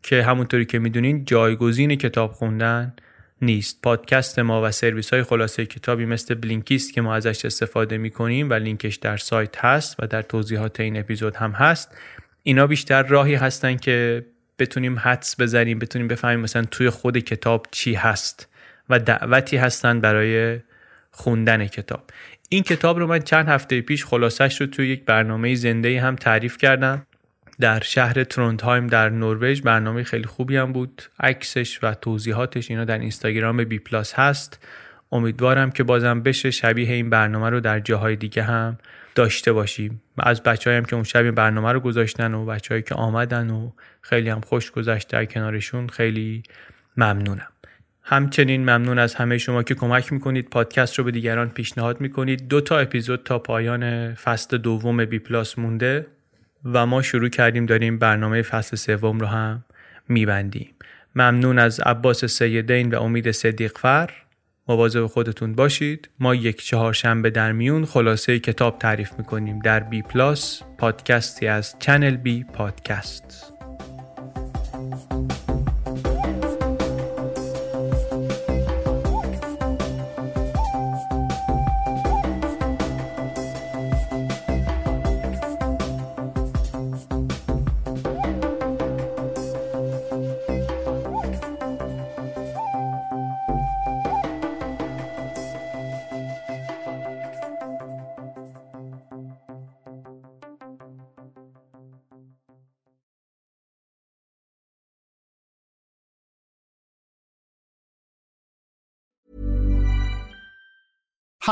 که 0.02 0.22
همونطوری 0.22 0.64
که 0.64 0.78
می‌دونین 0.78 1.24
جایگزین 1.24 1.94
کتاب 1.96 2.32
خوندن 2.32 2.94
نیست. 3.42 3.82
پادکست 3.82 4.38
ما 4.38 4.62
و 4.62 4.70
سرویس 4.70 5.12
های 5.12 5.22
خلاصه 5.22 5.66
کتابی 5.66 6.06
مثل 6.06 6.34
Blinkist 6.34 6.92
که 6.92 7.00
ما 7.00 7.14
ازش 7.14 7.44
استفاده 7.44 7.98
می‌کنیم 7.98 8.50
و 8.50 8.54
لینکش 8.54 8.96
در 8.96 9.16
سایت 9.16 9.64
هست 9.64 9.96
و 9.98 10.06
در 10.06 10.22
توضیحات 10.22 10.80
این 10.80 10.96
اپیزود 10.96 11.36
هم 11.36 11.50
هست 11.50 11.96
اینا 12.42 12.66
بیشتر 12.66 13.02
راهی 13.02 13.34
هستن 13.34 13.76
که 13.76 14.26
بتونیم 14.58 14.98
حدس 14.98 15.40
بزنیم 15.40 15.78
بتونیم 15.78 16.08
بفهمیم 16.08 16.40
مثلا 16.40 16.64
توی 16.70 16.90
خود 16.90 17.18
کتاب 17.18 17.66
چی 17.70 17.94
هست 17.94 18.48
و 18.88 18.98
دعوتی 18.98 19.56
هستن 19.56 20.00
برای 20.00 20.60
خوندن 21.10 21.66
کتاب. 21.66 22.10
این 22.48 22.62
کتاب 22.62 22.98
رو 22.98 23.06
من 23.06 23.18
چند 23.18 23.48
هفته 23.48 23.80
پیش 23.80 24.04
خلاصش 24.04 24.60
رو 24.60 24.66
توی 24.66 24.88
یک 24.88 25.04
برنامه 25.04 25.54
زنده 25.54 26.00
هم 26.00 26.16
تعریف 26.16 26.58
کردم. 26.58 27.06
در 27.60 27.80
شهر 27.80 28.24
تروندهایم 28.24 28.86
در 28.86 29.10
نروژ 29.10 29.62
برنامه 29.62 30.02
خیلی 30.02 30.24
خوبی 30.24 30.56
هم 30.56 30.72
بود. 30.72 31.02
عکسش 31.20 31.78
و 31.82 31.94
توضیحاتش 31.94 32.70
اینا 32.70 32.84
در 32.84 32.98
اینستاگرام 32.98 33.64
بی 33.64 33.78
پلاس 33.78 34.14
هست. 34.14 34.66
امیدوارم 35.12 35.70
که 35.70 35.82
بازم 35.82 36.22
بشه 36.22 36.50
شبیه 36.50 36.92
این 36.92 37.10
برنامه 37.10 37.50
رو 37.50 37.60
در 37.60 37.80
جاهای 37.80 38.16
دیگه 38.16 38.42
هم 38.42 38.78
داشته 39.14 39.52
باشیم. 39.52 40.02
از 40.18 40.42
بچه 40.42 40.76
هم 40.76 40.84
که 40.84 40.94
اون 40.94 41.04
شب 41.04 41.24
این 41.24 41.34
برنامه 41.34 41.72
رو 41.72 41.80
گذاشتن 41.80 42.34
و 42.34 42.44
بچههایی 42.46 42.82
که 42.82 42.94
آمدن 42.94 43.50
و 43.50 43.70
خیلی 44.00 44.28
هم 44.28 44.40
خوش 44.40 44.70
گذشت 44.70 45.08
در 45.08 45.24
کنارشون 45.24 45.88
خیلی 45.88 46.42
ممنونم. 46.96 47.48
همچنین 48.08 48.60
ممنون 48.60 48.98
از 48.98 49.14
همه 49.14 49.38
شما 49.38 49.62
که 49.62 49.74
کمک 49.74 50.12
می‌کنید. 50.12 50.50
پادکست 50.50 50.98
رو 50.98 51.04
به 51.04 51.10
دیگران 51.10 51.48
پیشنهاد 51.48 52.00
می‌کنید. 52.00 52.48
دو 52.48 52.60
تا 52.60 52.78
اپیزود 52.78 53.22
تا 53.22 53.38
پایان 53.38 54.14
فصل 54.14 54.58
دوم 54.58 55.04
بی 55.04 55.18
پلاس 55.18 55.58
مونده 55.58 56.06
و 56.64 56.86
ما 56.86 57.02
شروع 57.02 57.28
کردیم 57.28 57.66
داریم 57.66 57.98
برنامه 57.98 58.42
فصل 58.42 58.76
سوم 58.76 59.18
رو 59.20 59.26
هم 59.26 59.64
میبندیم. 60.08 60.74
ممنون 61.14 61.58
از 61.58 61.80
عباس 61.80 62.24
سیدین 62.24 62.94
و 62.94 63.02
امید 63.02 63.30
صدیقفر 63.30 64.10
مواظب 64.68 65.06
خودتون 65.06 65.54
باشید. 65.54 66.08
ما 66.20 66.34
یک 66.34 66.62
چهارشنبه 66.62 67.30
در 67.30 67.52
میون 67.52 67.84
خلاصه 67.84 68.38
کتاب 68.38 68.78
تعریف 68.78 69.12
می‌کنیم. 69.18 69.58
در 69.58 69.80
بی 69.80 70.02
پلاس 70.02 70.62
پادکستی 70.78 71.46
از 71.46 71.76
چنل 71.78 72.16
بی 72.16 72.44
پادکست 72.44 73.55